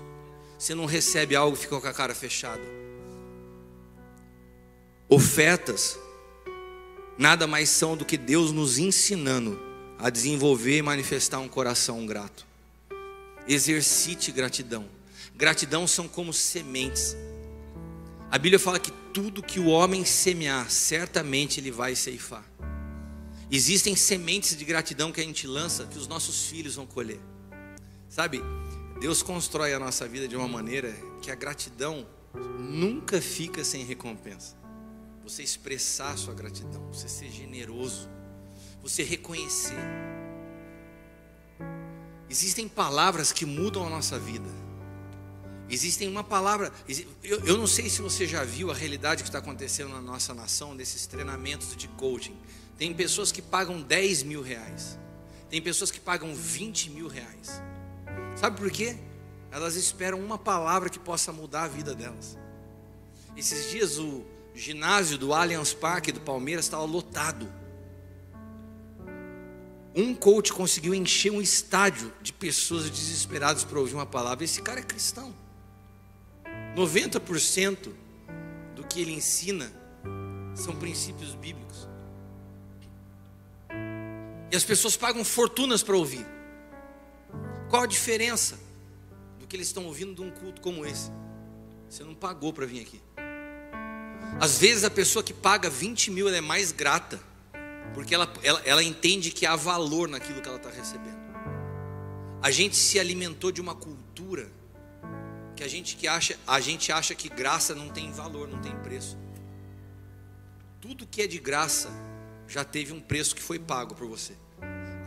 Você 0.59 0.75
não 0.75 0.85
recebe 0.85 1.35
algo 1.35 1.57
e 1.57 1.59
fica 1.59 1.79
com 1.79 1.87
a 1.87 1.93
cara 1.93 2.13
fechada. 2.13 2.61
Ofertas 5.09 5.97
nada 7.17 7.47
mais 7.47 7.69
são 7.69 7.95
do 7.95 8.05
que 8.05 8.17
Deus 8.17 8.51
nos 8.51 8.77
ensinando 8.77 9.59
a 9.97 10.09
desenvolver 10.09 10.77
e 10.77 10.81
manifestar 10.81 11.39
um 11.39 11.47
coração 11.47 12.05
grato. 12.05 12.45
Exercite 13.47 14.31
gratidão. 14.31 14.85
Gratidão 15.43 15.85
são 15.85 16.07
como 16.07 16.31
sementes. 16.31 17.17
A 18.31 18.37
Bíblia 18.37 18.57
fala 18.57 18.79
que 18.79 18.93
tudo 19.13 19.43
que 19.43 19.59
o 19.59 19.67
homem 19.67 20.05
semear, 20.05 20.71
certamente 20.71 21.59
ele 21.59 21.69
vai 21.69 21.97
ceifar. 21.97 22.45
Existem 23.51 23.93
sementes 23.93 24.55
de 24.55 24.63
gratidão 24.63 25.11
que 25.11 25.19
a 25.19 25.23
gente 25.25 25.45
lança 25.45 25.85
que 25.85 25.97
os 25.97 26.07
nossos 26.07 26.47
filhos 26.47 26.75
vão 26.75 26.85
colher. 26.85 27.19
Sabe, 28.07 28.41
Deus 29.01 29.21
constrói 29.21 29.73
a 29.73 29.79
nossa 29.79 30.07
vida 30.07 30.29
de 30.29 30.35
uma 30.37 30.47
maneira 30.47 30.95
que 31.21 31.29
a 31.29 31.35
gratidão 31.35 32.07
nunca 32.57 33.19
fica 33.19 33.65
sem 33.65 33.83
recompensa. 33.83 34.55
Você 35.25 35.43
expressar 35.43 36.17
sua 36.17 36.33
gratidão, 36.33 36.87
você 36.87 37.09
ser 37.09 37.29
generoso, 37.29 38.07
você 38.81 39.03
reconhecer. 39.03 39.75
Existem 42.29 42.65
palavras 42.65 43.33
que 43.33 43.45
mudam 43.45 43.85
a 43.85 43.89
nossa 43.89 44.17
vida. 44.17 44.62
Existem 45.73 46.07
uma 46.07 46.23
palavra. 46.23 46.71
Eu, 47.23 47.39
eu 47.45 47.57
não 47.57 47.65
sei 47.65 47.89
se 47.89 47.99
você 47.99 48.27
já 48.27 48.43
viu 48.43 48.69
a 48.69 48.75
realidade 48.75 49.23
que 49.23 49.29
está 49.29 49.39
acontecendo 49.39 49.89
na 49.89 50.01
nossa 50.01 50.31
nação, 50.31 50.77
desses 50.77 51.07
treinamentos 51.07 51.75
de 51.75 51.87
coaching. 51.87 52.37
Tem 52.77 52.93
pessoas 52.93 53.31
que 53.31 53.41
pagam 53.41 53.81
10 53.81 54.21
mil 54.21 54.43
reais. 54.43 54.99
Tem 55.49 55.59
pessoas 55.59 55.89
que 55.89 55.99
pagam 55.99 56.35
20 56.35 56.91
mil 56.91 57.07
reais. 57.07 57.59
Sabe 58.35 58.57
por 58.57 58.69
quê? 58.69 58.95
Elas 59.51 59.75
esperam 59.75 60.19
uma 60.19 60.37
palavra 60.37 60.89
que 60.89 60.99
possa 60.99 61.33
mudar 61.33 61.63
a 61.63 61.67
vida 61.67 61.95
delas. 61.95 62.37
Esses 63.35 63.71
dias 63.71 63.97
o 63.97 64.23
ginásio 64.53 65.17
do 65.17 65.33
Allianz 65.33 65.73
Parque 65.73 66.11
do 66.11 66.21
Palmeiras 66.21 66.65
estava 66.65 66.83
lotado. 66.83 67.51
Um 69.95 70.13
coach 70.13 70.53
conseguiu 70.53 70.93
encher 70.93 71.31
um 71.31 71.41
estádio 71.41 72.13
de 72.21 72.31
pessoas 72.31 72.91
desesperadas 72.91 73.63
para 73.63 73.79
ouvir 73.79 73.95
uma 73.95 74.05
palavra. 74.05 74.43
Esse 74.43 74.61
cara 74.61 74.79
é 74.79 74.83
cristão. 74.83 75.33
90% 76.75 77.93
do 78.75 78.83
que 78.83 79.01
ele 79.01 79.13
ensina 79.13 79.71
são 80.55 80.75
princípios 80.75 81.35
bíblicos. 81.35 81.87
E 84.51 84.55
as 84.55 84.63
pessoas 84.63 84.95
pagam 84.95 85.23
fortunas 85.23 85.81
para 85.81 85.95
ouvir. 85.95 86.25
Qual 87.69 87.83
a 87.83 87.87
diferença 87.87 88.59
do 89.39 89.47
que 89.47 89.55
eles 89.55 89.67
estão 89.67 89.85
ouvindo 89.85 90.13
de 90.13 90.21
um 90.21 90.29
culto 90.29 90.61
como 90.61 90.85
esse? 90.85 91.11
Você 91.89 92.03
não 92.03 92.13
pagou 92.13 92.53
para 92.53 92.65
vir 92.65 92.81
aqui. 92.81 93.01
Às 94.39 94.57
vezes 94.57 94.83
a 94.83 94.89
pessoa 94.89 95.23
que 95.23 95.33
paga 95.33 95.69
20 95.69 96.11
mil 96.11 96.29
é 96.29 96.41
mais 96.41 96.71
grata, 96.71 97.19
porque 97.93 98.13
ela, 98.13 98.31
ela, 98.41 98.61
ela 98.65 98.83
entende 98.83 99.31
que 99.31 99.45
há 99.45 99.55
valor 99.55 100.07
naquilo 100.07 100.41
que 100.41 100.47
ela 100.47 100.57
está 100.57 100.69
recebendo. 100.69 101.21
A 102.41 102.51
gente 102.51 102.75
se 102.75 102.99
alimentou 102.99 103.51
de 103.51 103.61
uma 103.61 103.75
cultura 103.75 104.51
que 105.63 105.65
a 105.65 105.67
gente 105.69 105.95
que 105.95 106.07
acha, 106.07 106.37
a 106.45 106.59
gente 106.59 106.91
acha 106.91 107.15
que 107.15 107.29
graça 107.29 107.73
não 107.73 107.87
tem 107.87 108.11
valor, 108.11 108.47
não 108.47 108.59
tem 108.59 108.75
preço. 108.79 109.17
Tudo 110.81 111.07
que 111.07 111.21
é 111.21 111.27
de 111.27 111.39
graça 111.39 111.89
já 112.47 112.65
teve 112.65 112.91
um 112.91 112.99
preço 112.99 113.33
que 113.33 113.41
foi 113.41 113.57
pago 113.57 113.95
por 113.95 114.07
você. 114.07 114.33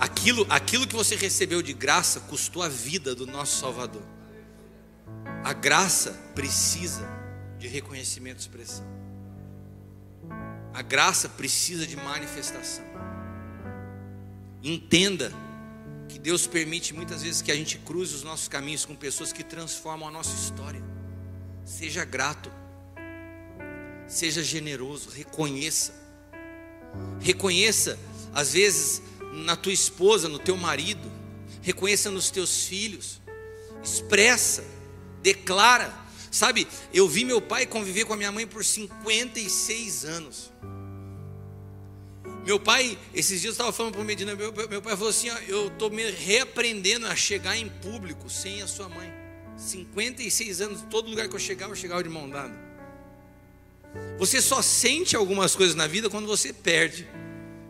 Aquilo, 0.01 0.47
aquilo 0.49 0.87
que 0.87 0.95
você 0.95 1.15
recebeu 1.15 1.61
de 1.61 1.75
graça 1.75 2.21
custou 2.21 2.63
a 2.63 2.69
vida 2.69 3.15
do 3.15 3.27
nosso 3.27 3.61
Salvador. 3.61 4.03
A 5.45 5.53
graça 5.53 6.13
precisa 6.35 7.07
de 7.59 7.69
reconhecimento 7.69 8.39
e 8.39 8.41
expressão. 8.41 8.87
A 10.73 10.81
graça 10.81 11.29
precisa 11.29 11.87
de 11.87 11.97
manifestação. 11.97 12.85
Entenda 14.63 15.33
Deus 16.27 16.45
permite 16.45 16.93
muitas 16.93 17.23
vezes 17.23 17.41
que 17.41 17.53
a 17.53 17.55
gente 17.55 17.79
cruze 17.79 18.13
os 18.13 18.25
nossos 18.25 18.49
caminhos 18.49 18.85
com 18.85 18.97
pessoas 18.97 19.33
que 19.33 19.45
transformam 19.45 20.09
a 20.09 20.11
nossa 20.11 20.35
história. 20.35 20.83
Seja 21.65 22.05
grato, 22.05 22.51
seja 24.09 24.43
generoso, 24.43 25.09
reconheça. 25.11 25.95
Reconheça, 27.21 27.97
às 28.35 28.55
vezes, 28.55 29.01
na 29.45 29.55
tua 29.55 29.73
esposa, 29.73 30.29
no 30.29 30.41
teu 30.41 30.57
marido, 30.57 31.09
reconheça 31.63 32.11
nos 32.11 32.29
teus 32.29 32.65
filhos, 32.65 33.21
expressa, 33.81 34.65
declara. 35.23 35.95
Sabe, 36.29 36.67
eu 36.93 37.09
vi 37.09 37.25
meu 37.25 37.41
pai 37.41 37.67
conviver 37.67 38.05
com 38.05 38.15
a 38.15 38.17
minha 38.17 38.33
mãe 38.33 38.49
por 38.49 38.65
56 38.65 40.05
anos. 40.05 40.53
Meu 42.47 42.61
pai, 42.61 42.97
esses 43.13 43.41
dias 43.41 43.45
eu 43.45 43.51
estava 43.51 43.73
falando 43.73 43.95
para 43.95 44.03
o 44.03 44.05
Medina, 44.05 44.37
meu, 44.37 44.53
meu 44.53 44.81
pai 44.81 44.97
falou 44.97 45.09
assim: 45.09 45.29
ó, 45.31 45.37
eu 45.49 45.67
estou 45.67 45.91
me 45.91 46.09
reaprendendo 46.09 47.05
a 47.09 47.17
chegar 47.17 47.57
em 47.57 47.69
público 47.69 48.31
sem 48.31 48.63
a 48.63 48.69
sua 48.69 48.89
mãe. 48.89 49.13
56 49.57 50.61
anos, 50.61 50.85
todo 50.89 51.11
lugar 51.11 51.29
que 51.29 51.35
eu 51.35 51.41
chegava, 51.41 51.73
eu 51.73 51.77
chegava 51.77 52.05
de 52.05 52.09
mão 52.09 52.31
dada. 52.31 52.55
Você 54.17 54.41
só 54.41 54.63
sente 54.63 55.17
algumas 55.17 55.57
coisas 55.57 55.75
na 55.75 55.89
vida 55.89 56.09
quando 56.09 56.29
você 56.29 56.53
perde. 56.53 57.09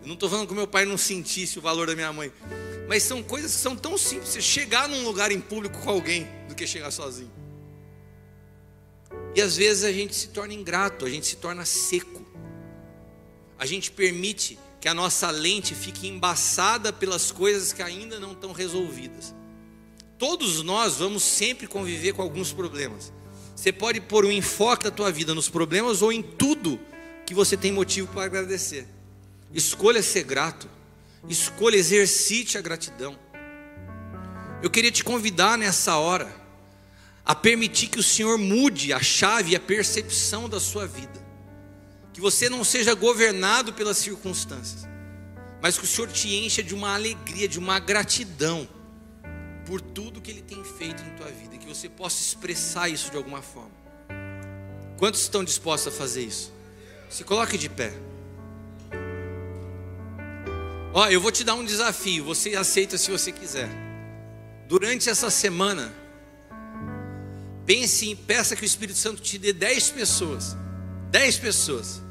Eu 0.03 0.09
não 0.09 0.15
estou 0.15 0.29
falando 0.29 0.47
que 0.47 0.55
meu 0.55 0.67
pai 0.67 0.85
não 0.85 0.99
sentisse 0.99 1.59
o 1.59 1.63
valor 1.63 1.87
da 1.87 1.95
minha 1.95 2.13
mãe. 2.13 2.31
Mas 2.87 3.03
são 3.03 3.23
coisas 3.23 3.55
que 3.55 3.61
são 3.61 3.75
tão 3.75 3.97
simples. 3.97 4.29
Você 4.29 4.43
chegar 4.43 4.91
num 4.91 5.05
lugar 5.05 5.33
em 5.33 5.41
público 5.41 5.79
com 5.79 5.89
alguém 5.89 6.27
do 6.49 6.55
que 6.55 6.67
chegar 6.67 6.91
sozinho. 6.91 7.33
E 9.35 9.41
às 9.41 9.57
vezes 9.57 9.85
a 9.85 9.93
gente 9.93 10.15
se 10.15 10.29
torna 10.29 10.53
ingrato, 10.53 11.07
a 11.07 11.11
gente 11.11 11.27
se 11.27 11.37
torna 11.37 11.65
seco. 11.65 12.27
A 13.59 13.65
gente 13.65 13.91
permite 13.91 14.59
que 14.81 14.89
a 14.89 14.95
nossa 14.95 15.31
lente 15.31 15.75
fique 15.75 16.07
embaçada 16.07 16.93
pelas 16.93 17.31
coisas 17.33 17.73
que 17.73 17.83
ainda 17.83 18.21
não 18.21 18.33
estão 18.33 18.53
resolvidas. 18.53 19.35
Todos 20.19 20.63
nós 20.63 20.97
vamos 20.97 21.23
sempre 21.23 21.67
conviver 21.67 22.13
com 22.13 22.23
alguns 22.23 22.53
problemas. 22.53 23.13
Você 23.55 23.73
pode 23.73 24.01
pôr 24.01 24.25
o 24.25 24.29
um 24.29 24.33
enfoque 24.33 24.85
da 24.85 24.91
tua 24.91 25.11
vida 25.11 25.35
nos 25.35 25.49
problemas 25.49 26.03
ou 26.03 26.13
em 26.13 26.23
tudo 26.23 26.79
que 27.25 27.35
você 27.35 27.57
tem 27.57 27.73
motivo 27.73 28.09
para 28.09 28.25
agradecer. 28.25 28.87
Escolha 29.53 30.03
ser 30.03 30.25
grato. 30.25 30.69
Escolha, 31.29 31.77
exercite 31.77 32.57
a 32.57 32.61
gratidão. 32.61 33.19
Eu 34.63 34.71
queria 34.71 34.93
te 34.93 35.03
convidar 35.03 35.59
nessa 35.59 35.97
hora 35.97 36.35
a 37.25 37.35
permitir 37.35 37.89
que 37.89 37.99
o 37.99 38.03
Senhor 38.03 38.39
mude 38.39 38.93
a 38.93 39.03
chave 39.03 39.53
e 39.53 39.57
a 39.57 39.61
percepção 39.61 40.49
da 40.49 40.61
sua 40.61 40.87
vida. 40.87 41.26
Que 42.17 42.21
você 42.23 42.49
não 42.49 42.65
seja 42.65 42.95
governado 42.95 43.75
pelas 43.75 43.99
circunstâncias, 43.99 44.89
mas 45.61 45.77
que 45.77 45.85
o 45.85 45.87
Senhor 45.87 46.11
te 46.11 46.35
encha 46.35 46.63
de 46.63 46.75
uma 46.75 46.95
alegria, 46.95 47.47
de 47.47 47.59
uma 47.59 47.79
gratidão 47.79 48.67
por 49.67 49.83
tudo 49.83 50.23
que 50.23 50.31
Ele 50.31 50.41
tem 50.41 50.65
feito 50.65 51.03
em 51.03 51.11
tua 51.11 51.27
vida 51.27 51.55
e 51.55 51.59
que 51.59 51.67
você 51.67 51.91
possa 51.91 52.19
expressar 52.23 52.89
isso 52.89 53.11
de 53.11 53.19
alguma 53.19 53.43
forma. 53.43 53.71
Quantos 54.97 55.21
estão 55.21 55.45
dispostos 55.45 55.93
a 55.93 55.97
fazer 55.99 56.23
isso? 56.23 56.51
Se 57.11 57.23
coloque 57.23 57.59
de 57.59 57.69
pé. 57.69 57.93
Ó, 60.95 61.07
eu 61.09 61.21
vou 61.21 61.31
te 61.31 61.45
dar 61.45 61.55
um 61.55 61.67
desafio, 61.67 62.25
você 62.25 62.57
aceita 62.57 62.97
se 62.97 63.11
você 63.11 63.31
quiser. 63.31 63.69
Durante 64.67 65.11
essa 65.11 65.29
semana, 65.29 65.93
pense, 67.67 68.15
peça 68.27 68.57
que 68.57 68.63
o 68.63 68.65
Espírito 68.65 68.99
Santo 68.99 69.21
te 69.21 69.37
dê 69.37 69.53
10 69.53 69.91
pessoas. 69.91 70.57
10 71.11 71.39
pessoas 71.41 72.06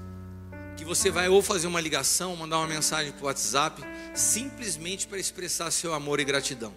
que 0.76 0.84
você 0.84 1.10
vai 1.10 1.30
ou 1.30 1.42
fazer 1.42 1.68
uma 1.68 1.80
ligação, 1.80 2.36
mandar 2.36 2.58
uma 2.58 2.68
mensagem 2.68 3.12
para 3.12 3.24
o 3.24 3.28
WhatsApp, 3.28 3.82
simplesmente 4.14 5.08
para 5.08 5.18
expressar 5.18 5.72
seu 5.72 5.94
amor 5.94 6.20
e 6.20 6.26
gratidão. 6.26 6.74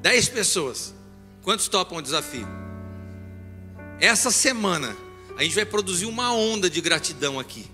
10 0.00 0.28
pessoas. 0.28 0.94
Quantos 1.42 1.68
topam 1.68 1.98
o 1.98 2.02
desafio? 2.02 2.46
Essa 4.00 4.30
semana 4.30 4.96
a 5.36 5.42
gente 5.42 5.54
vai 5.54 5.64
produzir 5.64 6.06
uma 6.06 6.32
onda 6.32 6.68
de 6.68 6.80
gratidão 6.80 7.38
aqui. 7.38 7.66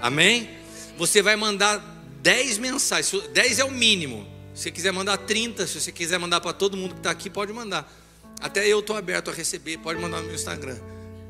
Amém? 0.00 0.48
Você 0.96 1.20
vai 1.20 1.36
mandar 1.36 1.78
10 2.22 2.58
mensagens. 2.58 3.28
10 3.32 3.58
é 3.58 3.64
o 3.64 3.70
mínimo. 3.70 4.26
Se 4.54 4.64
você 4.64 4.70
quiser 4.70 4.92
mandar 4.92 5.18
30, 5.18 5.66
se 5.66 5.80
você 5.80 5.92
quiser 5.92 6.18
mandar 6.18 6.40
para 6.40 6.52
todo 6.52 6.76
mundo 6.76 6.94
que 6.94 7.00
está 7.00 7.10
aqui, 7.10 7.28
pode 7.28 7.52
mandar. 7.52 7.92
Até 8.40 8.66
eu 8.66 8.80
estou 8.80 8.96
aberto 8.96 9.30
a 9.30 9.32
receber, 9.32 9.78
pode 9.78 10.00
mandar 10.00 10.18
no 10.18 10.26
meu 10.26 10.34
Instagram. 10.34 10.78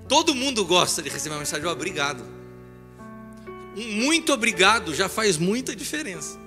Todo 0.09 0.35
mundo 0.35 0.65
gosta 0.65 1.03
de 1.03 1.09
receber 1.09 1.35
uma 1.35 1.41
mensagem, 1.41 1.67
oh, 1.67 1.71
obrigado. 1.71 2.38
Muito 3.79 4.33
obrigado 4.33 4.93
já 4.93 5.09
faz 5.09 5.37
muita 5.37 5.77
diferença. 5.77 6.39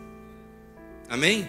Amém? 1.07 1.47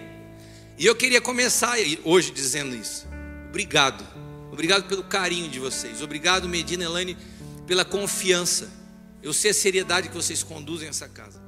E 0.79 0.87
eu 0.87 0.95
queria 0.95 1.21
começar 1.21 1.77
hoje 2.05 2.31
dizendo 2.31 2.77
isso. 2.77 3.07
Obrigado. 3.49 4.07
Obrigado 4.53 4.87
pelo 4.87 5.03
carinho 5.03 5.49
de 5.49 5.59
vocês. 5.59 6.01
Obrigado, 6.01 6.49
Medina 6.49 6.85
Elaine, 6.85 7.17
pela 7.67 7.85
confiança. 7.85 8.71
Eu 9.23 9.33
sei 9.33 9.51
a 9.51 9.55
seriedade 9.55 10.09
que 10.09 10.15
vocês 10.15 10.43
conduzem 10.43 10.89
essa 10.89 11.09
casa. 11.09 11.43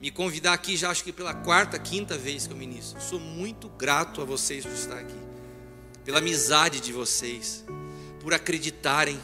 Me 0.00 0.10
convidar 0.10 0.52
aqui 0.52 0.76
já 0.76 0.90
acho 0.90 1.04
que 1.04 1.12
pela 1.12 1.32
quarta, 1.34 1.78
quinta 1.78 2.18
vez 2.18 2.46
que 2.46 2.52
eu 2.52 2.56
ministro. 2.56 3.00
Sou 3.00 3.18
muito 3.20 3.68
grato 3.68 4.20
a 4.20 4.24
vocês 4.24 4.64
por 4.64 4.74
estar 4.74 4.98
aqui. 4.98 5.14
Pela 6.04 6.18
amizade 6.18 6.80
de 6.80 6.92
vocês, 6.92 7.64
por 8.20 8.34
acreditarem. 8.34 9.18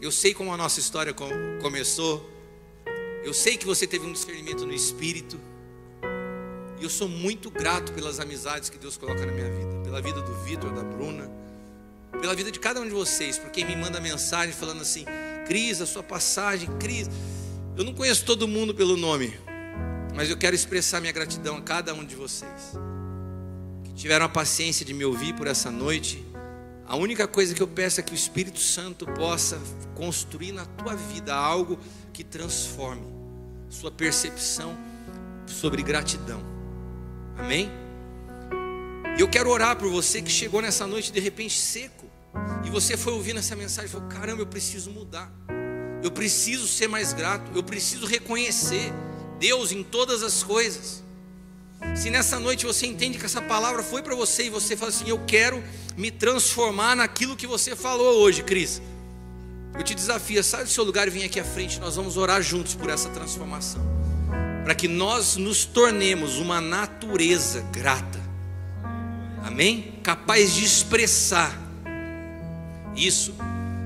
Eu 0.00 0.10
sei 0.10 0.34
como 0.34 0.52
a 0.52 0.56
nossa 0.56 0.80
história 0.80 1.14
começou. 1.60 2.31
Eu 3.24 3.32
sei 3.32 3.56
que 3.56 3.64
você 3.64 3.86
teve 3.86 4.04
um 4.04 4.12
discernimento 4.12 4.66
no 4.66 4.74
espírito. 4.74 5.38
E 6.80 6.82
eu 6.82 6.90
sou 6.90 7.08
muito 7.08 7.50
grato 7.50 7.92
pelas 7.92 8.18
amizades 8.18 8.68
que 8.68 8.76
Deus 8.76 8.96
coloca 8.96 9.24
na 9.24 9.30
minha 9.30 9.48
vida, 9.48 9.80
pela 9.84 10.02
vida 10.02 10.20
do 10.20 10.34
Vitor, 10.42 10.72
da 10.72 10.82
Bruna, 10.82 11.30
pela 12.20 12.34
vida 12.34 12.50
de 12.50 12.58
cada 12.58 12.80
um 12.80 12.84
de 12.84 12.90
vocês, 12.90 13.38
por 13.38 13.50
quem 13.50 13.64
me 13.64 13.76
manda 13.76 14.00
mensagem 14.00 14.52
falando 14.52 14.82
assim: 14.82 15.04
Cris, 15.46 15.80
a 15.80 15.86
sua 15.86 16.02
passagem, 16.02 16.68
Cris. 16.78 17.08
Eu 17.76 17.84
não 17.84 17.94
conheço 17.94 18.24
todo 18.24 18.48
mundo 18.48 18.74
pelo 18.74 18.96
nome, 18.96 19.38
mas 20.16 20.28
eu 20.28 20.36
quero 20.36 20.56
expressar 20.56 21.00
minha 21.00 21.12
gratidão 21.12 21.56
a 21.56 21.62
cada 21.62 21.94
um 21.94 22.04
de 22.04 22.16
vocês 22.16 22.72
que 23.84 23.94
tiveram 23.94 24.26
a 24.26 24.28
paciência 24.28 24.84
de 24.84 24.92
me 24.92 25.04
ouvir 25.04 25.34
por 25.34 25.46
essa 25.46 25.70
noite. 25.70 26.26
A 26.84 26.96
única 26.96 27.28
coisa 27.28 27.54
que 27.54 27.62
eu 27.62 27.68
peço 27.68 28.00
é 28.00 28.02
que 28.02 28.12
o 28.12 28.16
Espírito 28.16 28.58
Santo 28.58 29.06
possa 29.06 29.60
construir 29.94 30.50
na 30.50 30.66
tua 30.66 30.96
vida 30.96 31.32
algo 31.32 31.78
que 32.12 32.24
transforme 32.24 33.11
sua 33.72 33.90
percepção 33.90 34.76
sobre 35.46 35.82
gratidão. 35.82 36.42
Amém? 37.38 37.70
E 39.16 39.20
eu 39.20 39.28
quero 39.28 39.50
orar 39.50 39.76
por 39.76 39.90
você 39.90 40.20
que 40.20 40.30
chegou 40.30 40.60
nessa 40.60 40.86
noite 40.86 41.10
de 41.10 41.20
repente 41.20 41.58
seco. 41.58 42.10
E 42.64 42.70
você 42.70 42.96
foi 42.96 43.12
ouvindo 43.12 43.38
essa 43.38 43.56
mensagem 43.56 43.88
e 43.88 43.92
falou: 43.92 44.08
caramba, 44.08 44.42
eu 44.42 44.46
preciso 44.46 44.90
mudar. 44.90 45.32
Eu 46.02 46.10
preciso 46.10 46.68
ser 46.68 46.88
mais 46.88 47.12
grato. 47.12 47.50
Eu 47.54 47.62
preciso 47.62 48.06
reconhecer 48.06 48.92
Deus 49.38 49.72
em 49.72 49.82
todas 49.82 50.22
as 50.22 50.42
coisas. 50.42 51.02
Se 51.96 52.10
nessa 52.10 52.38
noite 52.38 52.64
você 52.64 52.86
entende 52.86 53.18
que 53.18 53.26
essa 53.26 53.42
palavra 53.42 53.82
foi 53.82 54.02
para 54.02 54.14
você 54.14 54.44
e 54.44 54.50
você 54.50 54.76
fala 54.76 54.90
assim: 54.90 55.08
Eu 55.08 55.24
quero 55.26 55.62
me 55.96 56.10
transformar 56.10 56.94
naquilo 56.94 57.36
que 57.36 57.46
você 57.46 57.74
falou 57.74 58.20
hoje, 58.20 58.42
Cris. 58.42 58.80
Eu 59.74 59.82
te 59.82 59.94
desafio, 59.94 60.42
sai 60.44 60.64
do 60.64 60.70
seu 60.70 60.84
lugar 60.84 61.08
e 61.08 61.10
vem 61.10 61.24
aqui 61.24 61.40
à 61.40 61.44
frente. 61.44 61.80
Nós 61.80 61.96
vamos 61.96 62.16
orar 62.16 62.42
juntos 62.42 62.74
por 62.74 62.90
essa 62.90 63.08
transformação. 63.08 63.80
Para 64.64 64.74
que 64.74 64.86
nós 64.86 65.36
nos 65.36 65.64
tornemos 65.64 66.38
uma 66.38 66.60
natureza 66.60 67.62
grata. 67.72 68.20
Amém? 69.42 69.94
Capaz 70.02 70.52
de 70.52 70.64
expressar 70.64 71.58
isso 72.94 73.34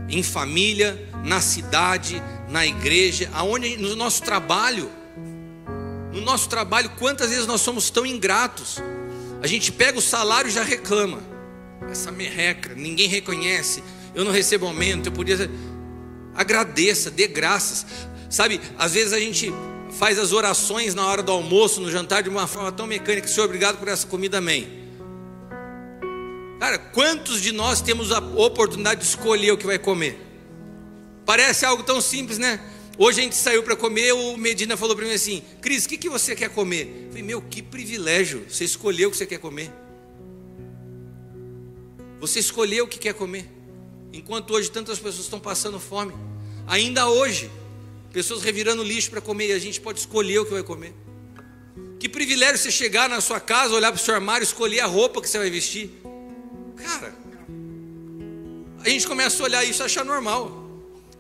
em 0.09 0.23
família, 0.23 1.09
na 1.25 1.41
cidade, 1.41 2.23
na 2.49 2.67
igreja, 2.67 3.31
aonde 3.33 3.77
no 3.77 3.95
nosso 3.97 4.23
trabalho. 4.23 4.91
No 6.13 6.21
nosso 6.21 6.49
trabalho, 6.49 6.91
quantas 6.99 7.31
vezes 7.31 7.47
nós 7.47 7.61
somos 7.61 7.91
tão 7.91 8.05
ingratos? 8.05 8.79
A 9.43 9.47
gente 9.47 9.71
pega 9.71 9.99
o 9.99 10.03
salário 10.03 10.49
e 10.49 10.53
já 10.53 10.63
reclama. 10.63 11.23
Essa 11.89 12.11
merreca, 12.11 12.75
ninguém 12.75 13.09
reconhece. 13.09 13.83
Eu 14.15 14.25
não 14.25 14.33
recebo 14.33 14.67
aumento, 14.67 15.07
eu 15.07 15.13
podia 15.13 15.51
agradeça, 16.37 17.11
dê 17.11 17.27
graças. 17.27 17.87
Sabe, 18.29 18.61
às 18.79 18.93
vezes 18.93 19.13
a 19.13 19.19
gente 19.19 19.53
faz 19.99 20.19
as 20.19 20.33
orações 20.33 20.95
na 20.95 21.07
hora 21.07 21.23
do 21.23 21.33
almoço, 21.33 21.81
no 21.81 21.91
jantar, 21.91 22.23
de 22.23 22.29
uma 22.29 22.47
forma 22.47 22.71
tão 22.71 22.87
mecânica. 22.87 23.27
Senhor, 23.27 23.47
obrigado 23.47 23.79
por 23.79 23.89
essa 23.89 24.07
comida, 24.07 24.39
amém. 24.39 24.85
Cara, 26.61 26.79
quantos 26.79 27.41
de 27.41 27.53
nós 27.53 27.81
temos 27.81 28.11
a 28.13 28.19
oportunidade 28.19 29.01
de 29.01 29.07
escolher 29.07 29.53
o 29.53 29.57
que 29.57 29.67
vai 29.67 29.79
comer? 29.79 30.19
Parece 31.25 31.65
algo 31.67 31.83
tão 31.83 32.01
simples, 32.01 32.39
né? 32.39 32.61
Hoje 32.99 33.21
a 33.21 33.23
gente 33.25 33.37
saiu 33.37 33.63
para 33.63 33.77
comer, 33.77 34.13
o 34.13 34.37
Medina 34.39 34.77
falou 34.77 34.97
para 34.97 35.05
mim 35.05 35.13
assim: 35.13 35.43
Cris, 35.61 35.85
o 35.85 35.89
que, 35.89 35.99
que 35.99 36.09
você 36.09 36.35
quer 36.35 36.49
comer? 36.49 37.05
Eu 37.05 37.09
falei, 37.09 37.23
meu, 37.23 37.43
que 37.43 37.61
privilégio, 37.63 38.47
você 38.49 38.65
escolheu 38.65 39.09
o 39.09 39.13
que 39.13 39.19
você 39.19 39.27
quer 39.27 39.39
comer. 39.39 39.71
Você 42.21 42.39
escolheu 42.39 42.87
o 42.87 42.89
que 42.89 42.99
quer 42.99 43.13
comer. 43.13 43.56
Enquanto 44.17 44.55
hoje 44.55 44.71
tantas 44.71 44.99
pessoas 44.99 45.25
estão 45.25 45.39
passando 45.39 45.79
fome. 45.79 46.15
Ainda 46.67 47.07
hoje, 47.09 47.51
pessoas 48.13 48.43
revirando 48.43 48.83
lixo 48.83 49.11
para 49.11 49.21
comer 49.21 49.49
e 49.49 49.53
a 49.53 49.59
gente 49.59 49.79
pode 49.79 50.01
escolher 50.01 50.39
o 50.39 50.47
que 50.47 50.53
vai 50.53 50.63
comer. 50.63 50.95
Que 52.01 52.09
privilégio 52.09 52.57
você 52.57 52.71
chegar 52.71 53.11
na 53.11 53.21
sua 53.21 53.39
casa, 53.39 53.75
olhar 53.75 53.93
para 53.93 54.01
o 54.01 54.03
seu 54.03 54.15
armário, 54.15 54.43
escolher 54.43 54.81
a 54.81 54.87
roupa 54.87 55.21
que 55.21 55.29
você 55.29 55.39
vai 55.39 55.51
vestir. 55.51 55.91
Cara, 56.77 57.15
a 58.83 58.89
gente 58.89 59.07
começa 59.07 59.43
a 59.43 59.45
olhar 59.45 59.65
isso 59.65 59.83
e 59.83 59.85
achar 59.85 60.05
normal. 60.05 60.65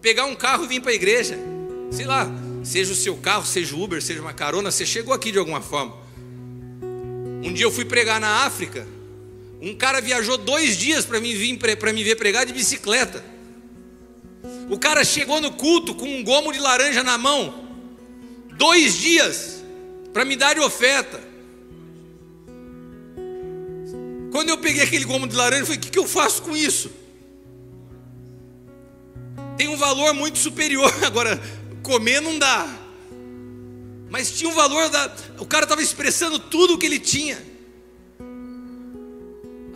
Pegar 0.00 0.24
um 0.24 0.34
carro 0.34 0.64
e 0.64 0.68
vir 0.68 0.80
para 0.80 0.92
a 0.92 0.94
igreja. 0.94 1.38
Sei 1.90 2.06
lá, 2.06 2.26
seja 2.64 2.92
o 2.92 2.96
seu 2.96 3.16
carro, 3.18 3.44
seja 3.44 3.76
o 3.76 3.82
Uber, 3.82 4.02
seja 4.02 4.22
uma 4.22 4.32
carona, 4.32 4.70
você 4.70 4.86
chegou 4.86 5.12
aqui 5.12 5.30
de 5.30 5.38
alguma 5.38 5.60
forma. 5.60 5.94
Um 7.42 7.52
dia 7.52 7.66
eu 7.66 7.70
fui 7.70 7.84
pregar 7.84 8.20
na 8.20 8.44
África. 8.46 8.86
Um 9.60 9.74
cara 9.74 10.00
viajou 10.00 10.36
dois 10.36 10.76
dias 10.76 11.04
para 11.04 11.20
mim 11.20 11.34
vir 11.34 11.58
para 11.58 11.92
me 11.92 12.04
ver 12.04 12.16
pregar 12.16 12.44
de 12.44 12.52
bicicleta. 12.52 13.24
O 14.68 14.78
cara 14.78 15.04
chegou 15.04 15.40
no 15.40 15.52
culto 15.52 15.94
com 15.94 16.06
um 16.06 16.22
gomo 16.22 16.52
de 16.52 16.58
laranja 16.58 17.02
na 17.02 17.16
mão. 17.16 17.66
Dois 18.56 18.94
dias 18.94 19.62
para 20.12 20.24
me 20.24 20.36
dar 20.36 20.54
de 20.54 20.60
oferta. 20.60 21.20
Quando 24.30 24.50
eu 24.50 24.58
peguei 24.58 24.82
aquele 24.82 25.04
gomo 25.04 25.26
de 25.26 25.34
laranja, 25.34 25.62
eu 25.62 25.66
falei: 25.66 25.78
o 25.78 25.82
que, 25.82 25.90
que 25.90 25.98
eu 25.98 26.06
faço 26.06 26.42
com 26.42 26.56
isso? 26.56 26.90
Tem 29.56 29.68
um 29.68 29.76
valor 29.76 30.12
muito 30.12 30.38
superior. 30.38 30.92
Agora, 31.04 31.40
comer 31.82 32.20
não 32.20 32.38
dá. 32.38 32.66
Mas 34.10 34.30
tinha 34.30 34.50
um 34.50 34.54
valor 34.54 34.88
da. 34.90 35.14
O 35.38 35.46
cara 35.46 35.64
estava 35.64 35.82
expressando 35.82 36.38
tudo 36.38 36.74
o 36.74 36.78
que 36.78 36.86
ele 36.86 36.98
tinha. 36.98 37.55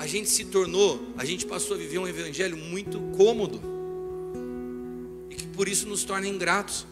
A 0.01 0.07
gente 0.07 0.31
se 0.31 0.47
tornou, 0.47 1.13
a 1.19 1.27
gente 1.27 1.45
passou 1.45 1.77
a 1.77 1.79
viver 1.79 1.99
um 1.99 2.09
evangelho 2.09 2.57
muito 2.57 2.99
cômodo. 3.19 3.61
E 5.29 5.35
que 5.35 5.47
por 5.49 5.69
isso 5.69 5.87
nos 5.87 6.05
torna 6.05 6.27
ingratos. 6.27 6.87